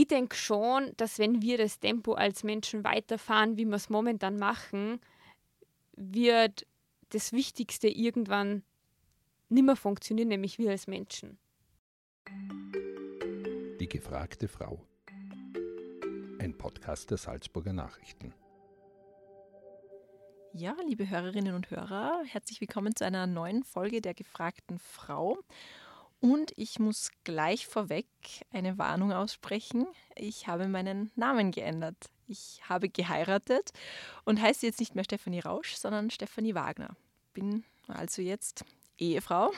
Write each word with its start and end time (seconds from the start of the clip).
ich 0.00 0.06
denke 0.06 0.36
schon, 0.36 0.92
dass 0.96 1.18
wenn 1.18 1.42
wir 1.42 1.58
das 1.58 1.80
Tempo 1.80 2.12
als 2.12 2.44
Menschen 2.44 2.84
weiterfahren, 2.84 3.56
wie 3.56 3.64
wir 3.64 3.74
es 3.74 3.90
momentan 3.90 4.38
machen, 4.38 5.00
wird 5.96 6.66
das 7.10 7.32
Wichtigste 7.32 7.88
irgendwann 7.88 8.62
nicht 9.48 9.64
mehr 9.64 9.74
funktionieren, 9.74 10.28
nämlich 10.28 10.58
wir 10.58 10.70
als 10.70 10.86
Menschen. 10.86 11.36
Die 13.80 13.88
gefragte 13.88 14.46
Frau. 14.46 14.84
Ein 16.38 16.56
Podcast 16.56 17.10
der 17.10 17.18
Salzburger 17.18 17.72
Nachrichten. 17.72 18.32
Ja, 20.52 20.76
liebe 20.86 21.10
Hörerinnen 21.10 21.56
und 21.56 21.72
Hörer, 21.72 22.22
herzlich 22.24 22.60
willkommen 22.60 22.94
zu 22.94 23.04
einer 23.04 23.26
neuen 23.26 23.64
Folge 23.64 24.00
der 24.00 24.14
gefragten 24.14 24.78
Frau. 24.78 25.38
Und 26.20 26.52
ich 26.56 26.80
muss 26.80 27.10
gleich 27.22 27.66
vorweg 27.66 28.06
eine 28.52 28.76
Warnung 28.76 29.12
aussprechen. 29.12 29.86
Ich 30.16 30.48
habe 30.48 30.66
meinen 30.66 31.12
Namen 31.14 31.52
geändert. 31.52 32.10
Ich 32.26 32.60
habe 32.68 32.88
geheiratet 32.88 33.70
und 34.24 34.40
heiße 34.40 34.66
jetzt 34.66 34.80
nicht 34.80 34.94
mehr 34.94 35.04
Stefanie 35.04 35.40
Rausch, 35.40 35.74
sondern 35.76 36.10
Stefanie 36.10 36.54
Wagner. 36.54 36.96
Bin 37.34 37.64
also 37.86 38.20
jetzt 38.20 38.64
Ehefrau. 38.98 39.52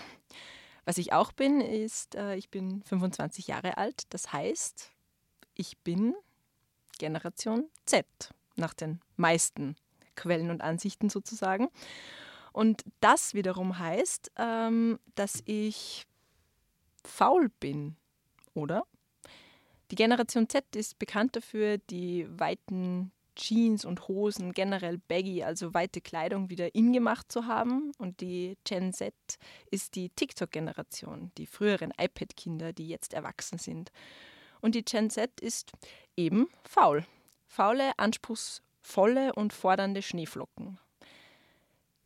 Was 0.85 0.99
ich 0.99 1.13
auch 1.13 1.33
bin, 1.33 1.61
ist, 1.61 2.15
äh, 2.15 2.37
ich 2.37 2.51
bin 2.51 2.83
25 2.83 3.47
Jahre 3.49 3.79
alt. 3.79 4.05
Das 4.11 4.33
heißt, 4.33 4.91
ich 5.55 5.79
bin 5.79 6.15
Generation 6.99 7.69
Z 7.87 8.07
nach 8.57 8.75
den 8.75 9.01
meisten 9.17 9.77
Quellen 10.15 10.51
und 10.51 10.61
Ansichten 10.61 11.09
sozusagen. 11.09 11.69
Und 12.53 12.85
das 13.01 13.35
wiederum 13.35 13.79
heißt, 13.79 14.33
ähm, 14.37 14.99
dass 15.15 15.43
ich 15.47 16.07
faul 17.05 17.49
bin, 17.61 17.97
oder? 18.55 18.85
Die 19.91 19.97
Generation 19.97 20.49
Z 20.49 20.65
ist 20.77 20.99
bekannt 20.99 21.35
dafür, 21.37 21.79
die 21.79 22.27
weiten 22.29 23.13
Jeans 23.35 23.85
und 23.85 24.07
Hosen, 24.07 24.53
generell 24.53 24.99
baggy, 24.99 25.43
also 25.43 25.73
weite 25.73 26.01
Kleidung 26.01 26.51
wieder 26.51 26.75
in 26.75 26.93
gemacht 26.93 27.33
zu 27.33 27.47
haben. 27.47 27.93
Und 27.99 28.21
die 28.21 28.57
Gen 28.65 28.93
Z 28.93 29.15
ist 29.71 29.97
die 29.97 30.11
TikTok-Generation, 30.11 31.33
die 31.39 31.47
früheren 31.47 31.93
iPad-Kinder, 31.99 32.73
die 32.73 32.89
jetzt 32.89 33.15
erwachsen 33.15 33.59
sind. 33.59 33.91
Und 34.61 34.75
die 34.75 34.85
Gen 34.85 35.11
Z 35.11 35.41
ist 35.41 35.73
eben 36.17 36.49
faul. 36.65 37.07
Faule, 37.47 37.93
anspruchsvolle 37.99 39.33
und 39.33 39.53
fordernde 39.53 40.03
Schneeflocken. 40.03 40.79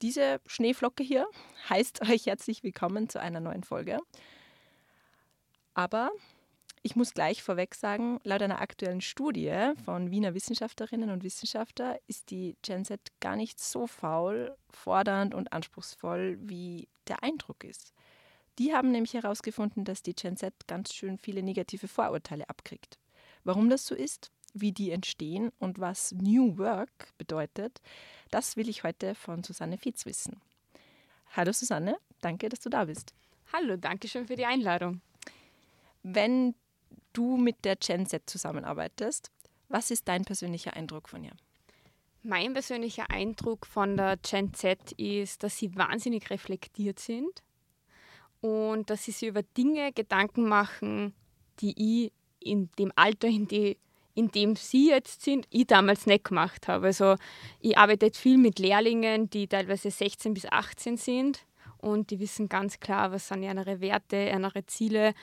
Diese 0.01 0.41
Schneeflocke 0.47 1.03
hier 1.03 1.27
heißt 1.69 2.03
euch 2.03 2.27
herzlich 2.27 2.63
willkommen 2.63 3.09
zu 3.09 3.21
einer 3.21 3.41
neuen 3.41 3.65
Folge. 3.65 3.99
Aber 5.75 6.11
ich 6.83 6.97
muss 6.97 7.15
gleich 7.15 7.43
vorweg 7.43 7.75
sagen, 7.75 8.21
laut 8.25 8.43
einer 8.43 8.61
aktuellen 8.61 9.01
Studie 9.01 9.73
von 9.85 10.11
Wiener 10.11 10.35
Wissenschaftlerinnen 10.35 11.11
und 11.11 11.25
Wissenschaftlern 11.25 11.97
ist 12.07 12.31
die 12.31 12.57
Gen 12.63 12.85
Z 12.85 13.01
gar 13.21 13.37
nicht 13.37 13.59
so 13.59 13.87
faul, 13.87 14.57
fordernd 14.71 15.35
und 15.35 15.53
anspruchsvoll, 15.53 16.39
wie 16.41 16.89
der 17.09 17.23
Eindruck 17.23 17.65
ist. 17.65 17.93
Die 18.59 18.73
haben 18.73 18.93
nämlich 18.93 19.15
herausgefunden, 19.15 19.85
dass 19.85 20.03
die 20.03 20.15
Gen 20.15 20.37
Z 20.37 20.55
ganz 20.67 20.95
schön 20.95 21.19
viele 21.19 21.43
negative 21.43 21.89
Vorurteile 21.89 22.49
abkriegt. 22.49 22.99
Warum 23.43 23.69
das 23.69 23.87
so 23.87 23.95
ist, 23.95 24.31
wie 24.53 24.73
die 24.73 24.91
entstehen 24.91 25.51
und 25.59 25.81
was 25.81 26.13
New 26.13 26.59
Work 26.59 27.09
bedeutet, 27.19 27.81
das 28.31 28.57
will 28.57 28.69
ich 28.69 28.85
heute 28.85 29.15
von 29.15 29.43
Susanne 29.43 29.79
Fietz 29.79 30.07
wissen. 30.07 30.41
Hallo 31.35 31.53
Susanne, 31.53 31.97
danke, 32.21 32.49
dass 32.49 32.61
du 32.61 32.69
da 32.69 32.85
bist. 32.85 33.13
Hallo, 33.53 33.77
danke 33.77 34.07
schön 34.07 34.27
für 34.27 34.37
die 34.37 34.47
Einladung. 34.47 35.01
Wenn 36.05 36.55
du 37.15 37.39
mit 37.39 37.65
der 37.65 37.77
Gen 37.77 38.05
Z 38.05 38.29
zusammenarbeitest, 38.29 39.33
was 39.69 39.91
ist 39.91 40.07
dein 40.07 40.25
persönlicher 40.25 40.75
Eindruck 40.75 41.09
von 41.09 41.25
ihr? 41.25 41.33
Mein 42.23 42.53
persönlicher 42.53 43.11
Eindruck 43.11 43.67
von 43.67 43.97
der 43.97 44.19
Gen 44.19 44.53
Z 44.53 44.93
ist, 44.93 45.43
dass 45.43 45.57
sie 45.57 45.75
wahnsinnig 45.77 46.29
reflektiert 46.29 46.99
sind 46.99 47.43
und 48.43 48.91
dass 48.91 49.05
sie 49.05 49.13
sich 49.13 49.29
über 49.31 49.43
Dinge 49.43 49.93
Gedanken 49.93 50.47
machen, 50.47 51.15
die 51.61 52.05
ich 52.05 52.13
in 52.39 52.71
dem 52.79 52.93
Alter, 52.97 53.29
in, 53.29 53.49
die, 53.49 53.79
in 54.15 54.31
dem 54.31 54.57
sie 54.57 54.91
jetzt 54.91 55.23
sind, 55.23 55.47
ich 55.49 55.67
damals 55.67 56.05
nicht 56.05 56.25
gemacht 56.25 56.69
habe. 56.69 56.89
Also 56.89 57.17
ich 57.61 57.79
arbeite 57.79 58.11
viel 58.13 58.37
mit 58.37 58.59
Lehrlingen, 58.59 59.31
die 59.31 59.47
teilweise 59.47 59.91
16 59.91 60.35
bis 60.35 60.45
18 60.45 60.99
sind 60.99 61.47
und 61.85 62.11
die 62.11 62.19
wissen 62.19 62.49
ganz 62.49 62.81
klar, 62.81 63.13
was 63.13 63.29
sind 63.29 63.43
ihre 63.43 63.81
Werte, 63.81 64.17
ihre 64.17 64.67
Ziele 64.67 65.15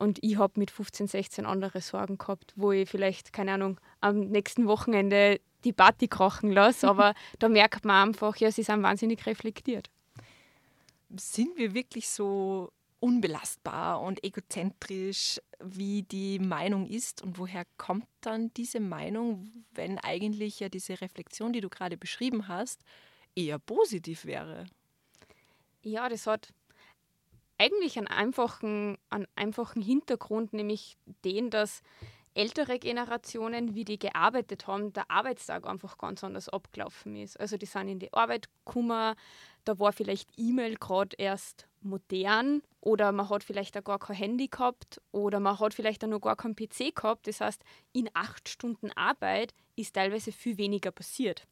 und 0.00 0.18
ich 0.22 0.38
habe 0.38 0.58
mit 0.58 0.70
15, 0.70 1.08
16 1.08 1.44
andere 1.44 1.82
Sorgen 1.82 2.16
gehabt, 2.16 2.54
wo 2.56 2.72
ich 2.72 2.88
vielleicht, 2.88 3.34
keine 3.34 3.52
Ahnung, 3.52 3.78
am 4.00 4.20
nächsten 4.20 4.66
Wochenende 4.66 5.40
die 5.64 5.74
Party 5.74 6.08
krachen 6.08 6.52
lasse. 6.52 6.88
Aber 6.88 7.14
da 7.38 7.50
merkt 7.50 7.84
man 7.84 8.08
einfach, 8.08 8.36
ja, 8.36 8.50
sie 8.50 8.62
sind 8.62 8.82
wahnsinnig 8.82 9.26
reflektiert. 9.26 9.90
Sind 11.16 11.56
wir 11.58 11.74
wirklich 11.74 12.08
so 12.08 12.72
unbelastbar 13.00 14.00
und 14.00 14.24
egozentrisch, 14.24 15.38
wie 15.62 16.02
die 16.02 16.38
Meinung 16.38 16.86
ist? 16.86 17.20
Und 17.22 17.38
woher 17.38 17.64
kommt 17.76 18.06
dann 18.22 18.54
diese 18.54 18.80
Meinung, 18.80 19.50
wenn 19.72 19.98
eigentlich 19.98 20.60
ja 20.60 20.70
diese 20.70 21.00
Reflexion, 21.00 21.52
die 21.52 21.60
du 21.60 21.68
gerade 21.68 21.98
beschrieben 21.98 22.48
hast, 22.48 22.80
eher 23.34 23.58
positiv 23.58 24.24
wäre? 24.24 24.64
Ja, 25.82 26.08
das 26.08 26.26
hat 26.26 26.52
eigentlich 27.58 27.98
einen 27.98 28.06
einfachen, 28.06 28.96
einen 29.10 29.26
einfachen 29.36 29.82
Hintergrund, 29.82 30.52
nämlich 30.52 30.96
den, 31.24 31.50
dass 31.50 31.82
ältere 32.34 32.78
Generationen, 32.78 33.74
wie 33.74 33.84
die 33.84 33.98
gearbeitet 33.98 34.66
haben, 34.66 34.92
der 34.92 35.10
Arbeitstag 35.10 35.66
einfach 35.66 35.98
ganz 35.98 36.22
anders 36.22 36.48
abgelaufen 36.48 37.16
ist. 37.16 37.38
Also 37.38 37.56
die 37.56 37.66
sind 37.66 37.88
in 37.88 37.98
die 37.98 38.12
Arbeit 38.12 38.48
gekommen, 38.64 39.14
da 39.64 39.78
war 39.78 39.92
vielleicht 39.92 40.30
E-Mail 40.36 40.76
gerade 40.76 41.16
erst 41.18 41.66
modern 41.82 42.62
oder 42.80 43.12
man 43.12 43.28
hat 43.28 43.42
vielleicht 43.42 43.76
auch 43.76 43.84
gar 43.84 43.98
kein 43.98 44.16
Handy 44.16 44.48
gehabt 44.48 45.00
oder 45.12 45.40
man 45.40 45.58
hat 45.58 45.74
vielleicht 45.74 46.04
auch 46.04 46.08
noch 46.08 46.20
gar 46.20 46.36
keinen 46.36 46.56
PC 46.56 46.94
gehabt. 46.94 47.26
Das 47.26 47.40
heißt, 47.40 47.62
in 47.92 48.08
acht 48.14 48.48
Stunden 48.48 48.90
Arbeit 48.92 49.52
ist 49.76 49.94
teilweise 49.94 50.32
viel 50.32 50.56
weniger 50.56 50.92
passiert. 50.92 51.46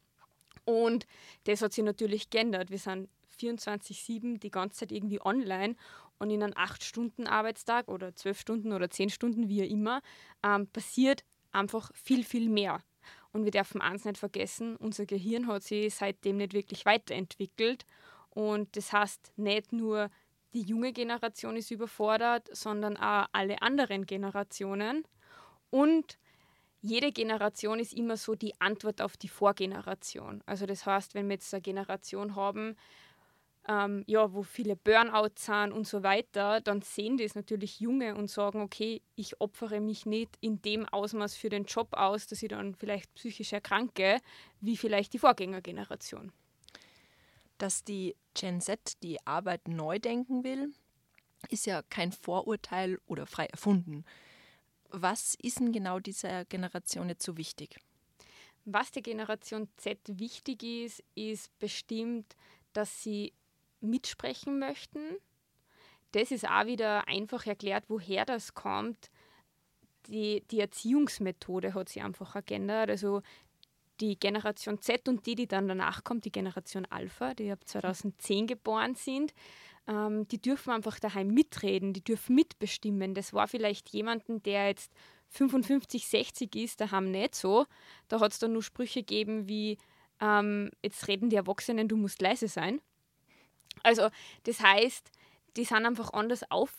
Und 0.65 1.05
das 1.43 1.61
hat 1.61 1.73
sich 1.73 1.83
natürlich 1.83 2.29
geändert. 2.29 2.69
Wir 2.69 2.79
sind 2.79 3.09
24-7 3.39 4.39
die 4.39 4.51
ganze 4.51 4.79
Zeit 4.79 4.91
irgendwie 4.91 5.21
online 5.21 5.75
und 6.17 6.29
in 6.29 6.43
einem 6.43 6.53
8-Stunden-Arbeitstag 6.53 7.87
oder 7.87 8.15
12 8.15 8.39
Stunden 8.39 8.73
oder 8.73 8.89
10 8.89 9.09
Stunden, 9.09 9.47
wie 9.47 9.63
auch 9.63 9.69
immer, 9.69 10.01
ähm, 10.43 10.67
passiert 10.67 11.23
einfach 11.51 11.91
viel, 11.95 12.23
viel 12.23 12.49
mehr. 12.49 12.81
Und 13.31 13.45
wir 13.45 13.51
dürfen 13.51 13.81
eins 13.81 14.05
nicht 14.05 14.17
vergessen, 14.17 14.75
unser 14.75 15.05
Gehirn 15.05 15.47
hat 15.47 15.63
sich 15.63 15.93
seitdem 15.95 16.37
nicht 16.37 16.53
wirklich 16.53 16.85
weiterentwickelt. 16.85 17.85
Und 18.31 18.75
das 18.75 18.91
heißt, 18.91 19.33
nicht 19.37 19.71
nur 19.71 20.09
die 20.53 20.61
junge 20.61 20.93
Generation 20.93 21.55
ist 21.55 21.71
überfordert, 21.71 22.49
sondern 22.51 22.97
auch 22.97 23.27
alle 23.31 23.61
anderen 23.61 24.05
Generationen. 24.05 25.03
Und 25.69 26.17
jede 26.81 27.11
Generation 27.11 27.79
ist 27.79 27.93
immer 27.93 28.17
so 28.17 28.35
die 28.35 28.59
Antwort 28.59 29.01
auf 29.01 29.17
die 29.17 29.27
Vorgeneration. 29.27 30.41
Also 30.45 30.65
das 30.65 30.85
heißt, 30.85 31.13
wenn 31.13 31.27
wir 31.27 31.35
jetzt 31.35 31.53
eine 31.53 31.61
Generation 31.61 32.35
haben, 32.35 32.75
ähm, 33.69 34.03
ja, 34.07 34.33
wo 34.33 34.41
viele 34.41 34.75
Burnouts 34.75 35.45
sind 35.45 35.71
und 35.71 35.87
so 35.87 36.01
weiter, 36.01 36.59
dann 36.59 36.81
sehen 36.81 37.17
das 37.17 37.35
natürlich 37.35 37.79
Junge 37.79 38.15
und 38.15 38.27
sagen, 38.27 38.61
okay, 38.61 39.03
ich 39.15 39.39
opfere 39.39 39.79
mich 39.79 40.07
nicht 40.07 40.35
in 40.41 40.59
dem 40.63 40.87
Ausmaß 40.87 41.35
für 41.35 41.49
den 41.49 41.65
Job 41.65 41.93
aus, 41.93 42.25
dass 42.25 42.41
ich 42.41 42.49
dann 42.49 42.73
vielleicht 42.73 43.13
psychisch 43.13 43.53
erkranke, 43.53 44.21
wie 44.59 44.75
vielleicht 44.75 45.13
die 45.13 45.19
Vorgängergeneration. 45.19 46.31
Dass 47.59 47.83
die 47.83 48.15
Gen 48.33 48.59
Z 48.59 49.03
die 49.03 49.19
Arbeit 49.27 49.67
neu 49.67 49.99
denken 49.99 50.43
will, 50.43 50.73
ist 51.49 51.67
ja 51.67 51.83
kein 51.83 52.11
Vorurteil 52.11 52.99
oder 53.05 53.27
frei 53.27 53.45
erfunden. 53.45 54.03
Was 54.89 55.35
ist 55.35 55.59
denn 55.59 55.71
genau 55.71 55.99
dieser 55.99 56.43
Generation 56.45 57.07
jetzt 57.07 57.23
so 57.23 57.37
wichtig? 57.37 57.75
Was 58.65 58.91
der 58.91 59.03
Generation 59.03 59.69
Z 59.77 59.99
wichtig 60.07 60.63
ist, 60.63 61.03
ist 61.13 61.57
bestimmt, 61.59 62.35
dass 62.73 63.03
sie 63.03 63.33
mitsprechen 63.81 64.59
möchten. 64.59 65.17
Das 66.11 66.31
ist 66.31 66.47
auch 66.47 66.65
wieder 66.65 67.07
einfach 67.07 67.45
erklärt, 67.45 67.85
woher 67.87 68.25
das 68.25 68.53
kommt. 68.53 69.09
Die, 70.07 70.43
die 70.49 70.59
Erziehungsmethode 70.59 71.73
hat 71.73 71.89
sich 71.89 72.01
einfach 72.03 72.35
geändert. 72.45 72.89
Also 72.89 73.21
die 73.99 74.17
Generation 74.17 74.81
Z 74.81 75.07
und 75.07 75.25
die, 75.25 75.35
die 75.35 75.47
dann 75.47 75.67
danach 75.67 76.03
kommt, 76.03 76.25
die 76.25 76.31
Generation 76.31 76.85
Alpha, 76.85 77.33
die 77.33 77.51
ab 77.51 77.59
2010 77.65 78.47
geboren 78.47 78.95
sind, 78.95 79.33
ähm, 79.87 80.27
die 80.27 80.41
dürfen 80.41 80.71
einfach 80.71 80.99
daheim 80.99 81.27
mitreden, 81.27 81.93
die 81.93 82.03
dürfen 82.03 82.35
mitbestimmen. 82.35 83.13
Das 83.13 83.33
war 83.33 83.47
vielleicht 83.47 83.89
jemanden, 83.89 84.41
der 84.43 84.67
jetzt 84.67 84.91
55, 85.29 86.07
60 86.07 86.55
ist, 86.55 86.81
daheim 86.81 87.11
nicht 87.11 87.35
so. 87.35 87.65
Da 88.07 88.19
hat 88.19 88.31
es 88.31 88.39
dann 88.39 88.53
nur 88.53 88.63
Sprüche 88.63 89.01
gegeben 89.01 89.47
wie, 89.47 89.77
ähm, 90.21 90.71
jetzt 90.83 91.07
reden 91.07 91.29
die 91.29 91.35
Erwachsenen, 91.35 91.87
du 91.87 91.97
musst 91.97 92.21
leise 92.21 92.47
sein. 92.47 92.81
Also 93.83 94.09
das 94.43 94.61
heißt, 94.61 95.11
die 95.57 95.63
sind 95.65 95.85
einfach 95.85 96.13
anders 96.13 96.49
auf, 96.49 96.71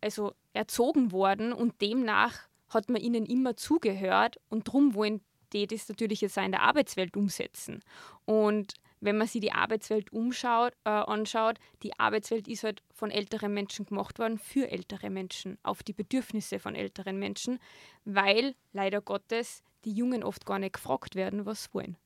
also 0.00 0.34
erzogen 0.52 1.12
worden 1.12 1.52
und 1.52 1.80
demnach 1.80 2.48
hat 2.68 2.88
man 2.88 3.00
ihnen 3.00 3.26
immer 3.26 3.56
zugehört 3.56 4.40
und 4.48 4.68
darum 4.68 4.94
wollen 4.94 5.20
die 5.52 5.66
das 5.66 5.88
natürlich 5.88 6.20
jetzt 6.20 6.38
auch 6.38 6.44
in 6.44 6.50
der 6.50 6.62
Arbeitswelt 6.62 7.16
umsetzen. 7.16 7.82
Und 8.24 8.74
wenn 9.00 9.18
man 9.18 9.26
sich 9.26 9.40
die 9.40 9.52
Arbeitswelt 9.52 10.12
umschaut, 10.12 10.72
äh, 10.84 10.90
anschaut, 10.90 11.58
die 11.82 11.98
Arbeitswelt 11.98 12.48
ist 12.48 12.64
halt 12.64 12.82
von 12.92 13.10
älteren 13.10 13.52
Menschen 13.52 13.86
gemacht 13.86 14.18
worden 14.18 14.38
für 14.38 14.70
ältere 14.70 15.10
Menschen, 15.10 15.58
auf 15.62 15.82
die 15.82 15.92
Bedürfnisse 15.92 16.58
von 16.58 16.74
älteren 16.74 17.18
Menschen, 17.18 17.60
weil 18.04 18.54
leider 18.72 19.00
Gottes 19.00 19.62
die 19.84 19.92
Jungen 19.92 20.24
oft 20.24 20.46
gar 20.46 20.58
nicht 20.58 20.74
gefragt 20.74 21.14
werden, 21.14 21.46
was 21.46 21.72
wollen. 21.74 21.96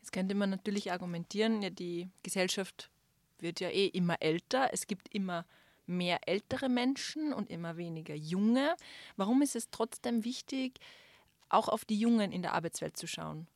Jetzt 0.00 0.12
könnte 0.12 0.34
man 0.34 0.50
natürlich 0.50 0.92
argumentieren, 0.92 1.62
ja, 1.62 1.70
die 1.70 2.08
Gesellschaft 2.22 2.90
wird 3.42 3.60
ja 3.60 3.70
eh 3.70 3.86
immer 3.86 4.20
älter, 4.20 4.70
es 4.72 4.86
gibt 4.86 5.14
immer 5.14 5.44
mehr 5.86 6.20
ältere 6.26 6.68
Menschen 6.68 7.32
und 7.32 7.50
immer 7.50 7.76
weniger 7.76 8.14
junge. 8.14 8.76
Warum 9.16 9.42
ist 9.42 9.56
es 9.56 9.70
trotzdem 9.70 10.24
wichtig, 10.24 10.78
auch 11.48 11.68
auf 11.68 11.84
die 11.84 11.98
Jungen 11.98 12.32
in 12.32 12.42
der 12.42 12.54
Arbeitswelt 12.54 12.96
zu 12.96 13.06
schauen? 13.06 13.48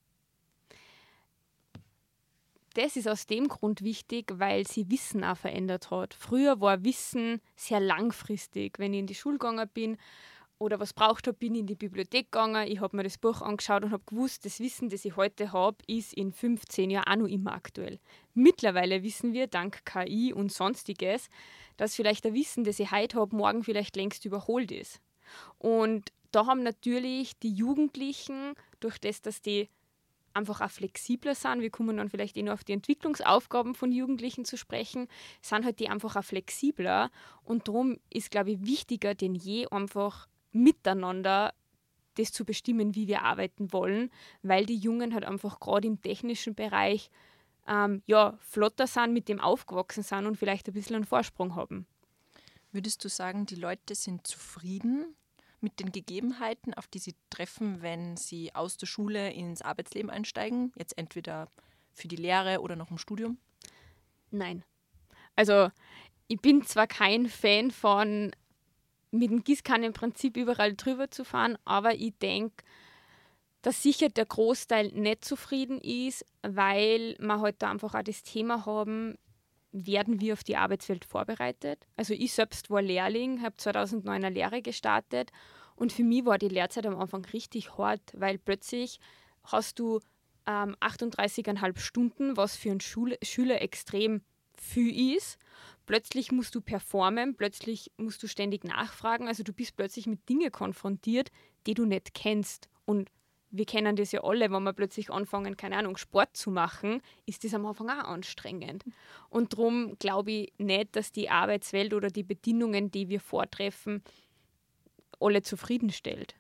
das 2.75 2.97
ist 2.97 3.09
aus 3.09 3.27
dem 3.27 3.49
Grund 3.49 3.83
wichtig, 3.83 4.33
weil 4.35 4.67
sie 4.67 4.91
Wissen 4.91 5.25
auch 5.25 5.37
verändert 5.37 5.91
hat. 5.91 6.13
Früher 6.13 6.61
war 6.61 6.85
Wissen 6.85 7.41
sehr 7.57 7.81
langfristig. 7.81 8.79
Wenn 8.79 8.93
ich 8.93 9.01
in 9.01 9.07
die 9.07 9.15
Schule 9.15 9.39
gegangen 9.39 9.69
bin 9.73 9.97
oder 10.65 10.81
was 10.81 10.95
braucht 10.95 11.27
habe, 11.27 11.37
bin 11.37 11.55
ich 11.55 11.61
in 11.61 11.67
die 11.67 11.75
Bibliothek 11.75 12.33
gegangen, 12.33 12.67
ich 12.67 12.81
habe 12.81 12.97
mir 12.97 13.03
das 13.05 13.19
Buch 13.19 13.43
angeschaut 13.43 13.85
und 13.85 13.93
habe 13.93 14.03
gewusst, 14.07 14.45
das 14.45 14.61
Wissen, 14.61 14.89
das 14.89 15.05
ich 15.05 15.17
heute 15.17 15.53
habe, 15.53 15.77
ist 15.87 16.15
in 16.15 16.33
15 16.33 16.91
Jahren 16.91 17.07
auch 17.07 17.25
noch 17.25 17.33
immer 17.33 17.53
aktuell. 17.53 18.01
Mittlerweile 18.33 19.03
wissen 19.03 19.35
wir, 19.35 19.47
dank 19.47 19.85
KI 19.85 20.33
und 20.33 20.53
sonstiges, 20.53 21.29
dass 21.77 21.95
vielleicht 21.95 22.27
ein 22.27 22.35
Wissen, 22.35 22.65
das 22.65 22.81
ich 22.81 22.91
heute 22.91 23.21
habe, 23.21 23.37
morgen 23.37 23.63
vielleicht 23.63 23.95
längst 23.97 24.25
überholt 24.25 24.73
ist. 24.73 25.01
Und 25.59 26.13
da 26.33 26.47
haben 26.47 26.63
natürlich 26.63 27.39
die 27.39 27.53
Jugendlichen, 27.53 28.55
durch 28.81 28.99
das, 28.99 29.23
dass 29.23 29.43
die 29.43 29.69
einfach 30.33 30.61
auch 30.61 30.71
flexibler 30.71 31.35
sind. 31.35 31.61
Wir 31.61 31.71
kommen 31.71 31.97
dann 31.97 32.09
vielleicht 32.09 32.37
eh 32.37 32.43
noch 32.43 32.55
auf 32.55 32.65
die 32.65 32.73
Entwicklungsaufgaben 32.73 33.75
von 33.75 33.93
Jugendlichen 33.93 34.45
zu 34.45 34.57
sprechen, 34.57 35.09
sind 35.41 35.65
halt 35.65 35.79
die 35.79 35.89
einfach 35.89 36.17
auch 36.17 36.25
flexibler. 36.25 37.11
Und 37.45 37.69
darum 37.69 37.99
ist, 38.11 38.31
glaube 38.31 38.53
ich, 38.53 38.67
wichtiger 38.67 39.15
denn 39.15 39.35
je 39.35 39.69
einfach 39.69 40.27
miteinander 40.55 41.53
das 42.17 42.33
zu 42.33 42.45
bestimmen, 42.45 42.95
wie 42.95 43.09
wir 43.09 43.23
arbeiten 43.23 43.73
wollen, 43.73 44.11
weil 44.43 44.67
die 44.67 44.77
Jungen 44.77 45.15
halt 45.15 45.25
einfach 45.25 45.61
gerade 45.61 45.87
im 45.87 46.01
technischen 46.01 46.55
Bereich 46.55 47.11
ähm, 47.67 48.03
ja, 48.07 48.39
flotter 48.41 48.87
sind, 48.87 49.13
mit 49.13 49.29
dem 49.29 49.41
aufgewachsen 49.41 50.03
sind 50.03 50.27
und 50.27 50.37
vielleicht 50.37 50.69
ein 50.69 50.75
bisschen 50.75 50.97
einen 50.97 51.07
Vorsprung 51.07 51.57
haben. 51.57 51.87
Würdest 52.73 53.05
du 53.05 53.09
sagen, 53.09 53.47
die 53.47 53.55
Leute 53.55 53.95
sind 53.95 54.27
zufrieden 54.27 55.15
mit 55.61 55.81
den 55.81 55.93
Gegebenheiten, 55.93 56.75
auf 56.75 56.87
die 56.87 56.99
sie 56.99 57.15
treffen, 57.31 57.83
wenn 57.83 58.17
sie 58.17 58.55
aus 58.55 58.77
der 58.77 58.87
Schule 58.87 59.33
ins 59.33 59.63
Arbeitsleben 59.63 60.11
einsteigen? 60.11 60.73
Jetzt 60.77 60.97
entweder 60.99 61.49
für 61.93 62.09
die 62.09 62.17
Lehre 62.17 62.61
oder 62.61 62.77
noch 62.77 62.91
im 62.91 62.99
Studium? 62.99 63.39
Nein. 64.31 64.65
Also 65.37 65.71
ich 66.29 66.41
bin 66.41 66.63
zwar 66.65 66.87
kein 66.87 67.29
Fan 67.29 67.71
von 67.71 68.33
mit 69.15 69.31
dem 69.31 69.45
Gießkannen 69.45 69.85
im 69.85 69.93
Prinzip 69.93 70.37
überall 70.37 70.75
drüber 70.75 71.11
zu 71.11 71.25
fahren, 71.25 71.57
aber 71.65 71.95
ich 71.95 72.15
denke, 72.21 72.65
dass 73.63 73.83
sicher 73.83 74.11
der 74.11 74.27
Großteil 74.27 74.89
nicht 74.89 75.25
zufrieden 75.25 75.81
ist, 75.81 76.25
weil 76.43 77.17
wir 77.19 77.41
heute 77.41 77.67
halt 77.67 77.73
einfach 77.73 77.95
auch 77.95 78.03
das 78.03 78.23
Thema 78.23 78.67
haben, 78.67 79.17
werden 79.73 80.21
wir 80.21 80.35
auf 80.35 80.45
die 80.45 80.57
Arbeitswelt 80.57 81.05
vorbereitet. 81.05 81.87
Also 81.97 82.13
ich 82.13 82.33
selbst 82.33 82.71
war 82.71 82.83
Lehrling, 82.83 83.43
habe 83.43 83.57
2009 83.57 84.25
eine 84.25 84.35
Lehre 84.35 84.63
gestartet 84.63 85.33
und 85.77 85.93
für 85.93 86.05
mich 86.05 86.25
war 86.25 86.39
die 86.39 86.49
Lehrzeit 86.49 86.87
am 86.87 86.99
Anfang 86.99 87.25
richtig 87.27 87.77
hart, 87.79 88.03
weil 88.15 88.39
plötzlich 88.39 89.01
hast 89.45 89.79
du 89.79 90.01
ähm, 90.47 90.77
38,5 90.81 91.79
Stunden, 91.79 92.37
was 92.37 92.57
für 92.57 92.71
einen 92.71 92.81
Schul 92.81 93.17
Schüler 93.23 93.63
extrem 93.63 94.21
viel 94.61 95.17
ist. 95.17 95.39
Plötzlich 95.87 96.33
musst 96.33 96.55
du 96.55 96.61
performen, 96.61 97.37
plötzlich 97.37 97.93
musst 97.97 98.23
du 98.23 98.27
ständig 98.27 98.65
nachfragen. 98.65 99.29
Also 99.29 99.43
du 99.43 99.53
bist 99.53 99.77
plötzlich 99.77 100.07
mit 100.07 100.29
Dingen 100.29 100.51
konfrontiert, 100.51 101.31
die 101.67 101.75
du 101.75 101.85
nicht 101.85 102.15
kennst. 102.15 102.69
Und 102.87 103.11
wir 103.51 103.67
kennen 103.67 103.95
das 103.95 104.11
ja 104.11 104.25
alle, 104.25 104.51
wenn 104.51 104.63
wir 104.65 104.73
plötzlich 104.73 105.11
anfangen, 105.11 105.57
keine 105.57 105.77
Ahnung, 105.77 105.97
Sport 105.97 106.37
zu 106.37 106.51
machen, 106.51 107.01
ist 107.25 107.45
das 107.45 107.55
am 107.55 107.67
Anfang 107.67 107.89
auch 107.89 108.05
anstrengend. 108.05 108.85
Und 109.29 109.53
darum 109.53 109.97
glaube 109.99 110.33
ich 110.33 110.53
nicht, 110.59 110.97
dass 110.97 111.13
die 111.13 111.31
Arbeitswelt 111.31 111.95
oder 111.95 112.09
die 112.09 112.25
Bedingungen, 112.25 112.91
die 112.91 113.09
wir 113.09 113.21
vortreffen, 113.21 114.03
alle 115.21 115.43
zufriedenstellt. 115.43 116.35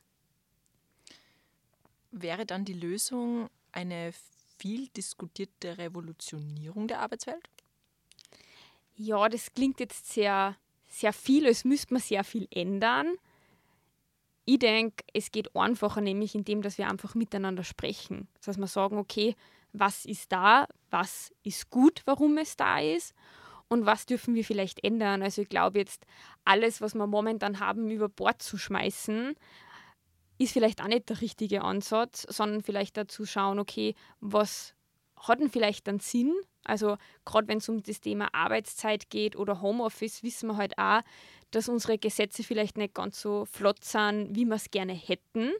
Wäre 2.11 2.47
dann 2.47 2.65
die 2.65 2.73
Lösung 2.73 3.49
eine 3.71 4.13
viel 4.59 4.89
diskutierte 4.89 5.79
Revolutionierung 5.79 6.89
der 6.89 7.01
Arbeitswelt? 7.01 7.49
Ja, 8.97 9.29
das 9.29 9.53
klingt 9.55 9.81
jetzt 9.81 10.13
sehr, 10.13 10.57
sehr 10.87 11.13
viel, 11.13 11.47
es 11.47 11.65
müsste 11.65 11.95
man 11.95 12.03
sehr 12.03 12.25
viel 12.25 12.47
ändern. 12.51 13.15
Ich 14.45 14.59
denke, 14.59 15.05
es 15.13 15.33
geht 15.33 15.57
einfacher, 15.57 16.01
nämlich 16.01 16.35
indem, 16.35 16.63
dass 16.63 16.79
wir 16.79 16.89
einfach 16.89 17.15
miteinander 17.15 17.65
sprechen. 17.65 18.29
Dass 18.45 18.59
wir 18.59 18.67
sagen, 18.67 18.99
okay, 18.99 19.35
was 19.73 20.05
ist 20.05 20.31
da, 20.31 20.69
was 20.91 21.33
ist 21.43 21.71
gut, 21.71 22.03
warum 22.05 22.39
es 22.39 22.57
da 22.57 22.79
ist 22.79 23.15
und 23.69 23.87
was 23.87 24.07
dürfen 24.07 24.35
wir 24.35 24.45
vielleicht 24.45 24.85
ändern. 24.85 25.23
Also 25.23 25.43
ich 25.43 25.49
glaube 25.49 25.79
jetzt, 25.79 26.07
alles, 26.45 26.81
was 26.81 26.95
wir 26.95 27.07
momentan 27.07 27.59
haben, 27.59 27.91
über 27.91 28.09
Bord 28.09 28.43
zu 28.43 28.59
schmeißen, 28.59 29.35
ist 30.39 30.53
vielleicht 30.53 30.83
auch 30.83 30.89
nicht 30.89 31.09
der 31.09 31.21
richtige 31.21 31.63
Ansatz, 31.63 32.27
sondern 32.29 32.63
vielleicht 32.63 32.97
dazu 32.97 33.27
schauen, 33.27 33.59
okay, 33.59 33.95
was 34.21 34.75
hat 35.17 35.41
denn 35.41 35.51
vielleicht 35.51 35.89
einen 35.89 36.01
Sinn? 36.01 36.33
Also 36.65 36.97
gerade 37.25 37.49
wenn 37.49 37.59
es 37.59 37.69
um 37.69 37.83
das 37.83 38.01
Thema 38.01 38.29
Arbeitszeit 38.33 39.11
geht 39.11 39.37
oder 39.37 39.61
Homeoffice, 39.61 40.23
wissen 40.23 40.49
wir 40.49 40.57
halt 40.57 40.79
auch, 40.79 41.03
dass 41.51 41.69
unsere 41.69 41.99
Gesetze 41.99 42.43
vielleicht 42.43 42.77
nicht 42.77 42.95
ganz 42.95 43.21
so 43.21 43.45
flott 43.45 43.85
sind, 43.85 44.35
wie 44.35 44.45
wir 44.45 44.57
es 44.57 44.71
gerne 44.71 44.93
hätten. 44.93 45.53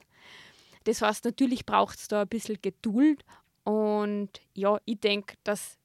Das 0.83 1.01
heißt, 1.01 1.25
natürlich 1.25 1.65
braucht 1.65 1.97
es 1.99 2.07
da 2.07 2.21
ein 2.21 2.27
bisschen 2.27 2.57
Geduld. 2.61 3.23
Und 3.63 4.29
ja, 4.53 4.77
ich 4.85 4.99
denke, 4.99 5.35
dass 5.43 5.77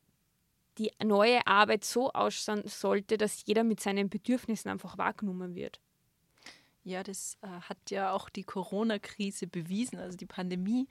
die 0.78 0.90
neue 1.02 1.46
Arbeit 1.46 1.84
so 1.84 2.11
ausschauen 2.11 2.62
sollte, 2.66 3.19
dass 3.19 3.44
jeder 3.46 3.64
mit 3.64 3.81
seinen 3.81 4.08
Bedürfnissen 4.08 4.70
einfach 4.70 4.99
wahrgenommen 4.99 5.55
wird. 5.55 5.81
Ja, 6.84 7.02
das 7.02 7.37
äh, 7.43 7.49
hat 7.49 7.90
ja 7.90 8.12
auch 8.12 8.31
die 8.31 8.44
Corona-Krise 8.44 9.46
bewiesen, 9.46 9.99
also 9.99 10.16
die 10.16 10.26
Pandemie, 10.26 10.88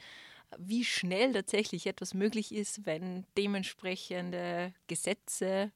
wie 0.58 0.84
schnell 0.84 1.34
tatsächlich 1.34 1.88
etwas 1.88 2.14
möglich 2.14 2.54
ist, 2.54 2.86
wenn 2.86 3.26
dementsprechende 3.38 4.74
Gesetze 4.88 5.72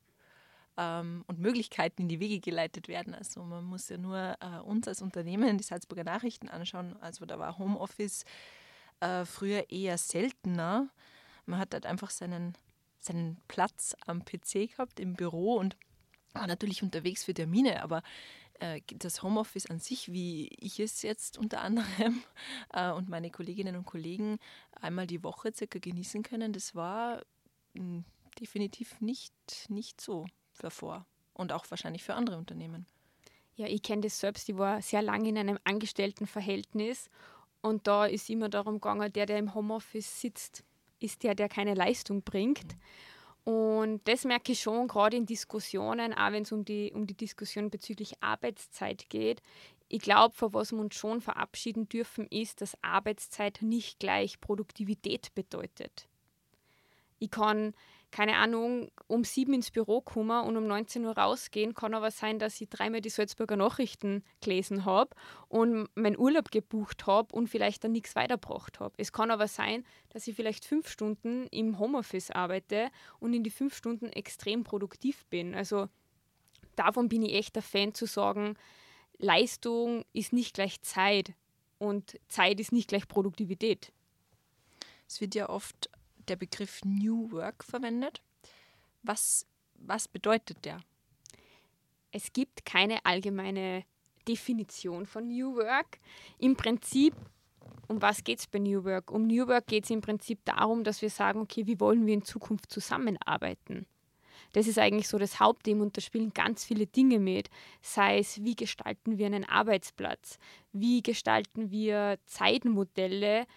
ähm, 0.77 1.23
und 1.27 1.39
Möglichkeiten 1.39 2.03
in 2.03 2.07
die 2.07 2.19
Wege 2.19 2.39
geleitet 2.39 2.87
werden. 2.87 3.13
Also 3.13 3.43
man 3.43 3.63
muss 3.63 3.89
ja 3.89 3.97
nur 3.97 4.37
äh, 4.39 4.59
uns 4.59 4.87
als 4.87 5.01
Unternehmen 5.01 5.57
die 5.57 5.63
Salzburger 5.63 6.03
Nachrichten 6.03 6.49
anschauen. 6.49 6.95
Also 7.01 7.25
da 7.25 7.37
war 7.39 7.57
Homeoffice 7.57 8.25
äh, 8.99 9.25
früher 9.25 9.69
eher 9.69 9.97
seltener. 9.97 10.89
Man 11.45 11.59
hat 11.59 11.73
halt 11.73 11.85
einfach 11.85 12.09
seinen, 12.09 12.55
seinen 12.99 13.37
Platz 13.47 13.95
am 14.07 14.25
PC 14.25 14.71
gehabt 14.71 14.99
im 14.99 15.13
Büro 15.13 15.55
und 15.55 15.75
war 16.33 16.47
natürlich 16.47 16.81
unterwegs 16.81 17.23
für 17.23 17.33
Termine, 17.33 17.83
aber 17.83 18.01
das 18.59 19.23
Homeoffice 19.23 19.69
an 19.69 19.79
sich, 19.79 20.11
wie 20.11 20.47
ich 20.59 20.79
es 20.79 21.01
jetzt 21.01 21.37
unter 21.37 21.61
anderem 21.61 22.23
äh, 22.73 22.91
und 22.91 23.09
meine 23.09 23.29
Kolleginnen 23.29 23.75
und 23.75 23.85
Kollegen 23.85 24.39
einmal 24.79 25.07
die 25.07 25.23
Woche 25.23 25.51
circa 25.53 25.79
genießen 25.79 26.23
können, 26.23 26.53
das 26.53 26.75
war 26.75 27.21
hm, 27.75 28.05
definitiv 28.39 28.99
nicht, 29.01 29.33
nicht 29.69 29.99
so 29.99 30.25
davor 30.59 31.05
und 31.33 31.51
auch 31.51 31.65
wahrscheinlich 31.69 32.03
für 32.03 32.13
andere 32.13 32.37
Unternehmen. 32.37 32.85
Ja, 33.55 33.67
ich 33.67 33.83
kenne 33.83 34.01
das 34.01 34.19
selbst. 34.19 34.49
Ich 34.49 34.57
war 34.57 34.81
sehr 34.81 35.01
lange 35.01 35.29
in 35.29 35.37
einem 35.37 35.59
Angestelltenverhältnis 35.63 37.09
und 37.61 37.87
da 37.87 38.05
ist 38.05 38.29
immer 38.29 38.49
darum 38.49 38.75
gegangen, 38.75 39.11
der, 39.13 39.25
der 39.25 39.37
im 39.37 39.53
Homeoffice 39.53 40.21
sitzt, 40.21 40.63
ist 40.99 41.23
der, 41.23 41.35
der 41.35 41.49
keine 41.49 41.73
Leistung 41.75 42.23
bringt. 42.23 42.75
Mhm. 42.75 42.79
Und 43.43 44.01
das 44.07 44.23
merke 44.23 44.53
ich 44.53 44.61
schon 44.61 44.87
gerade 44.87 45.17
in 45.17 45.25
Diskussionen, 45.25 46.13
auch 46.13 46.31
wenn 46.31 46.43
es 46.43 46.51
um 46.51 46.63
die, 46.63 46.93
um 46.93 47.05
die 47.05 47.17
Diskussion 47.17 47.69
bezüglich 47.69 48.13
Arbeitszeit 48.21 49.09
geht. 49.09 49.41
Ich 49.89 50.01
glaube, 50.01 50.33
vor 50.33 50.53
was 50.53 50.71
wir 50.71 50.79
uns 50.79 50.95
schon 50.95 51.19
verabschieden 51.19 51.89
dürfen, 51.89 52.25
ist, 52.27 52.61
dass 52.61 52.77
Arbeitszeit 52.81 53.59
nicht 53.61 53.99
gleich 53.99 54.39
Produktivität 54.39 55.35
bedeutet. 55.35 56.07
Ich 57.19 57.31
kann 57.31 57.73
keine 58.13 58.37
Ahnung, 58.37 58.91
um 59.07 59.23
sieben 59.23 59.55
ins 59.55 59.71
Büro 59.71 59.99
kommen 59.99 60.45
und 60.45 60.55
um 60.55 60.67
19 60.67 61.03
Uhr 61.03 61.17
rausgehen, 61.17 61.73
kann 61.73 61.95
aber 61.95 62.11
sein, 62.11 62.37
dass 62.37 62.61
ich 62.61 62.69
dreimal 62.69 63.01
die 63.01 63.09
Salzburger 63.09 63.55
Nachrichten 63.55 64.23
gelesen 64.39 64.85
habe 64.85 65.15
und 65.47 65.89
meinen 65.95 66.19
Urlaub 66.19 66.51
gebucht 66.51 67.07
habe 67.07 67.35
und 67.35 67.47
vielleicht 67.47 67.83
dann 67.83 67.91
nichts 67.91 68.15
weitergebracht 68.15 68.79
habe. 68.79 68.93
Es 68.97 69.11
kann 69.11 69.31
aber 69.31 69.47
sein, 69.47 69.83
dass 70.09 70.27
ich 70.27 70.35
vielleicht 70.35 70.63
fünf 70.63 70.89
Stunden 70.89 71.47
im 71.47 71.79
Homeoffice 71.79 72.29
arbeite 72.29 72.91
und 73.19 73.33
in 73.33 73.43
die 73.43 73.49
fünf 73.49 73.75
Stunden 73.75 74.09
extrem 74.09 74.63
produktiv 74.63 75.25
bin. 75.31 75.55
Also 75.55 75.89
davon 76.75 77.09
bin 77.09 77.23
ich 77.23 77.33
echt 77.33 77.55
der 77.55 77.63
Fan 77.63 77.95
zu 77.95 78.05
sagen, 78.05 78.57
Leistung 79.17 80.05
ist 80.13 80.33
nicht 80.33 80.53
gleich 80.53 80.83
Zeit. 80.83 81.33
Und 81.79 82.19
Zeit 82.27 82.59
ist 82.59 82.71
nicht 82.71 82.89
gleich 82.89 83.07
Produktivität. 83.07 83.91
Es 85.07 85.19
wird 85.19 85.33
ja 85.33 85.49
oft 85.49 85.89
der 86.29 86.35
Begriff 86.35 86.81
New 86.83 87.31
Work 87.31 87.63
verwendet. 87.63 88.21
Was, 89.03 89.45
was 89.75 90.07
bedeutet 90.07 90.63
der? 90.65 90.79
Es 92.11 92.31
gibt 92.31 92.65
keine 92.65 93.05
allgemeine 93.05 93.83
Definition 94.27 95.05
von 95.05 95.27
New 95.27 95.55
Work. 95.55 95.99
Im 96.37 96.55
Prinzip, 96.55 97.13
um 97.87 98.01
was 98.01 98.23
geht 98.23 98.39
es 98.39 98.47
bei 98.47 98.59
New 98.59 98.83
Work? 98.83 99.11
Um 99.11 99.27
New 99.27 99.47
Work 99.47 99.67
geht 99.67 99.85
es 99.85 99.89
im 99.89 100.01
Prinzip 100.01 100.39
darum, 100.45 100.83
dass 100.83 101.01
wir 101.01 101.09
sagen, 101.09 101.41
okay, 101.41 101.65
wie 101.65 101.79
wollen 101.79 102.05
wir 102.05 102.13
in 102.13 102.23
Zukunft 102.23 102.71
zusammenarbeiten? 102.71 103.85
Das 104.53 104.67
ist 104.67 104.77
eigentlich 104.77 105.07
so 105.07 105.17
das 105.17 105.39
Hauptthema 105.39 105.83
und 105.83 105.97
da 105.97 106.01
spielen 106.01 106.31
ganz 106.33 106.63
viele 106.63 106.85
Dinge 106.85 107.19
mit. 107.19 107.49
Sei 107.81 108.19
es, 108.19 108.43
wie 108.43 108.55
gestalten 108.55 109.17
wir 109.17 109.25
einen 109.25 109.45
Arbeitsplatz? 109.45 110.37
Wie 110.71 111.01
gestalten 111.01 111.71
wir 111.71 112.19
Zeitmodelle, 112.25 113.47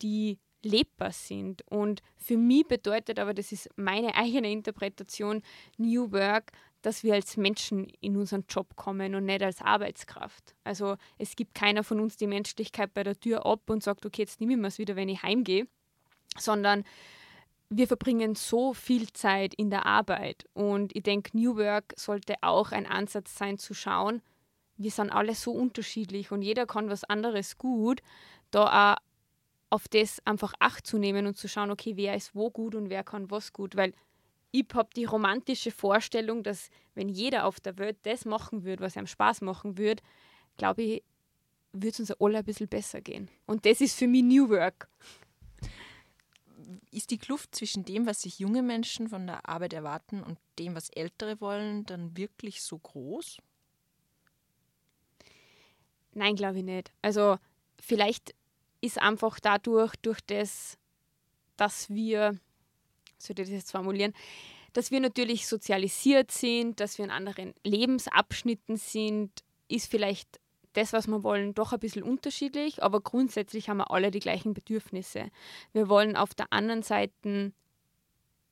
die 0.00 0.38
lebbar 0.62 1.12
sind. 1.12 1.62
Und 1.70 2.02
für 2.16 2.36
mich 2.36 2.66
bedeutet 2.66 3.18
aber, 3.18 3.34
das 3.34 3.52
ist 3.52 3.68
meine 3.76 4.14
eigene 4.14 4.50
Interpretation, 4.50 5.42
New 5.76 6.12
Work, 6.12 6.52
dass 6.82 7.02
wir 7.02 7.14
als 7.14 7.36
Menschen 7.36 7.88
in 8.00 8.16
unseren 8.16 8.44
Job 8.48 8.76
kommen 8.76 9.14
und 9.14 9.24
nicht 9.24 9.42
als 9.42 9.60
Arbeitskraft. 9.60 10.54
Also 10.62 10.96
es 11.18 11.34
gibt 11.34 11.54
keiner 11.54 11.82
von 11.82 12.00
uns 12.00 12.16
die 12.16 12.28
Menschlichkeit 12.28 12.94
bei 12.94 13.02
der 13.02 13.18
Tür 13.18 13.44
ab 13.44 13.68
und 13.68 13.82
sagt, 13.82 14.06
okay, 14.06 14.22
jetzt 14.22 14.40
nehme 14.40 14.52
ich 14.52 14.58
mir 14.58 14.68
es 14.68 14.78
wieder, 14.78 14.94
wenn 14.94 15.08
ich 15.08 15.22
heimgehe, 15.22 15.66
sondern 16.38 16.84
wir 17.68 17.88
verbringen 17.88 18.36
so 18.36 18.72
viel 18.72 19.12
Zeit 19.12 19.54
in 19.54 19.70
der 19.70 19.86
Arbeit. 19.86 20.44
Und 20.52 20.94
ich 20.94 21.02
denke, 21.02 21.36
New 21.36 21.56
Work 21.56 21.94
sollte 21.96 22.34
auch 22.42 22.70
ein 22.70 22.86
Ansatz 22.86 23.36
sein 23.36 23.58
zu 23.58 23.74
schauen, 23.74 24.22
wir 24.78 24.90
sind 24.90 25.10
alle 25.10 25.34
so 25.34 25.52
unterschiedlich 25.52 26.30
und 26.32 26.42
jeder 26.42 26.66
kann 26.66 26.90
was 26.90 27.02
anderes 27.04 27.56
gut, 27.58 28.02
da 28.50 28.94
auch 28.94 29.02
auf 29.70 29.88
das 29.88 30.20
einfach 30.24 30.54
Acht 30.60 30.86
zu 30.86 30.98
nehmen 30.98 31.26
und 31.26 31.36
zu 31.36 31.48
schauen, 31.48 31.70
okay, 31.70 31.96
wer 31.96 32.14
ist 32.14 32.34
wo 32.34 32.50
gut 32.50 32.74
und 32.74 32.88
wer 32.88 33.04
kann 33.04 33.30
was 33.30 33.52
gut, 33.52 33.76
weil 33.76 33.92
ich 34.52 34.66
habe 34.72 34.88
die 34.94 35.04
romantische 35.04 35.70
Vorstellung, 35.70 36.42
dass 36.42 36.70
wenn 36.94 37.08
jeder 37.08 37.46
auf 37.46 37.60
der 37.60 37.76
Welt 37.78 37.98
das 38.04 38.24
machen 38.24 38.64
würde, 38.64 38.84
was 38.84 38.96
einem 38.96 39.06
Spaß 39.06 39.42
machen 39.42 39.76
würde, 39.76 40.02
glaube 40.56 40.82
ich, 40.82 41.02
würde 41.72 41.88
es 41.88 42.00
uns 42.00 42.12
alle 42.12 42.38
ein 42.38 42.44
bisschen 42.44 42.68
besser 42.68 43.00
gehen. 43.00 43.28
Und 43.46 43.66
das 43.66 43.80
ist 43.80 43.98
für 43.98 44.06
mich 44.06 44.22
New 44.22 44.48
Work. 44.48 44.88
Ist 46.90 47.10
die 47.10 47.18
Kluft 47.18 47.54
zwischen 47.54 47.84
dem, 47.84 48.06
was 48.06 48.22
sich 48.22 48.38
junge 48.38 48.62
Menschen 48.62 49.08
von 49.08 49.26
der 49.26 49.46
Arbeit 49.48 49.74
erwarten 49.74 50.22
und 50.22 50.38
dem, 50.58 50.74
was 50.74 50.88
ältere 50.90 51.40
wollen, 51.40 51.84
dann 51.84 52.16
wirklich 52.16 52.62
so 52.62 52.78
groß? 52.78 53.38
Nein, 56.14 56.34
glaube 56.34 56.58
ich 56.58 56.64
nicht. 56.64 56.92
Also 57.02 57.36
vielleicht 57.78 58.34
ist 58.80 59.00
einfach 59.00 59.40
dadurch, 59.40 59.94
durch 60.02 60.20
das, 60.26 60.78
dass 61.56 61.90
wir, 61.90 62.38
sollte 63.18 63.42
ich 63.42 63.48
das 63.48 63.56
jetzt 63.56 63.72
formulieren, 63.72 64.12
dass 64.72 64.90
wir 64.90 65.00
natürlich 65.00 65.46
sozialisiert 65.46 66.30
sind, 66.30 66.80
dass 66.80 66.98
wir 66.98 67.06
in 67.06 67.10
anderen 67.10 67.54
Lebensabschnitten 67.64 68.76
sind, 68.76 69.30
ist 69.68 69.90
vielleicht 69.90 70.38
das, 70.74 70.92
was 70.92 71.06
wir 71.06 71.22
wollen, 71.22 71.54
doch 71.54 71.72
ein 71.72 71.80
bisschen 71.80 72.02
unterschiedlich, 72.02 72.82
aber 72.82 73.00
grundsätzlich 73.00 73.68
haben 73.68 73.78
wir 73.78 73.90
alle 73.90 74.10
die 74.10 74.20
gleichen 74.20 74.52
Bedürfnisse. 74.52 75.30
Wir 75.72 75.88
wollen 75.88 76.16
auf 76.16 76.34
der 76.34 76.52
anderen 76.52 76.82
Seite 76.82 77.52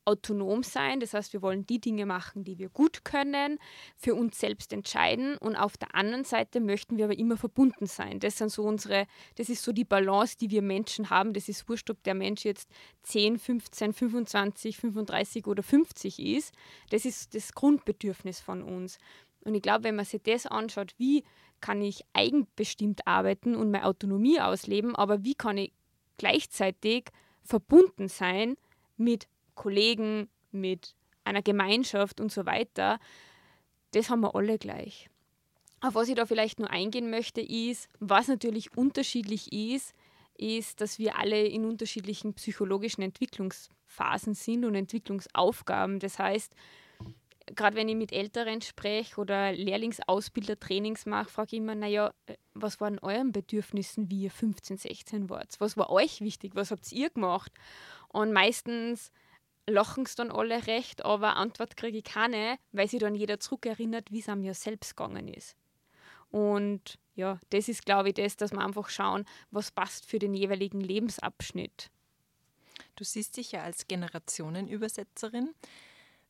autonom 0.04 0.62
sein. 0.62 1.00
Das 1.00 1.14
heißt, 1.14 1.32
wir 1.32 1.42
wollen 1.42 1.66
die 1.66 1.80
Dinge 1.80 2.06
machen, 2.06 2.44
die 2.44 2.58
wir 2.58 2.68
gut 2.68 3.04
können, 3.04 3.58
für 3.96 4.14
uns 4.14 4.38
selbst 4.38 4.72
entscheiden. 4.72 5.36
Und 5.38 5.56
auf 5.56 5.76
der 5.76 5.94
anderen 5.94 6.24
Seite 6.24 6.60
möchten 6.60 6.96
wir 6.96 7.06
aber 7.06 7.18
immer 7.18 7.36
verbunden 7.36 7.86
sein. 7.86 8.20
Das 8.20 8.38
sind 8.38 8.50
so 8.50 8.64
unsere, 8.64 9.06
das 9.36 9.48
ist 9.48 9.62
so 9.62 9.72
die 9.72 9.84
Balance, 9.84 10.36
die 10.36 10.50
wir 10.50 10.62
Menschen 10.62 11.10
haben. 11.10 11.32
Das 11.32 11.48
ist 11.48 11.68
wurscht, 11.68 11.90
ob 11.90 12.02
der 12.04 12.14
Mensch 12.14 12.44
jetzt 12.44 12.70
10, 13.02 13.38
15, 13.38 13.92
25, 13.92 14.76
35 14.76 15.46
oder 15.46 15.62
50 15.62 16.18
ist. 16.18 16.54
Das 16.90 17.04
ist 17.04 17.34
das 17.34 17.52
Grundbedürfnis 17.52 18.40
von 18.40 18.62
uns. 18.62 18.98
Und 19.44 19.54
ich 19.54 19.62
glaube, 19.62 19.84
wenn 19.84 19.96
man 19.96 20.04
sich 20.04 20.22
das 20.22 20.46
anschaut, 20.46 20.94
wie 20.98 21.24
kann 21.60 21.80
ich 21.80 22.04
eigenbestimmt 22.12 23.06
arbeiten 23.06 23.54
und 23.54 23.70
meine 23.70 23.86
Autonomie 23.86 24.40
ausleben, 24.40 24.94
aber 24.94 25.24
wie 25.24 25.34
kann 25.34 25.56
ich 25.56 25.72
gleichzeitig 26.18 27.06
verbunden 27.42 28.08
sein 28.08 28.56
mit 28.96 29.28
Kollegen, 29.54 30.28
mit 30.54 30.94
einer 31.24 31.42
Gemeinschaft 31.42 32.20
und 32.20 32.32
so 32.32 32.46
weiter, 32.46 32.98
das 33.90 34.08
haben 34.08 34.20
wir 34.20 34.34
alle 34.34 34.58
gleich. 34.58 35.10
Auf 35.80 35.94
was 35.94 36.08
ich 36.08 36.14
da 36.14 36.24
vielleicht 36.24 36.60
nur 36.60 36.70
eingehen 36.70 37.10
möchte, 37.10 37.40
ist, 37.40 37.88
was 38.00 38.28
natürlich 38.28 38.76
unterschiedlich 38.76 39.52
ist, 39.52 39.94
ist, 40.36 40.80
dass 40.80 40.98
wir 40.98 41.18
alle 41.18 41.46
in 41.46 41.64
unterschiedlichen 41.64 42.34
psychologischen 42.34 43.02
Entwicklungsphasen 43.02 44.34
sind 44.34 44.64
und 44.64 44.74
Entwicklungsaufgaben. 44.74 46.00
Das 46.00 46.18
heißt, 46.18 46.54
gerade 47.54 47.76
wenn 47.76 47.88
ich 47.88 47.96
mit 47.96 48.12
Älteren 48.12 48.60
spreche 48.62 49.20
oder 49.20 49.52
Lehrlingsausbilder-Trainings 49.52 51.06
mache, 51.06 51.30
frage 51.30 51.56
ich 51.56 51.58
immer, 51.58 51.74
naja, 51.74 52.12
was 52.54 52.80
waren 52.80 52.98
euren 52.98 53.32
Bedürfnissen, 53.32 54.10
wie 54.10 54.22
ihr 54.22 54.30
15, 54.30 54.78
16 54.78 55.30
wart? 55.30 55.54
Was 55.58 55.76
war 55.76 55.90
euch 55.90 56.20
wichtig? 56.20 56.52
Was 56.54 56.70
habt 56.70 56.90
ihr 56.90 57.10
gemacht? 57.10 57.52
Und 58.08 58.32
meistens 58.32 59.12
lachen 59.66 60.04
es 60.04 60.14
dann 60.14 60.30
alle 60.30 60.66
recht, 60.66 61.04
aber 61.04 61.36
Antwort 61.36 61.76
kriege 61.76 61.98
ich 61.98 62.04
keine, 62.04 62.58
weil 62.72 62.88
sich 62.88 63.00
dann 63.00 63.14
jeder 63.14 63.40
zurückerinnert, 63.40 64.10
wie 64.10 64.20
es 64.20 64.28
einem 64.28 64.44
ja 64.44 64.54
selbst 64.54 64.96
gegangen 64.96 65.28
ist. 65.28 65.56
Und 66.30 66.98
ja, 67.14 67.38
das 67.50 67.68
ist, 67.68 67.86
glaube 67.86 68.08
ich, 68.08 68.14
das, 68.14 68.36
dass 68.36 68.52
wir 68.52 68.60
einfach 68.60 68.88
schauen, 68.88 69.24
was 69.50 69.70
passt 69.70 70.06
für 70.06 70.18
den 70.18 70.34
jeweiligen 70.34 70.80
Lebensabschnitt. 70.80 71.90
Du 72.96 73.04
siehst 73.04 73.36
dich 73.36 73.52
ja 73.52 73.62
als 73.62 73.86
Generationenübersetzerin. 73.86 75.54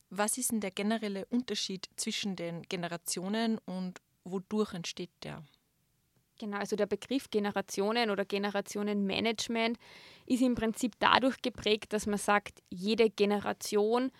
Was 0.09 0.37
ist 0.37 0.51
denn 0.51 0.61
der 0.61 0.71
generelle 0.71 1.25
Unterschied 1.25 1.89
zwischen 1.95 2.35
den 2.35 2.61
Generationen 2.63 3.57
und 3.65 3.99
wodurch 4.23 4.73
entsteht 4.73 5.11
der? 5.23 5.43
Genau, 6.37 6.57
also 6.57 6.75
der 6.75 6.85
Begriff 6.85 7.29
Generationen 7.29 8.09
oder 8.09 8.25
Generationenmanagement 8.25 9.77
ist 10.25 10.41
im 10.41 10.55
Prinzip 10.55 10.93
dadurch 10.99 11.41
geprägt, 11.41 11.93
dass 11.93 12.07
man 12.07 12.17
sagt, 12.17 12.61
jede 12.69 13.09
Generation 13.09 14.11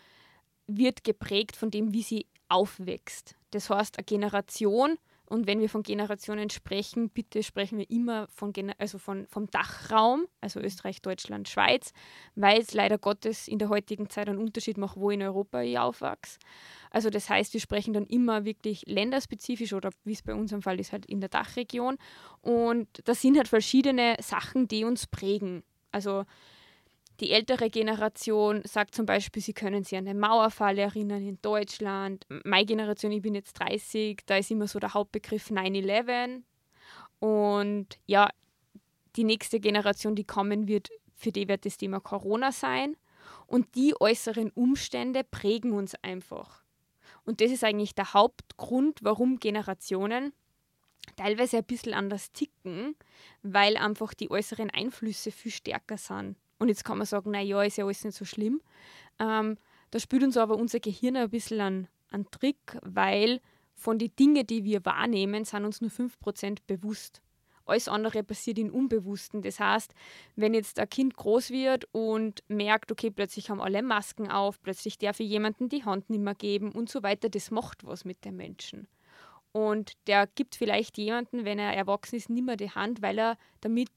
wird 0.67 1.03
geprägt 1.03 1.57
von 1.57 1.71
dem, 1.71 1.93
wie 1.93 2.03
sie 2.03 2.27
aufwächst. 2.47 3.35
Das 3.51 3.69
heißt, 3.69 3.97
eine 3.97 4.05
Generation 4.05 4.97
und 5.27 5.47
wenn 5.47 5.59
wir 5.59 5.69
von 5.69 5.83
Generationen 5.83 6.49
sprechen, 6.49 7.09
bitte 7.09 7.41
sprechen 7.41 7.77
wir 7.77 7.89
immer 7.89 8.27
von, 8.27 8.53
also 8.77 8.97
von, 8.97 9.25
vom 9.27 9.49
Dachraum, 9.49 10.25
also 10.41 10.59
Österreich, 10.59 11.01
Deutschland, 11.01 11.49
Schweiz, 11.49 11.93
weil 12.35 12.61
es 12.61 12.73
leider 12.73 12.97
Gottes 12.97 13.47
in 13.47 13.57
der 13.57 13.69
heutigen 13.69 14.09
Zeit 14.09 14.29
einen 14.29 14.37
Unterschied 14.37 14.77
macht, 14.77 14.97
wo 14.97 15.09
in 15.09 15.21
Europa 15.21 15.61
ich 15.61 15.79
aufwachse. 15.79 16.37
Also 16.91 17.09
das 17.09 17.29
heißt, 17.29 17.53
wir 17.53 17.61
sprechen 17.61 17.93
dann 17.93 18.05
immer 18.05 18.45
wirklich 18.45 18.83
länderspezifisch 18.85 19.73
oder 19.73 19.89
wie 20.03 20.13
es 20.13 20.21
bei 20.21 20.33
unserem 20.33 20.61
Fall 20.61 20.79
ist, 20.79 20.91
halt 20.91 21.05
in 21.05 21.19
der 21.19 21.29
Dachregion. 21.29 21.97
Und 22.41 22.87
das 23.05 23.21
sind 23.21 23.37
halt 23.37 23.47
verschiedene 23.47 24.15
Sachen, 24.21 24.67
die 24.67 24.83
uns 24.83 25.07
prägen. 25.07 25.63
Also 25.91 26.25
die 27.19 27.31
ältere 27.31 27.69
Generation 27.69 28.61
sagt 28.65 28.93
zum 28.93 29.05
Beispiel, 29.05 29.41
sie 29.41 29.53
können 29.53 29.83
sich 29.83 29.97
an 29.97 30.05
den 30.05 30.19
Mauerfall 30.19 30.77
erinnern 30.77 31.25
in 31.25 31.39
Deutschland. 31.41 32.25
Meine 32.43 32.65
Generation, 32.65 33.11
ich 33.11 33.21
bin 33.21 33.35
jetzt 33.35 33.53
30, 33.53 34.23
da 34.25 34.37
ist 34.37 34.51
immer 34.51 34.67
so 34.67 34.79
der 34.79 34.93
Hauptbegriff 34.93 35.49
9-11. 35.49 36.43
Und 37.19 37.97
ja, 38.05 38.29
die 39.15 39.23
nächste 39.23 39.59
Generation, 39.59 40.15
die 40.15 40.25
kommen 40.25 40.67
wird, 40.67 40.89
für 41.15 41.31
die 41.31 41.47
wird 41.47 41.65
das 41.65 41.77
Thema 41.77 41.99
Corona 41.99 42.51
sein. 42.51 42.97
Und 43.47 43.75
die 43.75 43.93
äußeren 43.99 44.51
Umstände 44.51 45.23
prägen 45.23 45.71
uns 45.71 45.95
einfach. 46.03 46.63
Und 47.23 47.41
das 47.41 47.51
ist 47.51 47.63
eigentlich 47.63 47.95
der 47.95 48.13
Hauptgrund, 48.13 48.99
warum 49.01 49.39
Generationen 49.39 50.33
teilweise 51.15 51.57
ein 51.57 51.63
bisschen 51.63 51.93
anders 51.93 52.31
ticken, 52.31 52.95
weil 53.41 53.77
einfach 53.77 54.13
die 54.13 54.29
äußeren 54.29 54.69
Einflüsse 54.69 55.31
viel 55.31 55.51
stärker 55.51 55.97
sind. 55.97 56.35
Und 56.57 56.69
jetzt 56.69 56.85
kann 56.85 56.97
man 56.97 57.07
sagen, 57.07 57.31
naja, 57.31 57.63
ist 57.63 57.77
ja 57.77 57.85
alles 57.85 58.03
nicht 58.03 58.17
so 58.17 58.25
schlimm. 58.25 58.61
Ähm, 59.19 59.57
da 59.91 59.99
spielt 59.99 60.23
uns 60.23 60.37
aber 60.37 60.55
unser 60.55 60.79
Gehirn 60.79 61.17
ein 61.17 61.29
bisschen 61.29 61.61
einen, 61.61 61.87
einen 62.09 62.29
Trick, 62.31 62.77
weil 62.81 63.41
von 63.75 63.99
den 63.99 64.15
Dingen, 64.15 64.47
die 64.47 64.63
wir 64.63 64.83
wahrnehmen, 64.85 65.45
sind 65.45 65.65
uns 65.65 65.81
nur 65.81 65.91
5% 65.91 66.59
bewusst. 66.65 67.21
Alles 67.65 67.87
andere 67.87 68.23
passiert 68.23 68.59
im 68.59 68.73
Unbewussten. 68.73 69.41
Das 69.41 69.59
heißt, 69.59 69.93
wenn 70.35 70.53
jetzt 70.53 70.79
ein 70.79 70.89
Kind 70.89 71.15
groß 71.15 71.49
wird 71.49 71.85
und 71.91 72.43
merkt, 72.47 72.91
okay, 72.91 73.09
plötzlich 73.09 73.49
haben 73.49 73.59
alle 73.59 73.81
Masken 73.81 74.29
auf, 74.29 74.61
plötzlich 74.61 74.97
darf 74.97 75.19
ich 75.19 75.29
jemandem 75.29 75.69
die 75.69 75.83
Hand 75.83 76.09
nicht 76.09 76.21
mehr 76.21 76.35
geben 76.35 76.71
und 76.71 76.89
so 76.89 77.01
weiter, 77.01 77.27
das 77.27 77.49
macht 77.51 77.85
was 77.85 78.05
mit 78.05 78.23
dem 78.23 78.35
Menschen. 78.37 78.87
Und 79.51 79.93
der 80.07 80.27
gibt 80.27 80.55
vielleicht 80.55 80.97
jemanden, 80.97 81.45
wenn 81.45 81.59
er 81.59 81.73
erwachsen 81.73 82.17
ist, 82.17 82.29
nicht 82.29 82.45
mehr 82.45 82.57
die 82.57 82.71
Hand, 82.71 83.01
weil 83.01 83.17
er 83.17 83.37
damit 83.61 83.89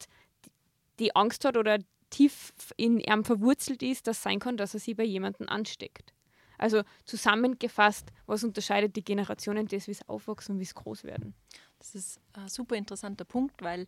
die 0.98 1.14
Angst 1.14 1.44
hat 1.44 1.56
oder 1.56 1.78
tief 2.10 2.52
in 2.76 3.00
ihm 3.00 3.24
verwurzelt 3.24 3.82
ist, 3.82 4.06
dass 4.06 4.22
sein 4.22 4.38
kann, 4.38 4.56
dass 4.56 4.74
er 4.74 4.80
sie 4.80 4.94
bei 4.94 5.04
jemandem 5.04 5.48
ansteckt. 5.48 6.12
Also 6.58 6.82
zusammengefasst, 7.04 8.10
was 8.26 8.42
unterscheidet 8.42 8.96
die 8.96 9.04
Generationen, 9.04 9.68
das, 9.68 9.86
wie 9.86 9.92
es 9.92 10.08
aufwachsen 10.08 10.54
und 10.54 10.58
wie 10.58 10.64
es 10.64 10.74
groß 10.74 11.04
werden? 11.04 11.34
Das 11.78 11.94
ist 11.94 12.20
ein 12.32 12.48
super 12.48 12.74
interessanter 12.74 13.24
Punkt, 13.24 13.62
weil 13.62 13.86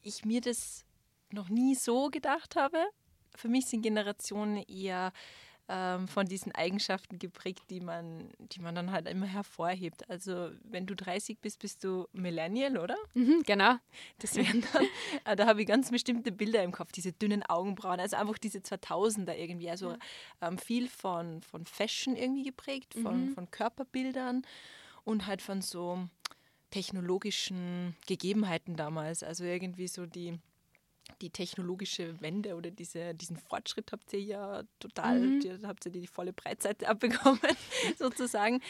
ich 0.00 0.24
mir 0.24 0.40
das 0.40 0.86
noch 1.30 1.50
nie 1.50 1.74
so 1.74 2.08
gedacht 2.08 2.56
habe. 2.56 2.78
Für 3.34 3.48
mich 3.48 3.66
sind 3.66 3.82
Generationen 3.82 4.56
eher 4.66 5.12
ähm, 5.68 6.08
von 6.08 6.26
diesen 6.26 6.52
Eigenschaften 6.52 7.18
geprägt, 7.18 7.62
die 7.70 7.80
man, 7.80 8.30
die 8.38 8.60
man 8.60 8.74
dann 8.74 8.90
halt 8.90 9.08
immer 9.08 9.26
hervorhebt. 9.26 10.08
Also 10.10 10.50
wenn 10.64 10.86
du 10.86 10.94
30 10.96 11.38
bist, 11.38 11.60
bist 11.60 11.84
du 11.84 12.08
Millennial, 12.12 12.76
oder? 12.78 12.96
Mhm, 13.14 13.42
genau. 13.46 13.76
Das 14.18 14.34
wären 14.34 14.62
dann, 14.72 14.86
äh, 15.24 15.36
da 15.36 15.46
habe 15.46 15.60
ich 15.62 15.68
ganz 15.68 15.90
bestimmte 15.90 16.32
Bilder 16.32 16.62
im 16.62 16.72
Kopf, 16.72 16.92
diese 16.92 17.12
dünnen 17.12 17.42
Augenbrauen, 17.44 18.00
also 18.00 18.16
einfach 18.16 18.38
diese 18.38 18.58
2000er 18.58 19.34
irgendwie, 19.36 19.70
also 19.70 19.96
ähm, 20.40 20.58
viel 20.58 20.88
von, 20.88 21.40
von 21.42 21.64
Fashion 21.64 22.16
irgendwie 22.16 22.44
geprägt, 22.44 22.94
von, 22.94 23.26
Mhm. 23.26 23.34
von 23.34 23.50
Körperbildern 23.50 24.42
und 25.04 25.26
halt 25.26 25.42
von 25.42 25.62
so 25.62 26.08
technologischen 26.70 27.96
Gegebenheiten 28.06 28.76
damals. 28.76 29.22
Also 29.22 29.44
irgendwie 29.44 29.86
so 29.88 30.06
die, 30.06 30.38
die 31.22 31.30
technologische 31.30 32.20
Wende 32.20 32.54
oder 32.56 32.70
diese, 32.70 33.14
diesen 33.14 33.36
Fortschritt 33.36 33.92
habt 33.92 34.12
ihr 34.12 34.20
ja 34.20 34.62
total, 34.80 35.20
Mhm. 35.20 35.40
die, 35.40 35.66
habt 35.66 35.86
ihr 35.86 35.92
die 35.92 36.06
volle 36.06 36.32
Breitseite 36.32 36.88
abbekommen, 36.88 37.40
sozusagen. 37.98 38.60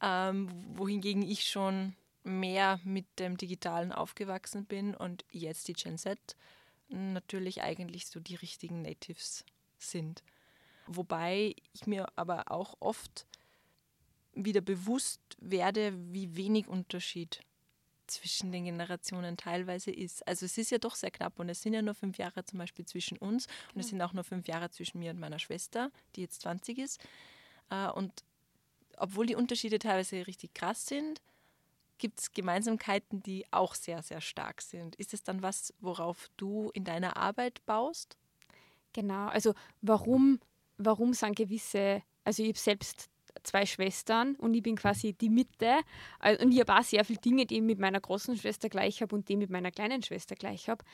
Ähm, 0.00 0.48
wohingegen 0.76 1.22
ich 1.22 1.48
schon 1.48 1.94
mehr 2.24 2.80
mit 2.84 3.06
dem 3.18 3.36
Digitalen 3.36 3.92
aufgewachsen 3.92 4.64
bin 4.64 4.94
und 4.94 5.24
jetzt 5.30 5.68
die 5.68 5.74
Gen 5.74 5.98
Z 5.98 6.18
natürlich 6.88 7.62
eigentlich 7.62 8.06
so 8.06 8.20
die 8.20 8.34
richtigen 8.36 8.82
Natives 8.82 9.44
sind. 9.78 10.22
Wobei 10.86 11.54
ich 11.72 11.86
mir 11.86 12.06
aber 12.16 12.50
auch 12.50 12.76
oft 12.80 13.26
wieder 14.34 14.60
bewusst 14.60 15.20
werde, 15.40 15.92
wie 16.12 16.36
wenig 16.36 16.68
Unterschied 16.68 17.40
zwischen 18.06 18.52
den 18.52 18.64
Generationen 18.64 19.36
teilweise 19.36 19.90
ist. 19.90 20.26
Also 20.26 20.46
es 20.46 20.58
ist 20.58 20.70
ja 20.70 20.78
doch 20.78 20.94
sehr 20.94 21.10
knapp 21.10 21.38
und 21.38 21.48
es 21.48 21.62
sind 21.62 21.74
ja 21.74 21.82
nur 21.82 21.94
fünf 21.94 22.18
Jahre 22.18 22.44
zum 22.44 22.58
Beispiel 22.58 22.86
zwischen 22.86 23.18
uns 23.18 23.46
und 23.74 23.80
es 23.80 23.88
sind 23.88 24.00
auch 24.02 24.12
nur 24.12 24.24
fünf 24.24 24.46
Jahre 24.48 24.70
zwischen 24.70 24.98
mir 24.98 25.10
und 25.10 25.20
meiner 25.20 25.38
Schwester, 25.38 25.90
die 26.14 26.22
jetzt 26.22 26.42
20 26.42 26.78
ist. 26.78 27.00
Äh, 27.70 27.88
Und 27.88 28.24
obwohl 28.96 29.26
die 29.26 29.36
Unterschiede 29.36 29.78
teilweise 29.78 30.26
richtig 30.26 30.54
krass 30.54 30.86
sind, 30.86 31.20
gibt 31.98 32.20
es 32.20 32.32
Gemeinsamkeiten, 32.32 33.22
die 33.22 33.46
auch 33.52 33.74
sehr, 33.74 34.02
sehr 34.02 34.20
stark 34.20 34.62
sind. 34.62 34.96
Ist 34.96 35.14
es 35.14 35.22
dann 35.22 35.42
was, 35.42 35.72
worauf 35.80 36.30
du 36.36 36.70
in 36.74 36.84
deiner 36.84 37.16
Arbeit 37.16 37.64
baust? 37.66 38.16
Genau, 38.92 39.26
also 39.28 39.54
warum, 39.82 40.40
warum 40.78 41.14
sind 41.14 41.36
gewisse, 41.36 42.02
also 42.24 42.42
ich 42.42 42.50
habe 42.50 42.58
selbst 42.58 43.08
zwei 43.42 43.66
Schwestern 43.66 44.34
und 44.36 44.54
ich 44.54 44.62
bin 44.62 44.76
quasi 44.76 45.12
die 45.12 45.30
Mitte 45.30 45.80
Äh, 46.20 46.42
und 46.42 46.52
ich 46.52 46.60
habe 46.60 46.74
auch 46.74 46.82
sehr 46.82 47.04
viele 47.04 47.20
Dinge, 47.20 47.46
die 47.46 47.56
ich 47.56 47.62
mit 47.62 47.78
meiner 47.78 48.00
großen 48.00 48.36
Schwester 48.36 48.68
gleich 48.68 49.02
habe 49.02 49.14
und 49.14 49.28
die 49.28 49.36
mit 49.36 49.50
meiner 49.50 49.70
kleinen 49.70 50.02
Schwester 50.02 50.34
gleich 50.34 50.68
habe. 50.68 50.84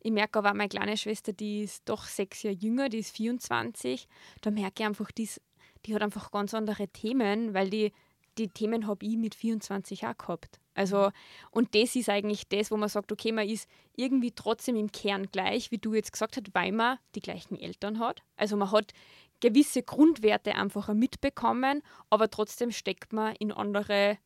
Ich 0.00 0.12
merke 0.12 0.38
aber, 0.38 0.54
meine 0.54 0.68
kleine 0.68 0.96
Schwester, 0.96 1.32
die 1.32 1.62
ist 1.62 1.88
doch 1.88 2.04
sechs 2.04 2.42
Jahre 2.42 2.56
jünger, 2.56 2.88
die 2.88 2.98
ist 2.98 3.16
24. 3.16 4.06
Da 4.40 4.50
merke 4.50 4.82
ich 4.82 4.86
einfach, 4.86 5.10
die, 5.10 5.24
ist, 5.24 5.40
die 5.84 5.94
hat 5.94 6.02
einfach 6.02 6.30
ganz 6.30 6.54
andere 6.54 6.88
Themen, 6.88 7.54
weil 7.54 7.70
die, 7.70 7.92
die 8.38 8.48
Themen 8.48 8.86
habe 8.86 9.04
ich 9.04 9.16
mit 9.16 9.34
24 9.34 10.06
auch 10.06 10.16
gehabt. 10.16 10.60
Also, 10.74 11.10
und 11.50 11.74
das 11.74 11.96
ist 11.96 12.10
eigentlich 12.10 12.48
das, 12.48 12.70
wo 12.70 12.76
man 12.76 12.90
sagt, 12.90 13.10
okay, 13.10 13.32
man 13.32 13.48
ist 13.48 13.68
irgendwie 13.96 14.32
trotzdem 14.32 14.76
im 14.76 14.92
Kern 14.92 15.26
gleich, 15.32 15.70
wie 15.70 15.78
du 15.78 15.94
jetzt 15.94 16.12
gesagt 16.12 16.36
hast, 16.36 16.54
weil 16.54 16.70
man 16.70 16.98
die 17.14 17.20
gleichen 17.20 17.58
Eltern 17.58 17.98
hat. 17.98 18.22
Also 18.36 18.56
man 18.56 18.70
hat 18.70 18.92
gewisse 19.40 19.82
Grundwerte 19.82 20.54
einfach 20.54 20.92
mitbekommen, 20.94 21.82
aber 22.10 22.30
trotzdem 22.30 22.70
steckt 22.70 23.12
man 23.12 23.34
in 23.36 23.52
andere, 23.52 24.18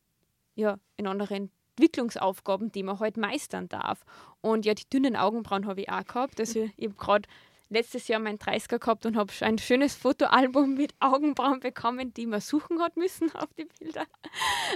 ja, 0.55 0.77
in 0.97 1.07
andere 1.07 1.49
Entwicklungsaufgaben, 1.81 2.71
die 2.71 2.83
man 2.83 2.99
halt 2.99 3.17
meistern 3.17 3.67
darf. 3.69 4.03
Und 4.41 4.65
ja, 4.65 4.73
die 4.73 4.89
dünnen 4.89 5.15
Augenbrauen 5.15 5.65
habe 5.65 5.81
ich 5.81 5.89
auch 5.89 6.05
gehabt. 6.05 6.39
Also 6.39 6.69
ich 6.77 6.87
habe 6.87 6.95
gerade 6.95 7.29
letztes 7.71 8.07
Jahr 8.07 8.19
mein 8.19 8.37
30er 8.37 8.79
gehabt 8.79 9.05
und 9.05 9.15
habe 9.15 9.31
ein 9.41 9.57
schönes 9.57 9.95
Fotoalbum 9.95 10.73
mit 10.75 10.93
Augenbrauen 10.99 11.59
bekommen, 11.59 12.13
die 12.13 12.27
man 12.27 12.41
suchen 12.41 12.79
hat 12.81 12.97
müssen 12.97 13.31
auf 13.35 13.51
die 13.57 13.65
Bilder. 13.79 14.05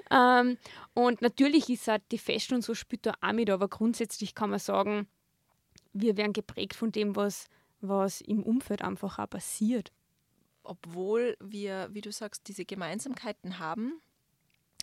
Ähm, 0.09 0.57
und 0.93 1.21
natürlich 1.21 1.69
ist 1.69 1.87
halt 1.87 2.03
die 2.11 2.17
Fashion 2.17 2.57
und 2.57 2.61
so 2.61 2.73
spielt 2.73 3.05
da 3.05 3.13
auch 3.21 3.33
mit, 3.33 3.49
aber 3.49 3.67
grundsätzlich 3.67 4.33
kann 4.33 4.49
man 4.49 4.59
sagen, 4.59 5.07
wir 5.93 6.17
werden 6.17 6.33
geprägt 6.33 6.75
von 6.75 6.91
dem, 6.91 7.15
was, 7.15 7.47
was 7.81 8.21
im 8.21 8.43
Umfeld 8.43 8.81
einfach 8.81 9.19
auch 9.19 9.29
passiert. 9.29 9.91
Obwohl 10.65 11.37
wir, 11.39 11.89
wie 11.91 12.01
du 12.01 12.11
sagst, 12.11 12.47
diese 12.47 12.65
Gemeinsamkeiten 12.65 13.59
haben, 13.59 14.01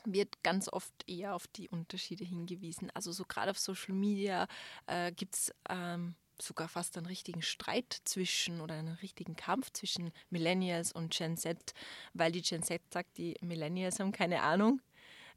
wird 0.05 0.43
ganz 0.43 0.69
oft 0.69 0.93
eher 1.07 1.35
auf 1.35 1.47
die 1.47 1.69
Unterschiede 1.69 2.25
hingewiesen. 2.25 2.91
Also 2.95 3.13
so 3.13 3.25
gerade 3.25 3.51
auf 3.51 3.59
Social 3.59 3.95
Media 3.95 4.49
äh, 4.87 5.13
gibt 5.13 5.35
es 5.35 5.55
ähm, 5.69 6.15
sogar 6.41 6.69
fast 6.69 6.97
einen 6.97 7.07
richtigen 7.07 7.43
Streit 7.43 8.01
zwischen 8.05 8.61
oder 8.61 8.75
einen 8.75 8.97
richtigen 8.97 9.37
Kampf 9.37 9.71
zwischen 9.73 10.13
Millennials 10.31 10.93
und 10.93 11.15
Gen 11.15 11.37
Z, 11.37 11.75
weil 12.15 12.33
die 12.33 12.43
Gen 12.43 12.63
Z 12.63 12.83
sagt, 12.93 13.17
die 13.17 13.37
Millennials 13.41 14.01
haben 14.01 14.13
keine 14.13 14.43
Ahnung 14.43 14.81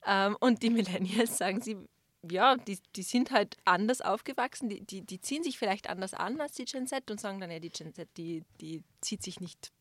ähm, 0.05 0.35
und 0.39 0.63
die 0.63 0.69
Millennials 0.69 1.37
sagen 1.37 1.61
sie, 1.61 1.77
ja, 2.29 2.55
die, 2.55 2.79
die 2.95 3.03
sind 3.03 3.29
halt 3.29 3.57
anders 3.65 4.01
aufgewachsen, 4.01 4.69
die, 4.69 4.81
die, 4.81 5.01
die 5.03 5.21
ziehen 5.21 5.43
sich 5.43 5.59
vielleicht 5.59 5.89
anders 5.89 6.15
an 6.15 6.41
als 6.41 6.53
die 6.53 6.65
Gen 6.65 6.87
Z 6.87 7.11
und 7.11 7.19
sagen 7.19 7.39
dann, 7.39 7.51
ja, 7.51 7.59
die 7.59 7.69
Gen 7.69 7.93
Z, 7.93 8.09
die, 8.17 8.43
die 8.61 8.83
zieht 9.01 9.21
sich 9.21 9.39
nicht 9.39 9.71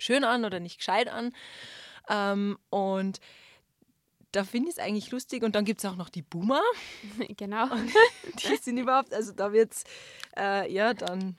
schön 0.00 0.24
an 0.24 0.44
oder 0.44 0.60
nicht 0.60 0.78
gescheit 0.78 1.08
an. 1.08 1.32
Ähm, 2.08 2.58
und 2.70 3.20
da 4.32 4.44
finde 4.44 4.70
ich 4.70 4.76
es 4.76 4.82
eigentlich 4.82 5.10
lustig. 5.10 5.42
Und 5.42 5.54
dann 5.54 5.64
gibt 5.64 5.80
es 5.80 5.90
auch 5.90 5.96
noch 5.96 6.08
die 6.08 6.22
Boomer. 6.22 6.62
genau. 7.36 7.68
Die 8.38 8.56
sind 8.56 8.78
überhaupt, 8.78 9.12
also 9.12 9.32
da 9.32 9.52
wird 9.52 9.72
es, 9.72 9.84
äh, 10.36 10.72
ja, 10.72 10.94
dann 10.94 11.36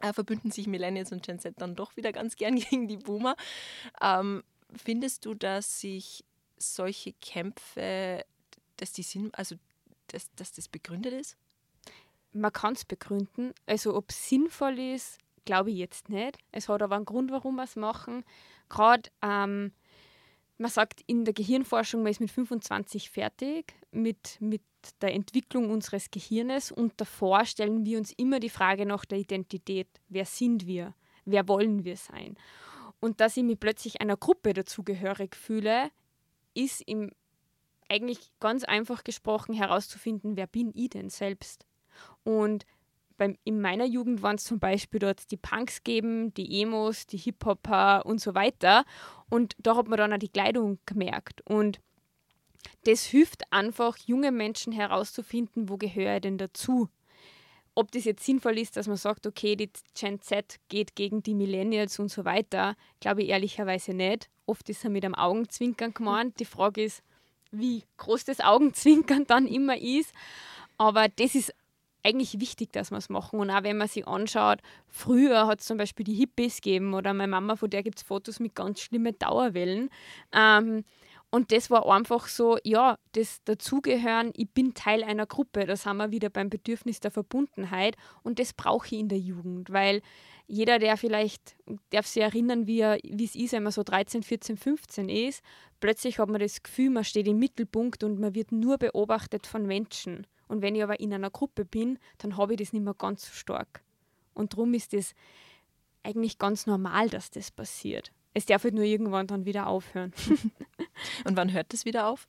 äh, 0.00 0.12
verbünden 0.12 0.50
sich 0.50 0.66
Millennials 0.66 1.12
und 1.12 1.22
Gen 1.22 1.38
Z 1.38 1.54
dann 1.58 1.74
doch 1.74 1.96
wieder 1.96 2.12
ganz 2.12 2.36
gern 2.36 2.56
gegen 2.70 2.88
die 2.88 2.96
Boomer. 2.96 3.36
Ähm, 4.00 4.42
findest 4.74 5.24
du, 5.24 5.34
dass 5.34 5.80
sich 5.80 6.24
solche 6.58 7.12
Kämpfe, 7.14 8.24
dass 8.76 8.92
die 8.92 9.02
sind, 9.02 9.36
also 9.36 9.56
dass, 10.08 10.30
dass 10.34 10.52
das 10.52 10.68
begründet 10.68 11.12
ist? 11.12 11.36
Man 12.32 12.52
kann 12.52 12.74
es 12.74 12.84
begründen. 12.84 13.52
Also 13.66 13.94
ob 13.94 14.10
es 14.10 14.28
sinnvoll 14.28 14.78
ist, 14.78 15.18
glaube 15.44 15.70
ich 15.70 15.76
jetzt 15.76 16.08
nicht. 16.08 16.38
Es 16.50 16.68
hat 16.68 16.82
aber 16.82 16.96
einen 16.96 17.04
Grund, 17.04 17.30
warum 17.30 17.56
wir 17.56 17.64
es 17.64 17.76
machen. 17.76 18.24
Gerade, 18.68 19.10
ähm, 19.22 19.72
man 20.58 20.70
sagt 20.70 21.02
in 21.06 21.24
der 21.24 21.34
Gehirnforschung, 21.34 22.02
man 22.02 22.10
ist 22.10 22.20
mit 22.20 22.30
25 22.30 23.10
fertig 23.10 23.74
mit, 23.90 24.36
mit 24.40 24.62
der 25.00 25.14
Entwicklung 25.14 25.70
unseres 25.70 26.10
Gehirnes 26.10 26.72
und 26.72 26.92
davor 26.96 27.44
stellen 27.44 27.84
wir 27.84 27.98
uns 27.98 28.12
immer 28.12 28.40
die 28.40 28.50
Frage 28.50 28.86
nach 28.86 29.04
der 29.04 29.18
Identität. 29.18 29.88
Wer 30.08 30.24
sind 30.24 30.66
wir? 30.66 30.94
Wer 31.24 31.46
wollen 31.48 31.84
wir 31.84 31.96
sein? 31.96 32.36
Und 33.00 33.20
dass 33.20 33.36
ich 33.36 33.44
mich 33.44 33.58
plötzlich 33.58 34.00
einer 34.00 34.16
Gruppe 34.16 34.52
dazugehörig 34.52 35.36
fühle, 35.36 35.90
ist 36.54 36.82
im 36.82 37.10
eigentlich 37.88 38.32
ganz 38.40 38.64
einfach 38.64 39.04
gesprochen 39.04 39.54
herauszufinden, 39.54 40.36
wer 40.36 40.46
bin 40.46 40.72
ich 40.74 40.90
denn 40.90 41.10
selbst? 41.10 41.66
Und 42.24 42.64
beim, 43.22 43.38
in 43.44 43.60
meiner 43.60 43.84
Jugend 43.84 44.22
waren 44.22 44.34
es 44.34 44.42
zum 44.42 44.58
Beispiel 44.58 44.98
dort 44.98 45.30
die 45.30 45.36
Punks 45.36 45.84
geben, 45.84 46.34
die 46.34 46.60
Emos, 46.60 47.06
die 47.06 47.18
Hip-Hopper 47.18 48.04
und 48.04 48.20
so 48.20 48.34
weiter. 48.34 48.84
Und 49.30 49.54
da 49.58 49.76
hat 49.76 49.86
man 49.86 49.96
dann 49.96 50.12
auch 50.12 50.18
die 50.18 50.28
Kleidung 50.28 50.80
gemerkt. 50.86 51.40
Und 51.44 51.78
das 52.84 53.04
hilft 53.04 53.44
einfach, 53.52 53.96
junge 53.96 54.32
Menschen 54.32 54.72
herauszufinden, 54.72 55.68
wo 55.68 55.76
gehöre 55.76 56.16
ich 56.16 56.22
denn 56.22 56.36
dazu. 56.36 56.88
Ob 57.76 57.92
das 57.92 58.04
jetzt 58.04 58.24
sinnvoll 58.24 58.58
ist, 58.58 58.76
dass 58.76 58.88
man 58.88 58.96
sagt, 58.96 59.24
okay, 59.24 59.54
die 59.54 59.70
Gen 59.94 60.20
Z 60.20 60.58
geht 60.68 60.96
gegen 60.96 61.22
die 61.22 61.34
Millennials 61.34 62.00
und 62.00 62.10
so 62.10 62.24
weiter, 62.24 62.74
glaube 62.98 63.22
ich 63.22 63.28
ehrlicherweise 63.28 63.94
nicht. 63.94 64.30
Oft 64.46 64.68
ist 64.68 64.82
er 64.82 64.90
mit 64.90 65.04
einem 65.04 65.14
Augenzwinkern 65.14 65.94
gemeint. 65.94 66.40
Die 66.40 66.44
Frage 66.44 66.82
ist, 66.82 67.04
wie 67.52 67.84
groß 67.98 68.24
das 68.24 68.40
Augenzwinkern 68.40 69.26
dann 69.28 69.46
immer 69.46 69.78
ist. 69.78 70.12
Aber 70.76 71.08
das 71.08 71.36
ist 71.36 71.54
eigentlich 72.02 72.40
wichtig, 72.40 72.72
dass 72.72 72.90
wir 72.90 72.98
es 72.98 73.08
machen. 73.08 73.38
Und 73.38 73.50
auch 73.50 73.62
wenn 73.62 73.78
man 73.78 73.88
sich 73.88 74.06
anschaut, 74.06 74.60
früher 74.88 75.46
hat 75.46 75.60
es 75.60 75.66
zum 75.66 75.78
Beispiel 75.78 76.04
die 76.04 76.14
Hippies 76.14 76.56
gegeben 76.56 76.94
oder 76.94 77.14
meine 77.14 77.30
Mama, 77.30 77.56
von 77.56 77.70
der 77.70 77.82
gibt 77.82 77.98
es 77.98 78.02
Fotos 78.02 78.40
mit 78.40 78.54
ganz 78.54 78.80
schlimmen 78.80 79.18
Dauerwellen. 79.18 79.88
Ähm, 80.32 80.84
und 81.34 81.50
das 81.50 81.70
war 81.70 81.90
einfach 81.90 82.28
so, 82.28 82.58
ja, 82.62 82.98
das 83.12 83.42
Dazugehören, 83.44 84.32
ich 84.36 84.50
bin 84.50 84.74
Teil 84.74 85.02
einer 85.02 85.24
Gruppe. 85.24 85.64
Da 85.64 85.76
sind 85.76 85.96
wir 85.96 86.10
wieder 86.10 86.28
beim 86.28 86.50
Bedürfnis 86.50 87.00
der 87.00 87.10
Verbundenheit. 87.10 87.96
Und 88.22 88.38
das 88.38 88.52
brauche 88.52 88.86
ich 88.88 89.00
in 89.00 89.08
der 89.08 89.18
Jugend, 89.18 89.72
weil 89.72 90.02
jeder, 90.46 90.78
der 90.78 90.98
vielleicht, 90.98 91.56
darf 91.88 92.06
sich 92.06 92.22
erinnern, 92.22 92.66
wie, 92.66 92.82
wie 93.02 93.24
es 93.24 93.34
ist, 93.34 93.52
wenn 93.52 93.62
man 93.62 93.72
so 93.72 93.82
13, 93.82 94.22
14, 94.22 94.58
15 94.58 95.08
ist, 95.08 95.42
plötzlich 95.80 96.18
hat 96.18 96.28
man 96.28 96.38
das 96.38 96.62
Gefühl, 96.62 96.90
man 96.90 97.04
steht 97.04 97.26
im 97.26 97.38
Mittelpunkt 97.38 98.04
und 98.04 98.20
man 98.20 98.34
wird 98.34 98.52
nur 98.52 98.76
beobachtet 98.76 99.46
von 99.46 99.66
Menschen. 99.66 100.26
Und 100.52 100.60
wenn 100.60 100.74
ich 100.74 100.82
aber 100.82 101.00
in 101.00 101.14
einer 101.14 101.30
Gruppe 101.30 101.64
bin, 101.64 101.98
dann 102.18 102.36
habe 102.36 102.52
ich 102.52 102.58
das 102.58 102.74
nicht 102.74 102.82
mehr 102.82 102.92
ganz 102.92 103.24
so 103.24 103.32
stark. 103.32 103.82
Und 104.34 104.52
darum 104.52 104.74
ist 104.74 104.92
es 104.92 105.14
eigentlich 106.02 106.36
ganz 106.36 106.66
normal, 106.66 107.08
dass 107.08 107.30
das 107.30 107.50
passiert. 107.50 108.12
Es 108.34 108.44
darf 108.44 108.64
halt 108.64 108.74
nur 108.74 108.84
irgendwann 108.84 109.26
dann 109.26 109.46
wieder 109.46 109.66
aufhören. 109.66 110.12
Und 111.24 111.38
wann 111.38 111.54
hört 111.54 111.72
das 111.72 111.86
wieder 111.86 112.06
auf? 112.06 112.26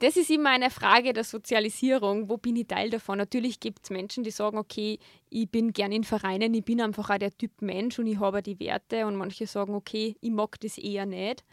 Das 0.00 0.16
ist 0.16 0.30
immer 0.30 0.50
eine 0.50 0.70
Frage 0.70 1.12
der 1.12 1.24
Sozialisierung. 1.24 2.28
Wo 2.28 2.36
bin 2.36 2.54
ich 2.56 2.68
Teil 2.68 2.88
davon? 2.88 3.18
Natürlich 3.18 3.58
gibt 3.58 3.80
es 3.82 3.90
Menschen, 3.90 4.22
die 4.22 4.30
sagen, 4.30 4.56
okay, 4.56 4.98
ich 5.28 5.50
bin 5.50 5.72
gern 5.72 5.90
in 5.90 6.04
Vereinen, 6.04 6.54
ich 6.54 6.64
bin 6.64 6.80
einfach 6.80 7.10
auch 7.10 7.18
der 7.18 7.36
Typ 7.36 7.60
Mensch 7.60 7.98
und 7.98 8.06
ich 8.06 8.20
habe 8.20 8.42
die 8.42 8.60
Werte. 8.60 9.06
Und 9.06 9.16
manche 9.16 9.46
sagen, 9.46 9.74
okay, 9.74 10.16
ich 10.20 10.30
mag 10.30 10.60
das 10.60 10.78
eher 10.78 11.04
nicht. 11.04 11.44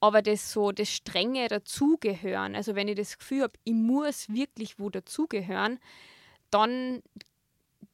Aber 0.00 0.20
das 0.20 0.52
so, 0.52 0.70
das 0.70 0.90
strenge 0.90 1.48
Dazugehören, 1.48 2.54
also 2.54 2.74
wenn 2.74 2.88
ich 2.88 2.96
das 2.96 3.18
Gefühl 3.18 3.44
habe, 3.44 3.54
ich 3.64 3.74
muss 3.74 4.28
wirklich 4.28 4.78
wo 4.78 4.90
dazugehören, 4.90 5.78
dann 6.50 7.02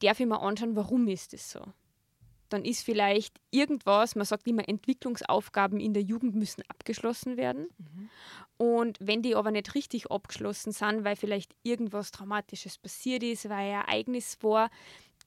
darf 0.01 0.19
ich 0.19 0.27
mir 0.27 0.41
anschauen, 0.41 0.75
warum 0.75 1.07
ist 1.07 1.33
das 1.33 1.51
so 1.51 1.61
dann 2.53 2.65
ist 2.65 2.85
vielleicht 2.85 3.41
irgendwas, 3.51 4.15
man 4.17 4.27
sagt 4.27 4.47
immer, 4.47 4.69
Entwicklungsaufgaben 4.69 5.81
in 5.81 5.95
der 5.95 6.03
Jugend 6.03 6.35
müssen 6.35 6.63
abgeschlossen 6.69 7.37
werden. 7.37 7.69
Mhm. 7.79 8.11
Und 8.59 8.99
wenn 9.01 9.23
die 9.23 9.35
aber 9.35 9.51
nicht 9.51 9.75
richtig 9.75 10.11
abgeschlossen 10.11 10.73
sind, 10.73 11.05
weil 11.05 11.17
vielleicht 11.17 11.55
irgendwas 11.63 12.11
Traumatisches 12.11 12.77
passiert 12.79 13.23
ist, 13.23 13.49
weil 13.49 13.73
ein 13.73 13.87
Ereignis 13.87 14.37
war, 14.43 14.71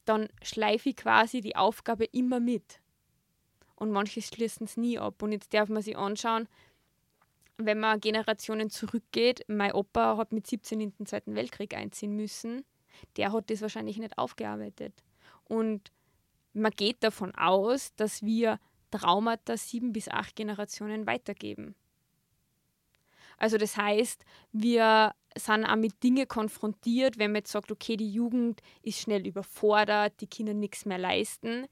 dann 0.05 0.27
schleife 0.41 0.89
ich 0.89 0.97
quasi 0.97 1.41
die 1.41 1.55
Aufgabe 1.55 2.05
immer 2.05 2.39
mit. 2.39 2.79
Und 3.75 3.91
manche 3.91 4.21
schließen 4.21 4.65
es 4.65 4.77
nie 4.77 4.99
ab. 4.99 5.21
Und 5.23 5.31
jetzt 5.31 5.53
darf 5.53 5.69
man 5.69 5.81
sich 5.81 5.97
anschauen, 5.97 6.47
wenn 7.57 7.79
man 7.79 7.99
Generationen 7.99 8.69
zurückgeht, 8.69 9.43
mein 9.47 9.73
Opa 9.73 10.17
hat 10.17 10.31
mit 10.31 10.47
17 10.47 10.81
in 10.81 10.93
den 10.97 11.05
Zweiten 11.05 11.35
Weltkrieg 11.35 11.75
einziehen 11.75 12.15
müssen, 12.15 12.65
der 13.17 13.31
hat 13.31 13.49
das 13.49 13.61
wahrscheinlich 13.61 13.97
nicht 13.97 14.17
aufgearbeitet. 14.17 14.93
Und 15.45 15.91
man 16.53 16.71
geht 16.71 17.03
davon 17.03 17.33
aus, 17.35 17.93
dass 17.95 18.21
wir 18.21 18.59
Traumata 18.91 19.57
sieben 19.57 19.91
bis 19.91 20.07
acht 20.07 20.35
Generationen 20.35 21.07
weitergeben. 21.07 21.75
Also 23.37 23.57
das 23.57 23.75
heißt, 23.75 24.23
wir 24.51 25.13
sind 25.35 25.65
auch 25.65 25.75
mit 25.75 26.03
Dingen 26.03 26.27
konfrontiert, 26.27 27.17
wenn 27.17 27.31
man 27.31 27.39
jetzt 27.39 27.51
sagt, 27.51 27.71
okay, 27.71 27.97
die 27.97 28.11
Jugend 28.11 28.61
ist 28.83 28.99
schnell 28.99 29.25
überfordert, 29.25 30.13
die 30.21 30.27
Kinder 30.27 30.53
nichts 30.53 30.85
mehr 30.85 30.99
leisten, 30.99 31.67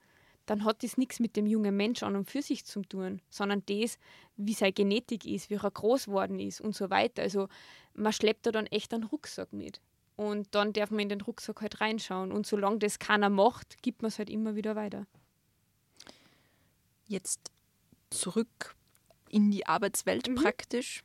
dann 0.48 0.66
hat 0.66 0.84
das 0.84 0.98
nichts 0.98 1.20
mit 1.20 1.36
dem 1.36 1.46
jungen 1.46 1.78
Mensch 1.78 2.02
an 2.04 2.16
und 2.16 2.30
für 2.30 2.42
sich 2.42 2.66
zu 2.66 2.82
tun, 2.82 3.22
sondern 3.30 3.64
das, 3.68 4.00
wie 4.36 4.54
seine 4.54 4.74
Genetik 4.74 5.26
ist, 5.26 5.50
wie 5.50 5.56
er 5.56 5.72
groß 5.72 6.08
worden 6.08 6.40
ist 6.40 6.60
und 6.60 6.76
so 6.76 6.90
weiter. 6.90 7.22
Also 7.22 7.48
man 7.94 8.12
schleppt 8.12 8.48
da 8.48 8.52
dann 8.52 8.66
echt 8.66 8.94
einen 8.94 9.04
Rucksack 9.04 9.54
mit. 9.54 9.80
Und 10.16 10.54
dann 10.54 10.74
darf 10.74 10.92
man 10.92 11.00
in 11.00 11.10
den 11.10 11.22
Rucksack 11.22 11.62
halt 11.62 11.82
reinschauen. 11.82 12.32
Und 12.32 12.46
solange 12.46 12.80
das 12.80 13.00
keiner 13.00 13.30
macht, 13.30 13.82
gibt 13.82 14.02
man 14.02 14.10
es 14.10 14.20
halt 14.20 14.30
immer 14.30 14.56
wieder 14.56 14.76
weiter. 14.76 15.08
Jetzt 17.08 17.52
zurück 18.10 18.76
in 19.30 19.52
die 19.52 19.66
Arbeitswelt 19.66 20.28
mhm. 20.30 20.36
praktisch. 20.36 21.04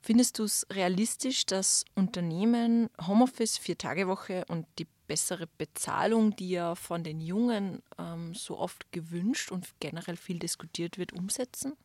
Findest 0.00 0.38
du 0.38 0.44
es 0.44 0.66
realistisch, 0.70 1.46
dass 1.46 1.84
Unternehmen 1.96 2.88
Homeoffice, 3.06 3.58
Vier-Tage-Woche 3.58 4.44
und 4.46 4.66
die 4.78 4.86
bessere 5.08 5.48
Bezahlung, 5.58 6.34
die 6.36 6.50
ja 6.50 6.74
von 6.74 7.02
den 7.02 7.20
Jungen 7.20 7.82
ähm, 7.98 8.34
so 8.34 8.58
oft 8.58 8.90
gewünscht 8.92 9.50
und 9.50 9.68
generell 9.80 10.16
viel 10.16 10.38
diskutiert 10.38 10.98
wird, 10.98 11.12
umsetzen? 11.12 11.76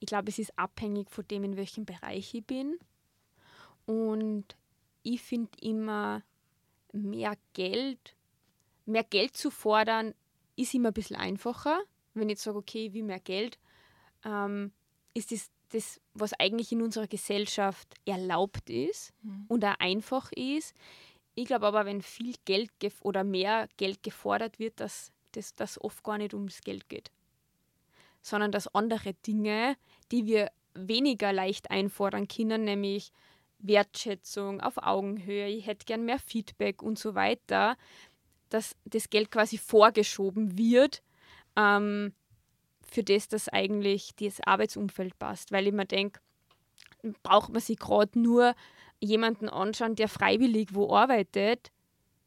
Ich 0.00 0.06
glaube, 0.06 0.30
es 0.30 0.38
ist 0.38 0.58
abhängig 0.58 1.10
von 1.10 1.26
dem, 1.28 1.44
in 1.44 1.56
welchem 1.56 1.84
Bereich 1.84 2.34
ich 2.34 2.44
bin. 2.44 2.78
Und 3.86 4.56
ich 5.06 5.22
finde 5.22 5.50
immer, 5.60 6.22
mehr 6.92 7.36
Geld, 7.52 8.16
mehr 8.86 9.04
Geld 9.04 9.36
zu 9.36 9.50
fordern, 9.50 10.14
ist 10.56 10.74
immer 10.74 10.88
ein 10.88 10.94
bisschen 10.94 11.16
einfacher. 11.16 11.80
Wenn 12.14 12.28
ich 12.28 12.40
sage, 12.40 12.58
okay, 12.58 12.92
wie 12.92 13.02
mehr 13.02 13.20
Geld, 13.20 13.58
ähm, 14.24 14.72
ist 15.14 15.30
das, 15.32 15.50
das, 15.70 16.00
was 16.14 16.32
eigentlich 16.34 16.72
in 16.72 16.82
unserer 16.82 17.06
Gesellschaft 17.06 17.94
erlaubt 18.04 18.68
ist 18.70 19.12
mhm. 19.22 19.44
und 19.48 19.64
auch 19.64 19.78
einfach 19.78 20.32
ist. 20.32 20.74
Ich 21.34 21.46
glaube 21.46 21.66
aber, 21.66 21.84
wenn 21.84 22.02
viel 22.02 22.34
Geld 22.44 22.70
oder 23.00 23.22
mehr 23.22 23.68
Geld 23.76 24.02
gefordert 24.02 24.58
wird, 24.58 24.80
dass 24.80 25.12
das 25.32 25.54
dass 25.54 25.80
oft 25.80 26.02
gar 26.02 26.16
nicht 26.16 26.32
ums 26.32 26.62
Geld 26.62 26.88
geht, 26.88 27.10
sondern 28.22 28.50
dass 28.50 28.74
andere 28.74 29.12
Dinge, 29.12 29.76
die 30.10 30.24
wir 30.24 30.50
weniger 30.72 31.32
leicht 31.32 31.70
einfordern 31.70 32.26
können, 32.26 32.64
nämlich 32.64 33.12
Wertschätzung 33.58 34.60
auf 34.60 34.78
Augenhöhe, 34.78 35.48
ich 35.48 35.66
hätte 35.66 35.86
gern 35.86 36.04
mehr 36.04 36.18
Feedback 36.18 36.82
und 36.82 36.98
so 36.98 37.14
weiter, 37.14 37.76
dass 38.48 38.76
das 38.84 39.10
Geld 39.10 39.30
quasi 39.30 39.58
vorgeschoben 39.58 40.56
wird, 40.56 41.02
ähm, 41.56 42.12
für 42.82 43.02
das 43.02 43.28
das 43.28 43.48
eigentlich 43.48 44.14
das 44.16 44.40
Arbeitsumfeld 44.40 45.18
passt. 45.18 45.52
Weil 45.52 45.66
ich 45.66 45.72
mir 45.72 45.86
denke, 45.86 46.20
braucht 47.22 47.52
man 47.52 47.60
sich 47.60 47.78
gerade 47.78 48.18
nur 48.18 48.54
jemanden 49.00 49.48
anschauen, 49.48 49.94
der 49.94 50.08
freiwillig 50.08 50.74
wo 50.74 50.94
arbeitet, 50.94 51.70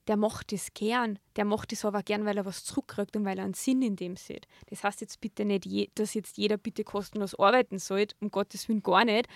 der 0.08 0.18
macht 0.18 0.52
das 0.52 0.74
gern. 0.74 1.20
Der 1.36 1.46
macht 1.46 1.72
das 1.72 1.86
aber 1.86 2.02
gern, 2.02 2.26
weil 2.26 2.38
er 2.38 2.46
was 2.46 2.66
zurückkriegt 2.66 3.16
und 3.16 3.26
weil 3.26 3.38
er 3.38 3.46
einen 3.46 3.54
Sinn 3.54 3.82
in 3.84 3.96
dem 3.96 4.16
sieht. 4.16 4.48
Das 4.68 4.84
heißt 4.84 5.02
jetzt 5.02 5.22
bitte 5.22 5.46
nicht, 5.46 5.68
dass 5.96 6.16
jetzt 6.16 6.38
jeder 6.38 6.58
bitte 6.58 6.84
kostenlos 6.84 7.38
arbeiten 7.38 7.78
soll, 7.78 8.08
um 8.20 8.32
Gottes 8.32 8.68
Willen 8.68 8.82
gar 8.82 9.06
nicht, 9.06 9.28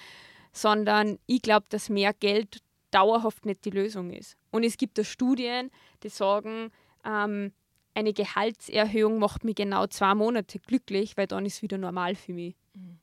sondern 0.53 1.17
ich 1.25 1.41
glaube, 1.41 1.65
dass 1.69 1.89
mehr 1.89 2.13
Geld 2.13 2.59
dauerhaft 2.91 3.45
nicht 3.45 3.65
die 3.65 3.71
Lösung 3.71 4.11
ist. 4.11 4.37
Und 4.51 4.63
es 4.63 4.77
gibt 4.77 4.97
da 4.97 5.03
Studien, 5.03 5.71
die 6.03 6.09
sagen, 6.09 6.71
ähm, 7.03 7.51
eine 7.95 8.13
Gehaltserhöhung 8.13 9.19
macht 9.19 9.43
mich 9.43 9.55
genau 9.55 9.87
zwei 9.87 10.15
Monate 10.15 10.59
glücklich, 10.59 11.17
weil 11.17 11.27
dann 11.27 11.45
ist 11.45 11.55
es 11.55 11.61
wieder 11.61 11.77
normal 11.77 12.15
für 12.15 12.33
mich. 12.33 12.55
Mhm. 12.73 12.99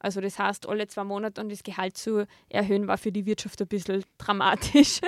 Also 0.00 0.20
das 0.20 0.38
heißt, 0.38 0.68
alle 0.68 0.88
zwei 0.88 1.04
Monate 1.04 1.44
das 1.44 1.62
Gehalt 1.62 1.96
zu 1.96 2.26
erhöhen, 2.48 2.88
war 2.88 2.98
für 2.98 3.12
die 3.12 3.24
Wirtschaft 3.24 3.60
ein 3.62 3.68
bisschen 3.68 4.04
dramatisch. 4.18 5.00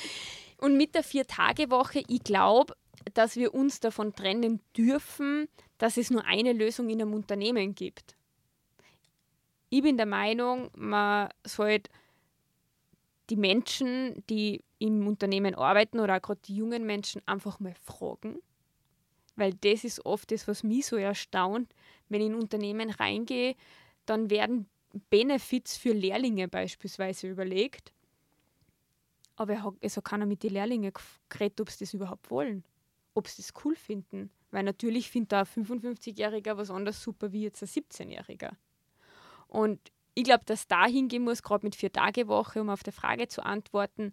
Und 0.56 0.76
mit 0.76 0.94
der 0.94 1.02
Vier-Tage-Woche, 1.04 2.02
ich 2.08 2.24
glaube, 2.24 2.74
dass 3.14 3.36
wir 3.36 3.54
uns 3.54 3.80
davon 3.80 4.14
trennen 4.14 4.60
dürfen, 4.76 5.46
dass 5.76 5.98
es 5.98 6.10
nur 6.10 6.24
eine 6.24 6.52
Lösung 6.52 6.88
in 6.88 7.00
einem 7.00 7.12
Unternehmen 7.12 7.74
gibt 7.74 8.17
ich 9.70 9.82
bin 9.82 9.96
der 9.96 10.06
Meinung, 10.06 10.70
man 10.76 11.28
sollte 11.44 11.90
die 13.30 13.36
Menschen, 13.36 14.24
die 14.28 14.64
im 14.78 15.06
Unternehmen 15.06 15.54
arbeiten 15.54 16.00
oder 16.00 16.16
auch 16.16 16.22
gerade 16.22 16.40
die 16.46 16.56
jungen 16.56 16.86
Menschen 16.86 17.20
einfach 17.26 17.60
mal 17.60 17.74
fragen. 17.74 18.40
Weil 19.36 19.54
das 19.54 19.84
ist 19.84 20.04
oft 20.04 20.30
das, 20.32 20.48
was 20.48 20.62
mich 20.62 20.86
so 20.86 20.96
erstaunt. 20.96 21.74
Wenn 22.08 22.20
ich 22.20 22.26
in 22.28 22.34
ein 22.34 22.40
Unternehmen 22.40 22.90
reingehe, 22.90 23.54
dann 24.06 24.30
werden 24.30 24.66
Benefits 25.10 25.76
für 25.76 25.92
Lehrlinge 25.92 26.48
beispielsweise 26.48 27.28
überlegt. 27.28 27.92
Aber 29.36 29.74
es 29.80 29.96
hat 29.96 30.04
keiner 30.04 30.26
mit 30.26 30.42
den 30.42 30.54
Lehrlingen 30.54 30.92
geredet, 31.28 31.60
ob 31.60 31.70
sie 31.70 31.84
das 31.84 31.94
überhaupt 31.94 32.30
wollen, 32.30 32.64
ob 33.14 33.28
sie 33.28 33.42
das 33.42 33.52
cool 33.64 33.76
finden. 33.76 34.30
Weil 34.50 34.64
natürlich 34.64 35.10
findet 35.10 35.32
da 35.32 35.40
ein 35.40 35.46
55-Jähriger 35.46 36.56
was 36.56 36.70
anderes 36.70 37.00
super 37.02 37.30
wie 37.32 37.42
jetzt 37.42 37.62
ein 37.62 37.68
17-Jähriger. 37.68 38.52
Und 39.48 39.80
ich 40.14 40.24
glaube, 40.24 40.44
dass 40.46 40.66
da 40.66 40.86
hingehen 40.86 41.24
muss, 41.24 41.42
gerade 41.42 41.66
mit 41.66 41.76
Vier-Tage-Woche, 41.76 42.60
um 42.60 42.70
auf 42.70 42.82
die 42.82 42.92
Frage 42.92 43.28
zu 43.28 43.44
antworten, 43.44 44.12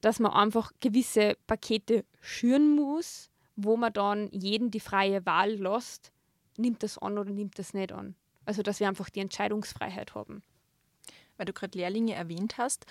dass 0.00 0.18
man 0.18 0.32
einfach 0.32 0.72
gewisse 0.80 1.36
Pakete 1.46 2.04
schüren 2.20 2.74
muss, 2.74 3.30
wo 3.56 3.76
man 3.76 3.92
dann 3.92 4.28
jeden 4.32 4.70
die 4.70 4.80
freie 4.80 5.24
Wahl 5.24 5.52
lässt, 5.54 6.12
nimmt 6.56 6.82
das 6.82 6.98
an 6.98 7.18
oder 7.18 7.30
nimmt 7.30 7.58
das 7.58 7.74
nicht 7.74 7.92
an. 7.92 8.14
Also, 8.46 8.62
dass 8.62 8.80
wir 8.80 8.88
einfach 8.88 9.08
die 9.10 9.20
Entscheidungsfreiheit 9.20 10.14
haben. 10.14 10.42
Weil 11.36 11.46
du 11.46 11.52
gerade 11.52 11.78
Lehrlinge 11.78 12.14
erwähnt 12.14 12.58
hast, 12.58 12.86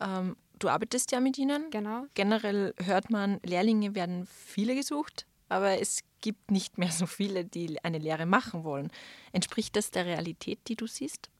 ähm, 0.00 0.36
du 0.58 0.68
arbeitest 0.68 1.12
ja 1.12 1.20
mit 1.20 1.38
ihnen. 1.38 1.70
Genau. 1.70 2.06
Generell 2.14 2.74
hört 2.82 3.10
man, 3.10 3.40
Lehrlinge 3.44 3.94
werden 3.94 4.26
viele 4.26 4.74
gesucht, 4.74 5.26
aber 5.48 5.80
es 5.80 6.00
gibt 6.20 6.50
nicht 6.50 6.78
mehr 6.78 6.90
so 6.90 7.06
viele, 7.06 7.44
die 7.44 7.82
eine 7.84 7.98
Lehre 7.98 8.26
machen 8.26 8.64
wollen. 8.64 8.90
Entspricht 9.32 9.76
das 9.76 9.90
der 9.90 10.06
Realität, 10.06 10.60
die 10.68 10.76
du 10.76 10.86
siehst? 10.86 11.30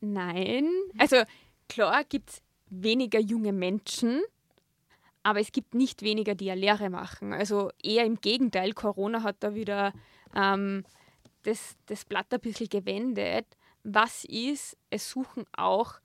Nein. 0.00 0.68
Also 0.98 1.22
klar 1.68 2.04
gibt 2.04 2.30
es 2.30 2.42
weniger 2.68 3.20
junge 3.20 3.52
Menschen, 3.52 4.20
aber 5.22 5.40
es 5.40 5.52
gibt 5.52 5.74
nicht 5.74 6.02
weniger, 6.02 6.34
die 6.34 6.50
eine 6.50 6.60
Lehre 6.60 6.90
machen. 6.90 7.32
Also 7.32 7.70
eher 7.82 8.04
im 8.04 8.20
Gegenteil, 8.20 8.72
Corona 8.72 9.22
hat 9.22 9.36
da 9.40 9.54
wieder 9.54 9.92
ähm, 10.34 10.84
das, 11.44 11.76
das 11.86 12.04
Blatt 12.04 12.32
ein 12.32 12.40
bisschen 12.40 12.68
gewendet. 12.68 13.46
Was 13.82 14.24
ist, 14.24 14.76
es 14.90 15.10
suchen 15.10 15.44
auch 15.52 16.00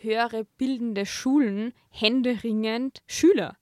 höhere 0.00 0.44
bildende 0.58 1.06
Schulen 1.06 1.72
händeringend 1.90 3.02
Schüler. 3.06 3.56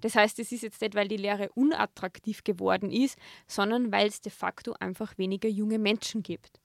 Das 0.00 0.14
heißt, 0.14 0.38
es 0.38 0.52
ist 0.52 0.62
jetzt 0.62 0.80
nicht, 0.80 0.94
weil 0.94 1.08
die 1.08 1.16
Lehre 1.16 1.50
unattraktiv 1.54 2.44
geworden 2.44 2.90
ist, 2.90 3.18
sondern 3.46 3.92
weil 3.92 4.08
es 4.08 4.20
de 4.20 4.32
facto 4.32 4.74
einfach 4.80 5.18
weniger 5.18 5.48
junge 5.48 5.78
Menschen 5.78 6.22
gibt. 6.22 6.60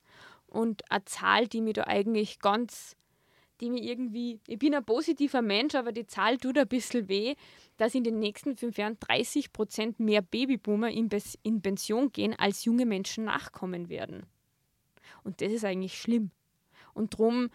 Und 0.47 0.89
eine 0.89 1.05
Zahl, 1.05 1.47
die 1.47 1.61
mir 1.61 1.73
da 1.73 1.83
eigentlich 1.87 2.39
ganz, 2.39 2.95
die 3.59 3.69
mir 3.69 3.81
irgendwie, 3.81 4.39
ich 4.47 4.59
bin 4.59 4.73
ein 4.73 4.85
positiver 4.85 5.41
Mensch, 5.41 5.75
aber 5.75 5.91
die 5.91 6.07
Zahl 6.07 6.37
tut 6.37 6.57
ein 6.57 6.67
bisschen 6.67 7.09
weh, 7.09 7.35
dass 7.77 7.95
in 7.95 8.03
den 8.03 8.19
nächsten 8.19 8.55
fünf 8.55 8.77
Jahren 8.77 8.97
30 8.99 9.51
Prozent 9.51 9.99
mehr 9.99 10.21
Babyboomer 10.21 10.89
in, 10.89 11.09
in 11.43 11.61
Pension 11.61 12.11
gehen, 12.11 12.33
als 12.37 12.65
junge 12.65 12.85
Menschen 12.85 13.25
nachkommen 13.25 13.89
werden. 13.89 14.25
Und 15.23 15.41
das 15.41 15.51
ist 15.51 15.65
eigentlich 15.65 15.99
schlimm. 15.99 16.31
Und 16.93 17.13
darum 17.13 17.49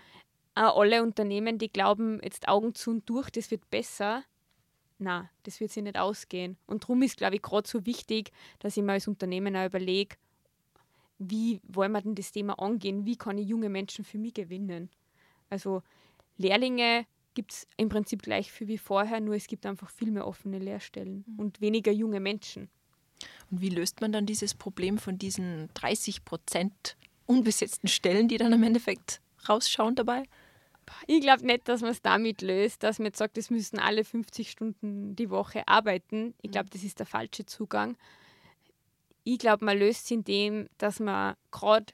auch 0.55 0.81
alle 0.81 1.03
Unternehmen, 1.03 1.59
die 1.59 1.73
glauben, 1.73 2.21
jetzt 2.23 2.49
Augen 2.49 2.75
zu 2.75 2.91
und 2.91 3.09
durch, 3.09 3.31
das 3.31 3.51
wird 3.51 3.71
besser. 3.71 4.25
Na, 5.03 5.31
das 5.45 5.61
wird 5.61 5.71
sich 5.71 5.83
nicht 5.83 5.97
ausgehen. 5.97 6.59
Und 6.67 6.85
darum 6.85 7.01
ist, 7.01 7.17
glaube 7.17 7.37
ich, 7.37 7.43
gerade 7.43 7.67
so 7.67 7.87
wichtig, 7.87 8.33
dass 8.59 8.77
ich 8.77 8.83
mir 8.83 8.93
als 8.93 9.09
Unternehmen 9.09 9.57
auch 9.57 9.65
überlege, 9.65 10.17
wie 11.19 11.61
wollen 11.65 11.93
wir 11.93 12.03
denn 12.03 12.15
das 12.15 12.33
Thema 12.33 12.59
angehen? 12.59 13.07
Wie 13.07 13.17
kann 13.17 13.39
ich 13.39 13.49
junge 13.49 13.71
Menschen 13.71 14.05
für 14.05 14.19
mich 14.19 14.35
gewinnen? 14.35 14.91
Also 15.49 15.83
Lehrlinge 16.37 17.07
gibt 17.33 17.53
es 17.53 17.67
im 17.79 17.89
Prinzip 17.89 18.23
gleich 18.23 18.53
viel 18.53 18.69
wie 18.69 18.79
vorher, 18.79 19.21
nur 19.21 19.35
es 19.35 19.47
gibt 19.47 19.65
einfach 19.65 19.89
viel 19.89 20.11
mehr 20.11 20.27
offene 20.27 20.59
Lehrstellen 20.59 21.25
mhm. 21.27 21.39
und 21.39 21.61
weniger 21.63 21.93
junge 21.93 22.21
Menschen. 22.21 22.69
Und 23.51 23.63
wie 23.63 23.71
löst 23.71 24.03
man 24.03 24.13
dann 24.13 24.27
dieses 24.27 24.55
Problem 24.55 24.99
von 24.99 25.17
diesen 25.17 25.71
30 25.75 26.27
Prozent 26.27 26.97
unbesetzten 27.25 27.89
Stellen, 27.89 28.29
die 28.29 28.37
dann 28.37 28.53
im 28.53 28.63
Endeffekt 28.63 29.23
rausschauen 29.49 29.95
dabei? 29.95 30.25
Ich 31.07 31.21
glaube 31.21 31.47
nicht, 31.47 31.69
dass 31.69 31.81
man 31.81 31.91
es 31.91 32.03
damit 32.03 32.43
löst, 32.43 32.83
dass 32.83 32.99
man 32.99 33.07
jetzt 33.07 33.19
sagt, 33.19 33.39
es 33.39 33.51
müssen 33.51 33.79
alle 33.79 34.05
50 34.05 34.51
Stunden 34.51 35.17
die 35.17 35.31
Woche 35.31 35.67
arbeiten. 35.67 36.35
Ich 36.43 36.51
glaube, 36.51 36.67
mhm. 36.67 36.71
das 36.71 36.85
ist 36.85 36.99
der 36.99 37.07
falsche 37.07 37.47
Zugang. 37.47 37.97
Ich 39.25 39.39
glaube, 39.39 39.65
man 39.65 39.79
löst 39.79 40.05
es 40.05 40.11
indem, 40.11 40.69
dass 40.79 41.01
man 41.01 41.37
gerade 41.51 41.93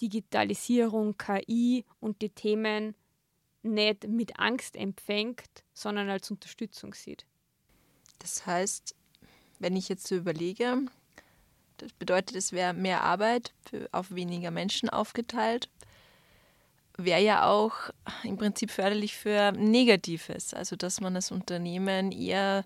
Digitalisierung, 0.00 1.16
KI 1.16 1.84
und 2.00 2.22
die 2.22 2.30
Themen 2.30 2.94
nicht 3.62 4.06
mit 4.06 4.38
Angst 4.38 4.76
empfängt, 4.76 5.64
sondern 5.72 6.10
als 6.10 6.30
Unterstützung 6.30 6.94
sieht. 6.94 7.26
Das 8.18 8.46
heißt, 8.46 8.94
wenn 9.58 9.76
ich 9.76 9.88
jetzt 9.88 10.06
so 10.06 10.16
überlege, 10.16 10.84
das 11.78 11.92
bedeutet, 11.92 12.36
es 12.36 12.52
wäre 12.52 12.74
mehr 12.74 13.02
Arbeit 13.02 13.52
auf 13.92 14.14
weniger 14.14 14.50
Menschen 14.50 14.88
aufgeteilt, 14.88 15.68
wäre 16.96 17.22
ja 17.22 17.48
auch 17.48 17.74
im 18.22 18.36
Prinzip 18.36 18.70
förderlich 18.70 19.16
für 19.16 19.52
Negatives. 19.52 20.54
Also, 20.54 20.76
dass 20.76 21.00
man 21.00 21.16
als 21.16 21.30
Unternehmen 21.30 22.12
eher 22.12 22.64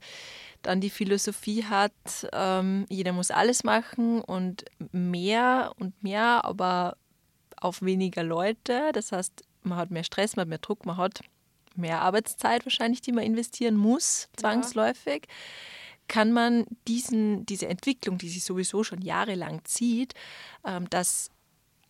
dann 0.62 0.80
die 0.80 0.90
Philosophie 0.90 1.64
hat, 1.64 1.92
ähm, 2.32 2.84
jeder 2.88 3.12
muss 3.12 3.30
alles 3.30 3.64
machen 3.64 4.20
und 4.20 4.64
mehr 4.92 5.72
und 5.78 6.02
mehr, 6.02 6.44
aber 6.44 6.96
auf 7.56 7.82
weniger 7.82 8.22
Leute. 8.22 8.90
Das 8.92 9.12
heißt, 9.12 9.44
man 9.62 9.78
hat 9.78 9.90
mehr 9.90 10.04
Stress, 10.04 10.36
man 10.36 10.42
hat 10.42 10.48
mehr 10.48 10.58
Druck, 10.58 10.84
man 10.84 10.96
hat 10.96 11.20
mehr 11.76 12.02
Arbeitszeit 12.02 12.66
wahrscheinlich, 12.66 13.00
die 13.00 13.12
man 13.12 13.24
investieren 13.24 13.76
muss, 13.76 14.28
zwangsläufig. 14.36 15.26
Ja. 15.26 15.34
Kann 16.08 16.32
man 16.32 16.64
diesen, 16.88 17.46
diese 17.46 17.68
Entwicklung, 17.68 18.18
die 18.18 18.28
sich 18.28 18.44
sowieso 18.44 18.82
schon 18.82 19.02
jahrelang 19.02 19.64
zieht, 19.64 20.14
ähm, 20.64 20.88
dass 20.90 21.30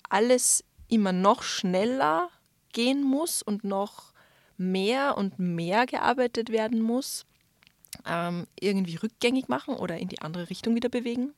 alles 0.09 0.65
immer 0.89 1.13
noch 1.13 1.43
schneller 1.43 2.31
gehen 2.73 3.03
muss 3.03 3.43
und 3.43 3.65
noch 3.65 4.13
mehr 4.57 5.17
und 5.17 5.39
mehr 5.39 5.87
gearbeitet 5.87 6.51
werden 6.51 6.83
muss, 6.83 7.25
ähm, 8.07 8.47
irgendwie 8.59 8.97
rückgängig 8.97 9.49
machen 9.49 9.75
oder 9.75 9.99
in 9.99 10.09
die 10.09 10.21
andere 10.21 10.51
Richtung 10.51 10.75
wieder 10.75 10.89
bewegen? 10.89 11.35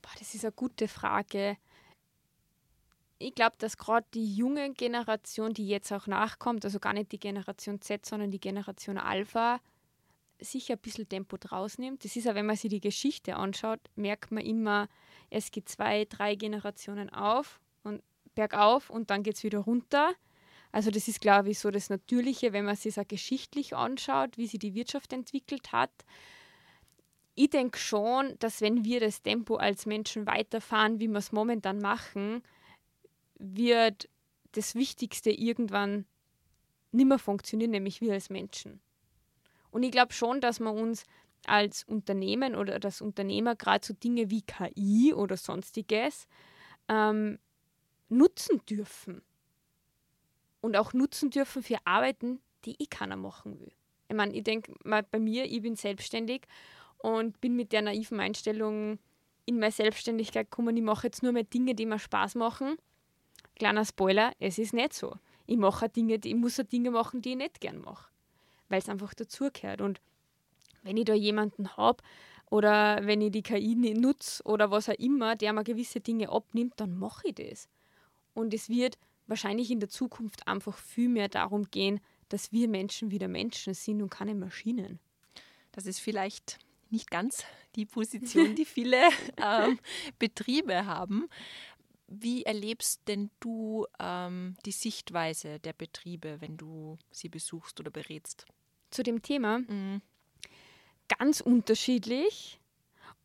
Boah, 0.00 0.12
das 0.18 0.34
ist 0.34 0.44
eine 0.44 0.52
gute 0.52 0.88
Frage 0.88 1.56
ich 3.22 3.34
glaube, 3.34 3.56
dass 3.58 3.76
gerade 3.76 4.06
die 4.14 4.34
junge 4.34 4.72
Generation, 4.74 5.54
die 5.54 5.68
jetzt 5.68 5.92
auch 5.92 6.06
nachkommt, 6.06 6.64
also 6.64 6.78
gar 6.80 6.92
nicht 6.92 7.12
die 7.12 7.20
Generation 7.20 7.80
Z, 7.80 8.04
sondern 8.04 8.30
die 8.30 8.40
Generation 8.40 8.98
Alpha, 8.98 9.60
sicher 10.40 10.74
ein 10.74 10.80
bisschen 10.80 11.08
Tempo 11.08 11.36
draus 11.36 11.78
nimmt. 11.78 12.04
Das 12.04 12.16
ist 12.16 12.24
ja, 12.24 12.34
wenn 12.34 12.46
man 12.46 12.56
sich 12.56 12.70
die 12.70 12.80
Geschichte 12.80 13.36
anschaut, 13.36 13.80
merkt 13.94 14.32
man 14.32 14.44
immer, 14.44 14.88
es 15.30 15.50
geht 15.50 15.68
zwei, 15.68 16.04
drei 16.04 16.34
Generationen 16.34 17.10
auf 17.10 17.60
und 17.84 18.02
bergauf 18.34 18.90
und 18.90 19.10
dann 19.10 19.22
geht 19.22 19.36
es 19.36 19.44
wieder 19.44 19.60
runter. 19.60 20.14
Also 20.72 20.90
das 20.90 21.06
ist, 21.06 21.20
glaube 21.20 21.50
ich, 21.50 21.58
so 21.58 21.70
das 21.70 21.90
Natürliche, 21.90 22.52
wenn 22.52 22.64
man 22.64 22.76
sich 22.76 22.94
das 22.94 23.06
geschichtlich 23.06 23.76
anschaut, 23.76 24.38
wie 24.38 24.46
sich 24.46 24.58
die 24.58 24.74
Wirtschaft 24.74 25.12
entwickelt 25.12 25.72
hat. 25.72 25.90
Ich 27.34 27.50
denke 27.50 27.78
schon, 27.78 28.36
dass 28.38 28.60
wenn 28.60 28.84
wir 28.84 29.00
das 29.00 29.22
Tempo 29.22 29.56
als 29.56 29.86
Menschen 29.86 30.26
weiterfahren, 30.26 30.98
wie 30.98 31.08
wir 31.08 31.18
es 31.18 31.32
momentan 31.32 31.78
machen, 31.78 32.42
wird 33.38 34.08
das 34.52 34.74
Wichtigste 34.74 35.30
irgendwann 35.30 36.06
nicht 36.90 37.06
mehr 37.06 37.18
funktionieren, 37.18 37.70
nämlich 37.70 38.00
wir 38.00 38.12
als 38.12 38.30
Menschen. 38.30 38.80
Und 39.70 39.82
ich 39.82 39.90
glaube 39.90 40.12
schon, 40.12 40.40
dass 40.40 40.60
man 40.60 40.76
uns 40.76 41.04
als 41.46 41.84
Unternehmen 41.84 42.54
oder 42.54 42.78
das 42.78 43.00
Unternehmer 43.00 43.56
gerade 43.56 43.84
so 43.84 43.94
Dinge 43.94 44.30
wie 44.30 44.42
KI 44.42 45.12
oder 45.14 45.36
sonstiges 45.36 46.28
ähm, 46.88 47.38
nutzen 48.12 48.60
dürfen. 48.68 49.22
Und 50.60 50.76
auch 50.76 50.92
nutzen 50.92 51.30
dürfen 51.30 51.62
für 51.62 51.78
Arbeiten, 51.84 52.40
die 52.64 52.76
ich 52.78 52.90
keiner 52.90 53.16
machen 53.16 53.58
will. 53.58 53.72
Ich 54.08 54.14
meine, 54.14 54.32
ich 54.34 54.44
denke 54.44 54.74
mal 54.84 55.02
bei 55.02 55.18
mir, 55.18 55.44
ich 55.44 55.62
bin 55.62 55.74
selbstständig 55.74 56.42
und 56.98 57.40
bin 57.40 57.56
mit 57.56 57.72
der 57.72 57.82
naiven 57.82 58.20
Einstellung 58.20 58.98
in 59.44 59.58
meine 59.58 59.72
Selbstständigkeit 59.72 60.50
gekommen. 60.50 60.76
Ich 60.76 60.82
mache 60.82 61.08
jetzt 61.08 61.22
nur 61.22 61.32
mehr 61.32 61.42
Dinge, 61.42 61.74
die 61.74 61.86
mir 61.86 61.98
Spaß 61.98 62.36
machen 62.36 62.76
Kleiner 63.56 63.84
Spoiler, 63.84 64.32
es 64.38 64.58
ist 64.58 64.72
nicht 64.72 64.92
so. 64.92 65.14
Ich 65.46 65.56
mache 65.56 65.88
Dinge, 65.88 66.18
ich 66.24 66.34
muss 66.34 66.56
Dinge 66.56 66.90
machen, 66.90 67.22
die 67.22 67.30
ich 67.30 67.36
nicht 67.36 67.60
gern 67.60 67.80
mache. 67.80 68.10
Weil 68.68 68.78
es 68.78 68.88
einfach 68.88 69.14
dazugehört. 69.14 69.80
Und 69.80 70.00
wenn 70.82 70.96
ich 70.96 71.04
da 71.04 71.14
jemanden 71.14 71.76
habe 71.76 72.02
oder 72.50 73.06
wenn 73.06 73.20
ich 73.20 73.30
die 73.30 73.42
KI 73.42 73.74
nutze 73.74 74.42
oder 74.44 74.70
was 74.70 74.88
auch 74.88 74.94
immer, 74.94 75.36
der 75.36 75.52
mir 75.52 75.64
gewisse 75.64 76.00
Dinge 76.00 76.30
abnimmt, 76.30 76.74
dann 76.76 76.98
mache 76.98 77.28
ich 77.28 77.34
das. 77.34 77.68
Und 78.34 78.54
es 78.54 78.68
wird 78.68 78.98
wahrscheinlich 79.26 79.70
in 79.70 79.80
der 79.80 79.88
Zukunft 79.88 80.46
einfach 80.48 80.76
viel 80.76 81.08
mehr 81.08 81.28
darum 81.28 81.70
gehen, 81.70 82.00
dass 82.28 82.52
wir 82.52 82.68
Menschen 82.68 83.10
wieder 83.10 83.28
Menschen 83.28 83.74
sind 83.74 84.02
und 84.02 84.10
keine 84.10 84.34
Maschinen. 84.34 84.98
Das 85.72 85.86
ist 85.86 86.00
vielleicht 86.00 86.58
nicht 86.90 87.10
ganz 87.10 87.44
die 87.74 87.86
Position, 87.86 88.54
die 88.56 88.64
viele 88.64 89.08
ähm, 89.36 89.78
Betriebe 90.18 90.86
haben. 90.86 91.28
Wie 92.06 92.42
erlebst 92.42 93.02
denn 93.08 93.30
du 93.40 93.86
ähm, 93.98 94.54
die 94.66 94.72
Sichtweise 94.72 95.58
der 95.60 95.72
Betriebe, 95.72 96.40
wenn 96.40 96.58
du 96.58 96.98
sie 97.10 97.30
besuchst 97.30 97.80
oder 97.80 97.90
berätst? 97.90 98.44
Zu 98.90 99.02
dem 99.02 99.22
Thema? 99.22 99.60
Mhm. 99.60 100.02
Ganz 101.18 101.40
unterschiedlich. 101.40 102.60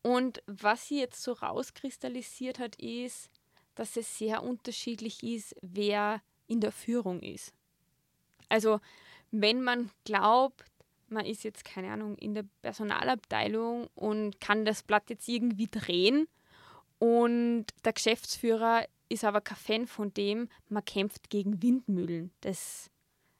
Und 0.01 0.41
was 0.47 0.87
sie 0.87 0.99
jetzt 0.99 1.21
so 1.21 1.33
rauskristallisiert 1.33 2.59
hat, 2.59 2.77
ist, 2.77 3.29
dass 3.77 3.95
es 3.95 4.17
sehr 4.17 4.43
unterschiedlich 4.43 5.23
ist, 5.23 5.55
wer 5.61 6.21
in 6.47 6.59
der 6.61 6.71
Führung 6.71 7.21
ist. 7.21 7.53
Also, 8.49 8.79
wenn 9.31 9.61
man 9.61 9.91
glaubt, 10.05 10.63
man 11.09 11.25
ist 11.25 11.43
jetzt, 11.43 11.63
keine 11.63 11.91
Ahnung, 11.91 12.17
in 12.17 12.33
der 12.33 12.45
Personalabteilung 12.61 13.87
und 13.95 14.39
kann 14.39 14.65
das 14.65 14.83
Blatt 14.83 15.09
jetzt 15.09 15.27
irgendwie 15.27 15.67
drehen, 15.67 16.27
und 16.99 17.65
der 17.85 17.93
Geschäftsführer 17.93 18.85
ist 19.09 19.23
aber 19.23 19.41
kein 19.41 19.57
Fan 19.57 19.87
von 19.87 20.13
dem, 20.13 20.49
man 20.69 20.83
kämpft 20.83 21.29
gegen 21.29 21.61
Windmühlen. 21.61 22.31
Das, 22.41 22.89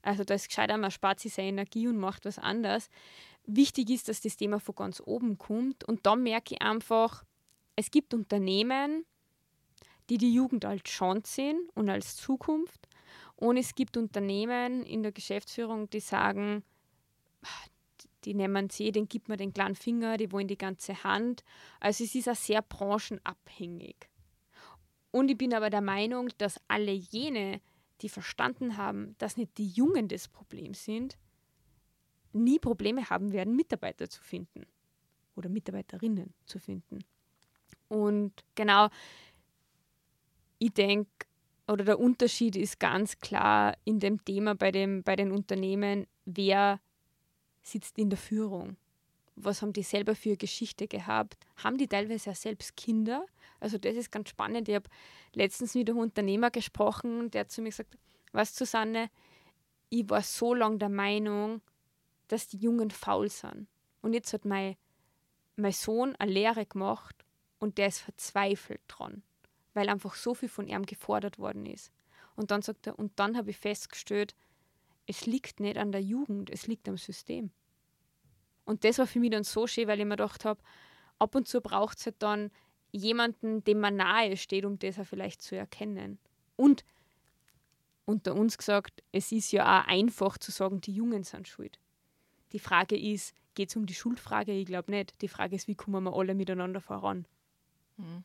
also 0.02 0.23
da 0.23 0.36
ist 0.36 0.47
gescheiter, 0.47 0.78
man 0.78 0.91
spart 0.91 1.19
sich 1.19 1.34
seine 1.34 1.50
Energie 1.50 1.88
und 1.88 1.97
macht 1.97 2.26
was 2.26 2.38
anderes. 2.38 2.89
Wichtig 3.45 3.89
ist, 3.89 4.10
dass 4.10 4.21
das 4.21 4.38
Thema 4.38 4.60
von 4.60 4.76
ganz 4.76 5.02
oben 5.04 5.38
kommt. 5.38 5.84
Und 5.84 6.06
da 6.06 6.15
merke 6.15 6.56
ich 6.56 6.62
einfach, 6.62 7.23
es 7.76 7.91
gibt 7.91 8.13
Unternehmen, 8.13 9.06
die 10.10 10.17
die 10.17 10.34
Jugend 10.34 10.65
als 10.65 10.84
Chance 10.84 11.32
sehen 11.32 11.70
und 11.76 11.89
als 11.89 12.15
Zukunft. 12.15 12.88
Und 13.36 13.58
es 13.58 13.76
gibt 13.76 13.98
Unternehmen 13.98 14.84
in 14.84 15.04
der 15.04 15.12
Geschäftsführung, 15.12 15.89
die 15.89 16.00
sagen, 16.00 16.63
die 18.24 18.34
nehmen 18.34 18.70
sie, 18.70 18.91
den 18.91 19.08
gibt 19.08 19.30
man 19.30 19.38
den 19.38 19.54
kleinen 19.54 19.76
Finger, 19.76 20.17
die 20.17 20.32
wollen 20.32 20.48
die 20.48 20.58
ganze 20.58 21.04
Hand. 21.04 21.43
Also 21.80 22.04
es 22.04 22.15
ist 22.15 22.28
auch 22.28 22.36
sehr 22.36 22.62
branchenabhängig. 22.62 23.96
Und 25.12 25.30
ich 25.30 25.38
bin 25.38 25.54
aber 25.54 25.70
der 25.70 25.82
Meinung, 25.82 26.30
dass 26.38 26.60
alle 26.67 26.91
jene, 26.91 27.62
die 28.02 28.10
verstanden 28.10 28.78
haben, 28.78 29.15
dass 29.17 29.38
nicht 29.38 29.58
die 29.58 29.70
Jungen 29.70 30.08
das 30.08 30.28
Problem 30.28 30.74
sind, 30.74 31.17
nie 32.34 32.60
Probleme 32.60 33.10
haben 33.10 33.32
werden, 33.32 33.56
Mitarbeiter 33.56 34.10
zu 34.10 34.22
finden 34.22 34.65
oder 35.36 35.50
Mitarbeiterinnen 35.50 36.34
zu 36.46 36.60
finden. 36.60 37.00
Und 37.88 38.34
genau, 38.56 38.89
ich 40.60 40.74
denke, 40.74 41.28
oder 41.67 41.84
der 41.84 42.00
Unterschied 42.00 42.56
ist 42.56 42.80
ganz 42.80 43.17
klar 43.20 43.76
in 43.84 44.00
dem 44.00 44.24
Thema 44.24 44.56
bei, 44.56 44.72
dem, 44.72 45.04
bei 45.04 45.15
den 45.15 45.32
Unternehmen, 45.32 46.08
wer 46.26 46.80
sitzt 47.62 47.98
in 47.98 48.10
der 48.10 48.17
Führung. 48.17 48.78
Was 49.36 49.62
haben 49.62 49.74
die 49.74 49.84
selber 49.84 50.15
für 50.15 50.38
Geschichte 50.38 50.88
gehabt? 50.88 51.38
Haben 51.58 51.78
die 51.78 51.88
teilweise 51.88 52.32
auch 52.32 52.36
selbst 52.36 52.76
Kinder? 52.76 53.26
Also 53.60 53.78
das 53.78 53.96
ist 53.96 54.12
ganz 54.12 54.30
spannend. 54.30 54.70
Ich 54.70 54.76
habe 54.76 54.89
letztens 55.34 55.76
mit 55.76 55.89
einem 55.89 56.00
Unternehmer 56.00 56.50
gesprochen, 56.50 57.30
der 57.32 57.41
hat 57.41 57.52
zu 57.52 57.62
mir 57.62 57.70
gesagt, 57.70 57.98
was 58.32 58.56
Susanne, 58.56 59.10
ich 59.89 60.10
war 60.10 60.22
so 60.22 60.54
lange 60.54 60.78
der 60.78 60.89
Meinung, 60.89 61.62
dass 62.28 62.48
die 62.48 62.58
Jungen 62.58 62.91
faul 62.91 63.30
sind. 63.30 63.67
Und 64.02 64.13
jetzt 64.13 64.34
hat 64.34 64.46
mein, 64.46 64.76
mein 65.56 65.72
Sohn 65.72 66.15
eine 66.15 66.32
Lehre 66.32 66.65
gemacht 66.65 67.26
und 67.60 67.78
der 67.78 67.88
ist 67.88 68.00
verzweifelt 68.00 68.82
dran, 68.88 69.24
weil 69.78 69.90
einfach 69.90 70.16
so 70.16 70.34
viel 70.34 70.50
von 70.50 70.68
ihm 70.68 70.88
gefordert 70.88 71.38
worden 71.38 71.68
ist. 71.68 71.92
Und 72.36 72.50
dann 72.50 72.63
sagt 72.63 72.88
er, 72.88 72.98
und 72.98 73.12
dann 73.20 73.38
habe 73.38 73.52
ich 73.52 73.58
festgestellt, 73.58 74.34
es 75.06 75.28
liegt 75.28 75.60
nicht 75.60 75.78
an 75.78 75.92
der 75.92 76.02
Jugend, 76.02 76.50
es 76.50 76.66
liegt 76.66 76.90
am 76.90 76.98
System. 76.98 77.52
Und 78.66 78.84
das 78.84 78.98
war 78.98 79.06
für 79.06 79.20
mich 79.20 79.30
dann 79.30 79.44
so 79.44 79.68
schön, 79.68 79.88
weil 79.88 80.00
ich 80.00 80.06
mir 80.06 80.18
gedacht 80.18 80.46
habe, 80.46 80.60
ab 81.20 81.36
und 81.36 81.48
zu 81.48 81.62
braucht 81.62 82.00
es 82.00 82.08
halt 82.08 82.16
dann 82.20 82.50
jemanden, 82.92 83.63
dem 83.66 83.80
man 83.80 83.98
nahe 83.98 84.36
steht, 84.36 84.66
um 84.66 84.80
das 84.80 84.98
auch 84.98 85.06
vielleicht 85.06 85.44
zu 85.44 85.56
erkennen. 85.56 86.18
Und 86.56 86.84
unter 88.06 88.34
uns 88.34 88.58
gesagt, 88.58 89.04
es 89.12 89.32
ist 89.32 89.52
ja 89.52 89.82
auch 89.82 89.88
einfach 89.88 90.40
zu 90.40 90.52
sagen, 90.52 90.82
die 90.82 90.94
Jungen 90.94 91.24
sind 91.24 91.48
schuld. 91.48 91.80
Die 92.52 92.60
Frage 92.60 92.98
ist, 92.98 93.36
geht 93.54 93.70
es 93.70 93.76
um 93.76 93.86
die 93.86 93.94
Schuldfrage? 93.94 94.54
Ich 94.54 94.66
glaube 94.66 94.90
nicht. 94.90 95.22
Die 95.22 95.28
Frage 95.28 95.56
ist, 95.56 95.68
wie 95.68 95.76
kommen 95.76 96.04
wir 96.04 96.16
alle 96.16 96.34
miteinander 96.34 96.82
voran? 96.82 97.28
Mhm. 97.98 98.24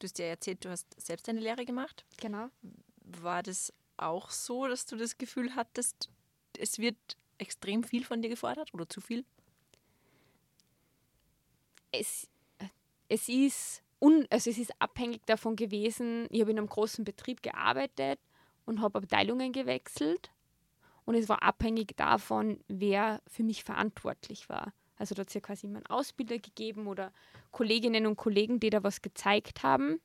Du 0.00 0.06
hast 0.06 0.18
ja 0.18 0.26
erzählt, 0.26 0.64
du 0.64 0.70
hast 0.70 1.00
selbst 1.00 1.28
eine 1.28 1.40
Lehre 1.40 1.64
gemacht. 1.66 2.04
Genau. 2.16 2.48
War 3.02 3.42
das 3.42 3.72
auch 3.98 4.30
so, 4.30 4.66
dass 4.66 4.86
du 4.86 4.96
das 4.96 5.18
Gefühl 5.18 5.54
hattest, 5.54 6.08
es 6.58 6.78
wird 6.78 6.96
extrem 7.36 7.84
viel 7.84 8.04
von 8.04 8.22
dir 8.22 8.30
gefordert 8.30 8.72
oder 8.72 8.88
zu 8.88 9.02
viel? 9.02 9.24
Es, 11.92 12.26
es, 13.08 13.28
ist, 13.28 13.82
un, 14.00 14.26
also 14.30 14.48
es 14.48 14.56
ist 14.56 14.72
abhängig 14.80 15.26
davon 15.26 15.54
gewesen, 15.54 16.26
ich 16.30 16.40
habe 16.40 16.50
in 16.50 16.58
einem 16.58 16.68
großen 16.68 17.04
Betrieb 17.04 17.42
gearbeitet 17.42 18.18
und 18.64 18.80
habe 18.80 18.98
Abteilungen 19.00 19.52
gewechselt. 19.52 20.30
Und 21.04 21.14
es 21.14 21.28
war 21.28 21.42
abhängig 21.42 21.94
davon, 21.96 22.64
wer 22.68 23.20
für 23.26 23.42
mich 23.42 23.64
verantwortlich 23.64 24.48
war. 24.48 24.72
Also 25.00 25.14
da 25.14 25.22
hat 25.22 25.28
es 25.28 25.34
ja 25.34 25.40
quasi 25.40 25.66
immer 25.66 25.78
einen 25.78 25.86
Ausbilder 25.86 26.38
gegeben 26.38 26.86
oder 26.86 27.10
Kolleginnen 27.52 28.06
und 28.06 28.16
Kollegen, 28.16 28.60
die 28.60 28.68
da 28.68 28.82
was 28.82 29.00
gezeigt 29.00 29.62
haben. 29.62 29.98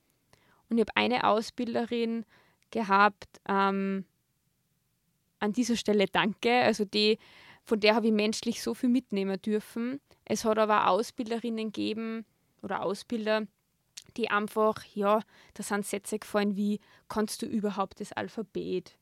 Und 0.70 0.78
ich 0.78 0.80
habe 0.80 0.96
eine 0.96 1.26
Ausbilderin 1.26 2.26
gehabt, 2.72 3.42
ähm, 3.46 4.06
an 5.40 5.52
dieser 5.52 5.76
Stelle 5.76 6.06
danke. 6.06 6.62
Also 6.62 6.86
die, 6.86 7.20
von 7.66 7.82
der 7.82 7.94
habe 7.94 8.08
ich 8.08 8.14
menschlich 8.14 8.64
so 8.64 8.74
viel 8.74 8.88
mitnehmen 8.88 9.40
dürfen. 9.42 10.00
Es 10.24 10.46
hat 10.46 10.58
aber 10.58 10.88
Ausbilderinnen 10.88 11.74
gegeben 11.74 12.26
oder 12.62 12.82
Ausbilder, 12.82 13.48
die 14.16 14.30
einfach, 14.32 14.82
ja, 14.94 15.20
da 15.56 15.64
sind 15.64 15.86
Sätze 15.86 16.20
gefallen 16.20 16.56
wie, 16.56 16.80
kannst 17.10 17.42
du 17.42 17.48
überhaupt 17.48 18.00
das 18.00 18.14
Alphabet? 18.14 18.96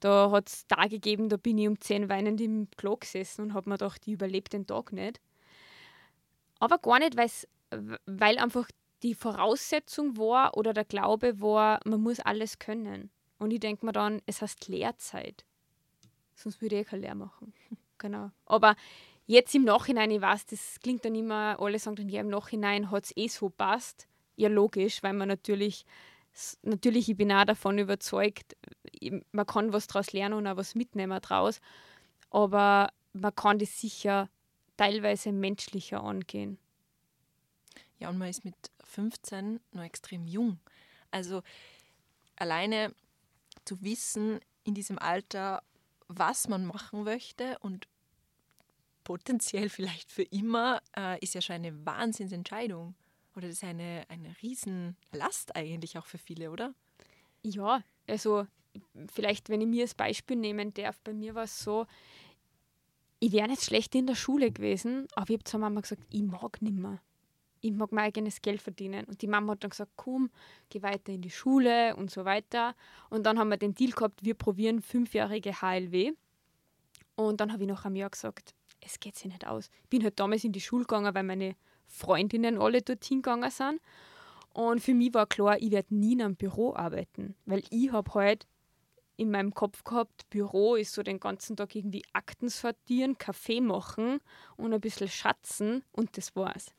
Da 0.00 0.30
hat 0.30 0.48
es 0.48 0.66
Tage 0.66 0.90
gegeben, 0.90 1.28
da 1.28 1.36
bin 1.36 1.58
ich 1.58 1.68
um 1.68 1.80
10 1.80 2.08
weinend 2.08 2.40
im 2.40 2.68
Klo 2.76 2.96
gesessen 2.96 3.42
und 3.42 3.54
habe 3.54 3.68
mir 3.68 3.78
gedacht, 3.78 4.02
ich 4.06 4.12
überlebe 4.14 4.48
den 4.48 4.66
Tag 4.66 4.92
nicht. 4.92 5.20
Aber 6.60 6.78
gar 6.78 6.98
nicht, 6.98 7.16
weil 8.06 8.38
einfach 8.38 8.68
die 9.02 9.14
Voraussetzung 9.14 10.16
war 10.16 10.56
oder 10.56 10.72
der 10.72 10.84
Glaube 10.84 11.40
war, 11.40 11.80
man 11.84 12.00
muss 12.00 12.20
alles 12.20 12.58
können. 12.58 13.10
Und 13.38 13.52
ich 13.52 13.60
denke 13.60 13.86
mir 13.86 13.92
dann, 13.92 14.20
es 14.26 14.42
heißt 14.42 14.68
Lehrzeit. 14.68 15.44
Sonst 16.34 16.60
würde 16.60 16.76
ich 16.76 16.82
eh 16.82 16.84
keine 16.84 17.02
Lehr 17.02 17.14
machen. 17.14 17.52
genau. 17.98 18.30
Aber 18.46 18.74
jetzt 19.26 19.54
im 19.54 19.64
Nachhinein, 19.64 20.10
ich 20.10 20.20
weiß, 20.20 20.46
das 20.46 20.78
klingt 20.80 21.04
dann 21.04 21.14
immer, 21.14 21.60
alle 21.60 21.78
sagen 21.78 21.96
dann, 21.96 22.08
ja, 22.08 22.20
im 22.20 22.28
Nachhinein 22.28 22.90
hat 22.90 23.04
es 23.04 23.16
eh 23.16 23.28
so 23.28 23.48
passt. 23.50 24.08
Ja, 24.36 24.48
logisch, 24.48 25.02
weil 25.02 25.14
man 25.14 25.28
natürlich, 25.28 25.84
natürlich, 26.62 27.08
ich 27.08 27.16
bin 27.16 27.32
auch 27.32 27.44
davon 27.44 27.78
überzeugt, 27.78 28.56
man 29.32 29.46
kann 29.46 29.72
was 29.72 29.86
daraus 29.86 30.12
lernen 30.12 30.34
und 30.34 30.46
auch 30.46 30.56
was 30.56 30.74
mitnehmen 30.74 31.20
daraus. 31.20 31.60
Aber 32.30 32.92
man 33.12 33.34
kann 33.34 33.58
das 33.58 33.80
sicher 33.80 34.28
teilweise 34.76 35.32
menschlicher 35.32 36.02
angehen. 36.02 36.58
Ja, 37.98 38.08
und 38.10 38.18
man 38.18 38.28
ist 38.28 38.44
mit 38.44 38.54
15 38.84 39.60
noch 39.72 39.82
extrem 39.82 40.26
jung. 40.26 40.60
Also 41.10 41.42
alleine 42.36 42.94
zu 43.64 43.82
wissen 43.82 44.40
in 44.64 44.74
diesem 44.74 44.98
Alter, 44.98 45.62
was 46.06 46.48
man 46.48 46.64
machen 46.64 47.04
möchte 47.04 47.58
und 47.60 47.88
potenziell 49.04 49.68
vielleicht 49.68 50.12
für 50.12 50.22
immer, 50.22 50.82
äh, 50.96 51.18
ist 51.20 51.34
ja 51.34 51.40
schon 51.40 51.56
eine 51.56 51.86
Wahnsinnsentscheidung. 51.86 52.94
Oder 53.34 53.48
das 53.48 53.58
ist 53.58 53.64
eine, 53.64 54.04
eine 54.08 54.34
Riesenlast 54.42 55.56
eigentlich 55.56 55.96
auch 55.98 56.06
für 56.06 56.18
viele, 56.18 56.50
oder? 56.50 56.74
Ja, 57.42 57.82
also 58.06 58.46
vielleicht, 59.12 59.48
wenn 59.48 59.60
ich 59.60 59.66
mir 59.66 59.82
als 59.82 59.94
Beispiel 59.94 60.36
nehmen 60.36 60.74
darf, 60.74 61.00
bei 61.00 61.12
mir 61.12 61.34
war 61.34 61.44
es 61.44 61.58
so, 61.58 61.86
ich 63.20 63.32
wäre 63.32 63.48
nicht 63.48 63.62
schlecht 63.62 63.94
in 63.94 64.06
der 64.06 64.14
Schule 64.14 64.50
gewesen, 64.50 65.08
aber 65.14 65.30
ich 65.30 65.36
habe 65.36 65.44
zur 65.44 65.60
Mama 65.60 65.80
gesagt, 65.80 66.02
ich 66.10 66.22
mag 66.22 66.62
nicht 66.62 66.76
mehr. 66.76 67.00
Ich 67.60 67.72
mag 67.72 67.90
mein 67.90 68.04
eigenes 68.04 68.40
Geld 68.40 68.62
verdienen. 68.62 69.04
Und 69.06 69.20
die 69.20 69.26
Mama 69.26 69.52
hat 69.52 69.64
dann 69.64 69.70
gesagt, 69.70 69.90
komm, 69.96 70.30
geh 70.70 70.80
weiter 70.82 71.12
in 71.12 71.22
die 71.22 71.30
Schule 71.30 71.96
und 71.96 72.10
so 72.10 72.24
weiter. 72.24 72.76
Und 73.10 73.26
dann 73.26 73.38
haben 73.38 73.48
wir 73.48 73.56
den 73.56 73.74
Deal 73.74 73.90
gehabt, 73.90 74.24
wir 74.24 74.34
probieren 74.34 74.80
fünfjährige 74.80 75.60
HLW. 75.60 76.12
Und 77.16 77.40
dann 77.40 77.52
habe 77.52 77.64
ich 77.64 77.68
nach 77.68 77.84
einem 77.84 77.96
Jahr 77.96 78.10
gesagt, 78.10 78.54
es 78.80 79.00
geht 79.00 79.16
sich 79.16 79.32
nicht 79.32 79.44
aus. 79.44 79.70
Ich 79.82 79.88
bin 79.88 80.04
halt 80.04 80.20
damals 80.20 80.44
in 80.44 80.52
die 80.52 80.60
Schule 80.60 80.84
gegangen, 80.84 81.12
weil 81.12 81.24
meine 81.24 81.56
Freundinnen 81.86 82.58
alle 82.58 82.80
dorthin 82.80 83.22
gegangen 83.22 83.50
sind. 83.50 83.80
Und 84.52 84.80
für 84.80 84.94
mich 84.94 85.12
war 85.14 85.26
klar, 85.26 85.60
ich 85.60 85.70
werde 85.72 85.94
nie 85.94 86.12
in 86.12 86.22
einem 86.22 86.36
Büro 86.36 86.74
arbeiten, 86.74 87.34
weil 87.44 87.62
ich 87.70 87.90
habe 87.90 88.14
halt 88.14 88.46
in 89.18 89.32
meinem 89.32 89.52
Kopf 89.52 89.82
gehabt, 89.82 90.30
Büro 90.30 90.76
ist 90.76 90.92
so 90.92 91.02
den 91.02 91.18
ganzen 91.18 91.56
Tag 91.56 91.74
irgendwie 91.74 92.04
Akten 92.12 92.48
sortieren, 92.48 93.18
Kaffee 93.18 93.60
machen 93.60 94.20
und 94.56 94.72
ein 94.72 94.80
bisschen 94.80 95.08
schatzen 95.08 95.82
und 95.92 96.16
das 96.16 96.36
war's. 96.36 96.72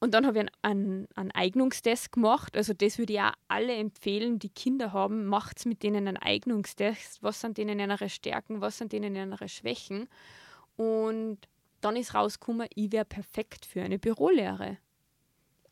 Und 0.00 0.14
dann 0.14 0.26
habe 0.26 0.40
ich 0.40 0.46
einen, 0.62 1.06
einen, 1.14 1.30
Eignungstest 1.32 2.12
gemacht. 2.12 2.56
Also 2.56 2.72
das 2.72 2.98
würde 2.98 3.12
ich 3.12 3.20
auch 3.20 3.32
alle 3.48 3.74
empfehlen, 3.74 4.38
die 4.38 4.48
Kinder 4.48 4.92
haben, 4.92 5.26
macht 5.26 5.64
mit 5.66 5.82
denen 5.82 6.08
einen 6.08 6.16
Eignungstest. 6.16 7.22
Was 7.22 7.40
sind 7.40 7.58
denen 7.58 7.78
ihre 7.78 8.08
Stärken, 8.08 8.60
was 8.60 8.78
sind 8.78 8.92
denen 8.92 9.14
ihre 9.14 9.48
Schwächen? 9.48 10.08
Und 10.76 11.38
dann 11.82 11.96
ist 11.96 12.14
rausgekommen, 12.14 12.68
ich 12.74 12.90
wäre 12.90 13.04
perfekt 13.04 13.66
für 13.66 13.82
eine 13.82 13.98
Bürolehre. 13.98 14.78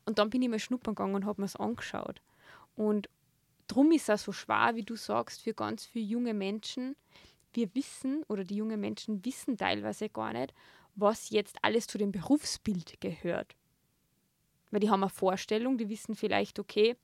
Und 0.05 0.19
dann 0.19 0.29
bin 0.29 0.43
ich 0.43 0.49
mal 0.51 0.59
schnuppern 0.59 0.95
gegangen 0.95 1.15
und 1.15 1.25
habe 1.25 1.41
mir 1.41 1.47
es 1.47 1.57
angeschaut. 1.57 2.21
Und 2.77 3.09
darum 3.73 3.91
ist 3.93 4.11
es 4.11 4.25
so 4.25 4.33
schwer, 4.33 4.73
wie 4.75 4.83
du 4.83 4.97
sagst, 4.97 5.41
für 5.41 5.55
ganz 5.55 5.87
viele 5.87 6.05
junge 6.05 6.35
Menschen. 6.35 6.95
Wir 7.55 7.75
wissen, 7.75 8.23
oder 8.29 8.45
die 8.45 8.57
jungen 8.57 8.79
Menschen 8.79 9.25
wissen 9.25 9.57
teilweise 9.57 10.11
gar 10.11 10.35
nicht, 10.35 10.53
was 10.95 11.31
jetzt 11.31 11.57
alles 11.63 11.87
zu 11.87 11.97
dem 11.97 12.13
Berufsbild 12.13 13.01
gehört. 13.01 13.57
Weil 14.71 14.81
die 14.81 14.91
haben 14.91 15.03
eine 15.03 15.11
Vorstellung, 15.11 15.79
die 15.79 15.89
wissen 15.89 16.15
vielleicht, 16.15 16.59
okay, 16.59 16.97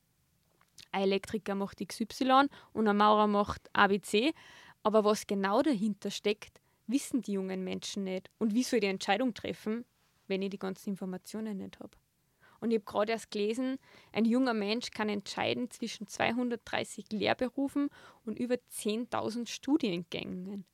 ein 0.92 1.04
Elektriker 1.04 1.54
macht 1.54 1.86
XY 1.86 2.48
und 2.74 2.86
ein 2.86 2.96
Maurer 2.96 3.26
macht 3.26 3.70
ABC. 3.72 4.34
Aber 4.82 5.04
was 5.04 5.26
genau 5.26 5.62
dahinter 5.62 6.10
steckt, 6.10 6.60
wissen 6.86 7.22
die 7.22 7.32
jungen 7.32 7.64
Menschen 7.64 8.04
nicht. 8.04 8.30
Und 8.38 8.52
wie 8.52 8.62
soll 8.62 8.78
ich 8.78 8.82
die 8.82 8.88
Entscheidung 8.88 9.32
treffen, 9.32 9.86
wenn 10.26 10.42
ich 10.42 10.50
die 10.50 10.58
ganzen 10.58 10.90
Informationen 10.90 11.58
nicht 11.58 11.80
habe? 11.80 11.96
Und 12.60 12.70
ich 12.70 12.78
habe 12.78 12.84
gerade 12.84 13.12
erst 13.12 13.30
gelesen, 13.30 13.78
ein 14.12 14.24
junger 14.24 14.54
Mensch 14.54 14.90
kann 14.90 15.08
entscheiden 15.08 15.70
zwischen 15.70 16.06
230 16.06 17.12
Lehrberufen 17.12 17.88
und 18.24 18.38
über 18.38 18.56
10.000 18.56 19.48
Studiengängen. 19.48 20.64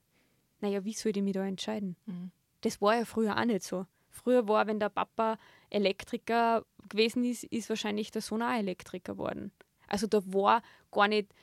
Naja, 0.60 0.84
wie 0.84 0.94
soll 0.94 1.16
ich 1.16 1.22
mich 1.22 1.34
da 1.34 1.44
entscheiden? 1.44 1.96
Mhm. 2.06 2.30
Das 2.62 2.80
war 2.80 2.96
ja 2.96 3.04
früher 3.04 3.38
auch 3.38 3.44
nicht 3.44 3.64
so. 3.64 3.86
Früher 4.08 4.48
war, 4.48 4.66
wenn 4.66 4.80
der 4.80 4.88
Papa 4.88 5.38
Elektriker 5.70 6.64
gewesen 6.88 7.24
ist, 7.24 7.44
ist 7.44 7.68
wahrscheinlich 7.68 8.10
der 8.10 8.22
Sohn 8.22 8.42
auch 8.42 8.54
Elektriker 8.54 9.14
geworden. 9.14 9.52
Also 9.88 10.06
da 10.06 10.22
war 10.32 10.62
gar 10.90 11.08
nicht 11.08 11.34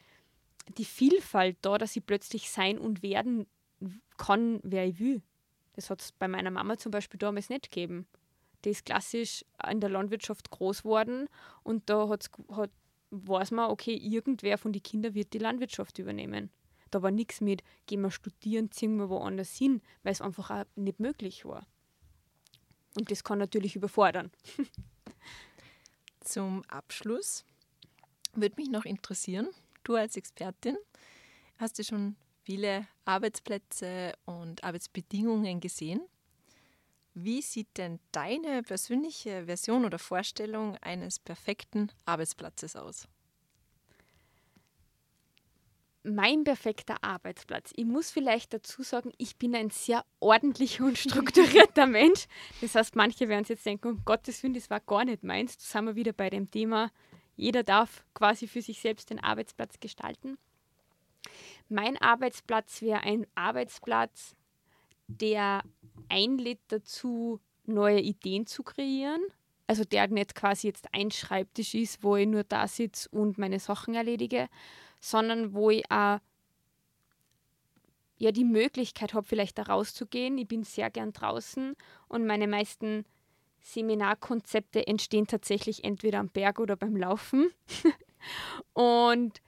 die 0.78 0.86
Vielfalt 0.86 1.58
da, 1.62 1.78
dass 1.78 1.96
ich 1.96 2.06
plötzlich 2.06 2.50
sein 2.50 2.80
und 2.80 3.04
werden 3.04 3.46
kann, 4.18 4.60
wer 4.64 4.86
ich 4.86 5.00
will. 5.00 5.22
Das 5.74 5.90
hat 5.90 6.02
es 6.02 6.12
bei 6.12 6.28
meiner 6.28 6.52
Mama 6.52 6.78
zum 6.78 6.92
Beispiel 6.92 7.18
damals 7.18 7.50
nicht 7.50 7.72
gegeben. 7.72 8.08
Die 8.64 8.70
ist 8.70 8.86
klassisch 8.86 9.44
in 9.70 9.80
der 9.80 9.90
Landwirtschaft 9.90 10.52
groß 10.52 10.84
geworden 10.84 11.28
und 11.64 11.90
da 11.90 12.10
hat's, 12.10 12.30
hat, 12.52 12.72
weiß 13.12 13.52
man, 13.52 13.70
okay, 13.70 13.96
irgendwer 13.96 14.58
von 14.58 14.74
den 14.74 14.84
Kindern 14.84 15.16
wird 15.16 15.34
die 15.34 15.40
Landwirtschaft 15.40 16.00
übernehmen. 16.00 16.52
Da 16.92 17.02
war 17.02 17.12
nichts 17.12 17.42
mit, 17.42 17.64
gehen 17.86 18.02
wir 18.02 18.12
studieren, 18.12 18.72
ziehen 18.72 18.98
wir 18.98 19.10
woanders 19.10 19.56
hin, 19.56 19.82
weil 20.04 20.12
es 20.12 20.22
einfach 20.22 20.52
auch 20.52 20.66
nicht 20.76 21.00
möglich 21.00 21.46
war. 21.46 21.66
Und 22.98 23.10
das 23.10 23.24
kann 23.24 23.40
natürlich 23.40 23.76
überfordern. 23.76 24.32
Zum 26.20 26.64
Abschluss 26.68 27.46
würde 28.34 28.56
mich 28.58 28.70
noch 28.70 28.86
interessieren, 28.86 29.48
du 29.84 29.96
als 29.96 30.18
Expertin, 30.18 30.78
hast 31.58 31.80
du 31.80 31.84
schon 31.84 32.16
viele 32.44 32.88
Arbeitsplätze 33.06 34.14
und 34.26 34.64
Arbeitsbedingungen 34.64 35.60
gesehen. 35.60 36.02
Wie 37.14 37.42
sieht 37.42 37.78
denn 37.78 38.00
deine 38.12 38.64
persönliche 38.64 39.46
Version 39.46 39.84
oder 39.86 40.00
Vorstellung 40.00 40.78
eines 40.78 41.20
perfekten 41.20 41.92
Arbeitsplatzes 42.06 42.76
aus? 42.76 43.08
Mein 46.04 46.44
perfekter 46.44 47.04
Arbeitsplatz. 47.04 47.74
Ich 47.76 47.86
muss 47.86 48.10
vielleicht 48.10 48.54
dazu 48.54 48.82
sagen, 48.82 49.12
ich 49.18 49.38
bin 49.38 49.56
ein 49.56 49.70
sehr 49.70 50.04
ordentlicher 50.20 50.86
und 50.86 50.98
strukturierter 50.98 51.86
Mensch. 51.88 52.28
Das 52.60 52.74
heißt, 52.74 52.96
manche 52.96 53.30
werden 53.30 53.46
sich 53.46 53.58
jetzt 53.58 53.66
denken, 53.66 53.90
um 53.90 54.06
Gottes 54.06 54.42
Willen, 54.42 54.56
das 54.56 54.70
war 54.72 54.80
gar 54.80 55.06
nicht 55.06 55.24
meins. 55.24 55.58
Da 55.58 55.64
sind 55.64 55.86
wir 55.86 55.96
wieder 55.96 56.14
bei 56.14 56.32
dem 56.32 56.50
Thema, 56.50 56.92
jeder 57.36 57.64
darf 57.64 58.04
quasi 58.14 58.48
für 58.48 58.62
sich 58.62 58.80
selbst 58.80 59.10
den 59.10 59.20
Arbeitsplatz 59.20 59.80
gestalten. 59.80 60.38
mein 61.70 61.98
Arbeitsplatz 61.98 62.82
wäre 62.82 63.02
ein 63.02 63.28
Arbeitsplatz, 63.36 64.36
der 65.08 65.64
einlädt 66.10 66.60
dazu, 66.68 67.40
neue 67.66 68.00
Ideen 68.00 68.46
zu 68.46 68.64
kreieren. 68.64 69.22
Also 69.68 69.84
der 69.86 70.08
nicht 70.08 70.36
quasi 70.36 70.68
jetzt 70.68 70.88
ein 70.94 71.12
Schreibtisch 71.12 71.76
ist, 71.76 72.04
wo 72.04 72.16
ich 72.18 72.28
nur 72.28 72.44
da 72.44 72.68
sitze 72.68 73.08
und 73.10 73.38
meine 73.38 73.60
Sachen 73.60 73.96
erledige, 73.96 74.50
sondern 75.00 75.54
wo 75.54 75.70
ich 75.70 75.90
auch 75.90 76.20
ja, 78.18 78.32
die 78.32 78.44
Möglichkeit 78.44 79.14
habe, 79.14 79.26
vielleicht 79.26 79.58
da 79.58 79.64
rauszugehen. 79.64 80.38
Ich 80.38 80.48
bin 80.48 80.64
sehr 80.64 80.92
gern 80.92 81.12
draußen 81.12 81.76
und 82.08 82.28
meine 82.28 82.48
meisten 82.48 83.06
Seminarkonzepte 83.62 84.86
entstehen 84.86 85.26
tatsächlich 85.26 85.84
entweder 85.84 86.20
am 86.20 86.30
Berg 86.30 86.60
oder 86.60 86.76
beim 86.76 86.96
Laufen. 86.96 87.50
und 88.74 89.42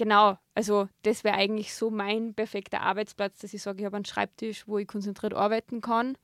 genau, 0.00 0.38
also 0.54 0.88
das 1.02 1.24
wäre 1.24 1.36
eigentlich 1.36 1.74
so 1.74 1.90
mein 1.90 2.32
perfekter 2.32 2.80
Arbeitsplatz, 2.80 3.40
dass 3.40 3.52
ich 3.52 3.60
sage, 3.60 3.80
ich 3.80 3.84
habe 3.84 3.96
einen 3.96 4.06
Schreibtisch, 4.06 4.66
wo 4.66 4.78
ich 4.78 4.88
konzentriert 4.88 5.34
arbeiten 5.34 5.82
kann, 5.82 6.16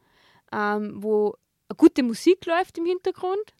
ähm, 0.50 1.02
wo 1.02 1.36
gute 1.76 2.02
Musik 2.02 2.46
läuft 2.46 2.78
im 2.78 2.86
Hintergrund 2.86 3.54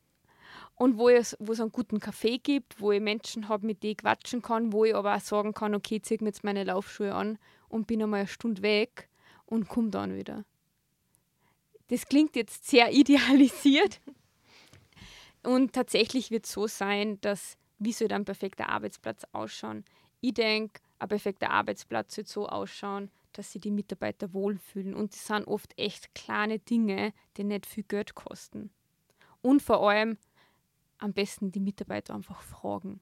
und 0.75 0.97
wo 0.97 1.11
es, 1.11 1.37
wo 1.39 1.53
es 1.53 1.61
einen 1.61 1.71
guten 1.71 2.01
Kaffee 2.01 2.39
gibt, 2.39 2.81
wo 2.81 2.93
ich 2.93 3.01
Menschen 3.03 3.51
habe, 3.51 3.67
mit 3.67 3.83
denen 3.83 3.93
ich 3.93 3.99
quatschen 3.99 4.41
kann, 4.41 4.73
wo 4.73 4.87
ich 4.87 4.95
aber 4.95 5.17
auch 5.17 5.21
sagen 5.21 5.53
kann, 5.53 5.75
okay, 5.75 6.01
zieh 6.01 6.17
mir 6.21 6.29
jetzt 6.29 6.45
meine 6.45 6.65
Laufschuhe 6.65 7.15
an 7.15 7.39
und 7.69 7.87
bin 7.87 8.03
einmal 8.03 8.21
eine 8.21 8.29
Stunde 8.29 8.63
weg 8.63 9.11
und 9.45 9.69
komme 9.69 9.91
dann 9.91 10.17
wieder. 10.17 10.47
Das 11.89 12.07
klingt 12.07 12.37
jetzt 12.37 12.67
sehr 12.67 12.91
idealisiert. 12.93 14.01
Und 15.43 15.75
tatsächlich 15.75 16.31
wird 16.31 16.47
es 16.47 16.53
so 16.53 16.67
sein, 16.67 17.21
dass, 17.21 17.59
wie 17.79 17.93
soll 17.93 18.11
ein 18.13 18.25
perfekter 18.25 18.71
Arbeitsplatz 18.71 19.27
ausschauen? 19.33 19.85
Ich 20.21 20.35
denke, 20.35 20.81
ein 20.99 21.09
perfekter 21.09 21.51
Arbeitsplatz 21.51 22.17
wird 22.17 22.29
so 22.29 22.49
ausschauen, 22.49 23.11
dass 23.33 23.53
sich 23.53 23.61
die 23.61 23.71
Mitarbeiter 23.71 24.33
wohlfühlen. 24.33 24.95
Und 24.95 25.13
das 25.13 25.27
sind 25.27 25.47
oft 25.47 25.79
echt 25.79 26.15
kleine 26.15 26.59
Dinge, 26.59 27.13
die 27.37 27.45
nicht 27.45 27.67
viel 27.67 27.85
Geld 27.85 28.15
kosten. 28.15 28.71
Und 29.43 29.63
vor 29.63 29.89
allem 29.89 30.19
am 30.99 31.13
besten 31.13 31.53
die 31.53 31.61
Mitarbeiter 31.61 32.15
einfach 32.15 32.41
fragen. 32.43 33.01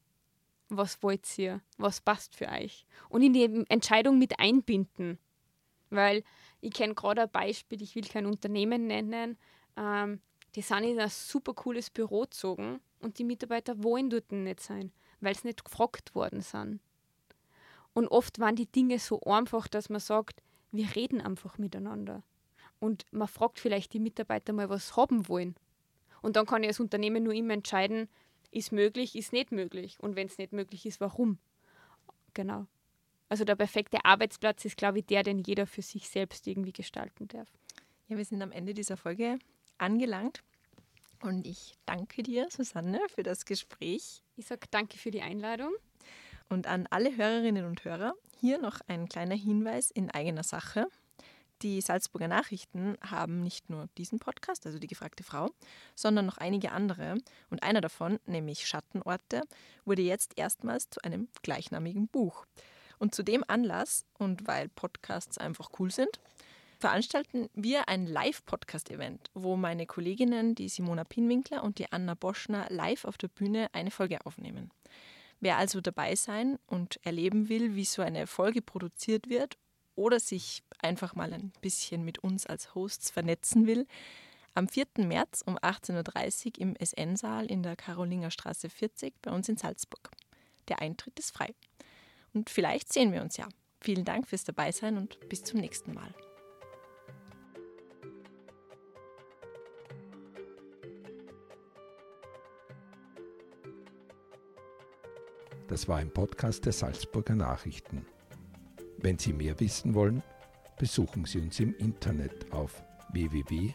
Was 0.68 1.02
wollt 1.02 1.38
ihr? 1.38 1.60
Was 1.76 2.00
passt 2.00 2.34
für 2.34 2.48
euch? 2.48 2.86
Und 3.08 3.22
in 3.22 3.32
die 3.32 3.64
Entscheidung 3.68 4.18
mit 4.18 4.38
einbinden. 4.40 5.18
Weil 5.90 6.24
ich 6.60 6.72
kenne 6.72 6.94
gerade 6.94 7.22
ein 7.22 7.30
Beispiel, 7.30 7.80
ich 7.82 7.94
will 7.94 8.04
kein 8.04 8.26
Unternehmen 8.26 8.86
nennen, 8.86 9.38
ähm, 9.76 10.20
die 10.54 10.62
sind 10.62 10.84
in 10.84 11.00
ein 11.00 11.08
super 11.08 11.54
cooles 11.54 11.90
Büro 11.90 12.22
gezogen 12.22 12.80
und 13.00 13.18
die 13.18 13.24
Mitarbeiter 13.24 13.82
wollen 13.82 14.08
dort 14.08 14.32
nicht 14.32 14.60
sein, 14.60 14.92
weil 15.20 15.36
sie 15.36 15.48
nicht 15.48 15.64
gefragt 15.64 16.14
worden 16.14 16.40
sind. 16.40 16.80
Und 17.94 18.08
oft 18.08 18.38
waren 18.40 18.56
die 18.56 18.66
Dinge 18.66 18.98
so 18.98 19.20
einfach, 19.22 19.68
dass 19.68 19.88
man 19.88 20.00
sagt, 20.00 20.42
wir 20.72 20.94
reden 20.94 21.20
einfach 21.20 21.58
miteinander. 21.58 22.22
Und 22.80 23.06
man 23.12 23.28
fragt 23.28 23.60
vielleicht 23.60 23.92
die 23.92 24.00
Mitarbeiter 24.00 24.52
mal, 24.52 24.68
was 24.68 24.96
haben 24.96 25.28
wollen. 25.28 25.54
Und 26.20 26.36
dann 26.36 26.46
kann 26.46 26.62
ich 26.62 26.68
als 26.68 26.80
Unternehmen 26.80 27.22
nur 27.22 27.32
immer 27.32 27.54
entscheiden, 27.54 28.08
ist 28.50 28.72
möglich, 28.72 29.14
ist 29.14 29.32
nicht 29.32 29.52
möglich. 29.52 29.96
Und 30.00 30.16
wenn 30.16 30.26
es 30.26 30.38
nicht 30.38 30.52
möglich 30.52 30.86
ist, 30.86 31.00
warum? 31.00 31.38
Genau. 32.34 32.66
Also 33.28 33.44
der 33.44 33.56
perfekte 33.56 34.04
Arbeitsplatz 34.04 34.64
ist, 34.64 34.76
glaube 34.76 34.98
ich, 34.98 35.06
der, 35.06 35.22
den 35.22 35.38
jeder 35.38 35.66
für 35.66 35.82
sich 35.82 36.08
selbst 36.08 36.46
irgendwie 36.46 36.72
gestalten 36.72 37.28
darf. 37.28 37.48
Ja, 38.08 38.16
wir 38.16 38.24
sind 38.24 38.42
am 38.42 38.52
Ende 38.52 38.74
dieser 38.74 38.96
Folge 38.96 39.38
angelangt. 39.78 40.42
Und 41.22 41.46
ich 41.46 41.74
danke 41.86 42.22
dir, 42.22 42.48
Susanne, 42.50 43.00
für 43.08 43.22
das 43.22 43.44
Gespräch. 43.44 44.22
Ich 44.36 44.46
sage 44.46 44.66
danke 44.70 44.98
für 44.98 45.10
die 45.10 45.22
Einladung. 45.22 45.72
Und 46.48 46.66
an 46.66 46.86
alle 46.90 47.16
Hörerinnen 47.16 47.64
und 47.64 47.84
Hörer 47.84 48.14
hier 48.40 48.58
noch 48.58 48.80
ein 48.86 49.08
kleiner 49.08 49.34
Hinweis 49.34 49.90
in 49.90 50.10
eigener 50.10 50.42
Sache. 50.42 50.88
Die 51.62 51.80
Salzburger 51.80 52.28
Nachrichten 52.28 52.98
haben 53.00 53.42
nicht 53.42 53.70
nur 53.70 53.88
diesen 53.96 54.18
Podcast, 54.18 54.66
also 54.66 54.78
die 54.78 54.86
gefragte 54.86 55.24
Frau, 55.24 55.50
sondern 55.94 56.26
noch 56.26 56.36
einige 56.36 56.72
andere. 56.72 57.16
Und 57.48 57.62
einer 57.62 57.80
davon, 57.80 58.18
nämlich 58.26 58.66
Schattenorte, 58.66 59.42
wurde 59.84 60.02
jetzt 60.02 60.36
erstmals 60.36 60.90
zu 60.90 61.02
einem 61.02 61.28
gleichnamigen 61.42 62.08
Buch. 62.08 62.44
Und 62.98 63.14
zu 63.14 63.22
dem 63.22 63.44
Anlass 63.48 64.04
und 64.18 64.46
weil 64.46 64.68
Podcasts 64.68 65.38
einfach 65.38 65.70
cool 65.78 65.90
sind, 65.90 66.20
veranstalten 66.78 67.48
wir 67.54 67.88
ein 67.88 68.06
Live-Podcast-Event, 68.06 69.30
wo 69.32 69.56
meine 69.56 69.86
Kolleginnen, 69.86 70.54
die 70.54 70.68
Simona 70.68 71.04
Pinwinkler 71.04 71.62
und 71.62 71.78
die 71.78 71.90
Anna 71.90 72.14
Boschner, 72.14 72.66
live 72.68 73.06
auf 73.06 73.16
der 73.16 73.28
Bühne 73.28 73.68
eine 73.72 73.90
Folge 73.90 74.18
aufnehmen. 74.26 74.70
Wer 75.44 75.58
also 75.58 75.82
dabei 75.82 76.14
sein 76.14 76.58
und 76.68 76.98
erleben 77.04 77.50
will, 77.50 77.74
wie 77.74 77.84
so 77.84 78.00
eine 78.00 78.26
Folge 78.26 78.62
produziert 78.62 79.28
wird 79.28 79.58
oder 79.94 80.18
sich 80.18 80.62
einfach 80.78 81.14
mal 81.16 81.34
ein 81.34 81.52
bisschen 81.60 82.02
mit 82.02 82.18
uns 82.20 82.46
als 82.46 82.74
Hosts 82.74 83.10
vernetzen 83.10 83.66
will, 83.66 83.86
am 84.54 84.68
4. 84.68 84.86
März 85.00 85.42
um 85.44 85.58
18.30 85.58 86.46
Uhr 86.46 86.62
im 86.62 86.76
SN-Saal 86.82 87.44
in 87.44 87.62
der 87.62 87.76
Karolingerstraße 87.76 88.70
40 88.70 89.20
bei 89.20 89.32
uns 89.32 89.46
in 89.50 89.58
Salzburg. 89.58 90.10
Der 90.68 90.80
Eintritt 90.80 91.18
ist 91.18 91.32
frei. 91.32 91.54
Und 92.32 92.48
vielleicht 92.48 92.90
sehen 92.90 93.12
wir 93.12 93.20
uns 93.20 93.36
ja. 93.36 93.46
Vielen 93.82 94.06
Dank 94.06 94.26
fürs 94.26 94.44
Dabeisein 94.44 94.96
und 94.96 95.28
bis 95.28 95.44
zum 95.44 95.60
nächsten 95.60 95.92
Mal. 95.92 96.14
Das 105.74 105.88
war 105.88 105.96
ein 105.96 106.12
Podcast 106.12 106.64
der 106.66 106.72
Salzburger 106.72 107.34
Nachrichten. 107.34 108.06
Wenn 108.98 109.18
Sie 109.18 109.32
mehr 109.32 109.58
wissen 109.58 109.92
wollen, 109.92 110.22
besuchen 110.78 111.24
Sie 111.24 111.40
uns 111.40 111.58
im 111.58 111.74
Internet 111.78 112.52
auf 112.52 112.80
www.sn.at. 113.12 113.74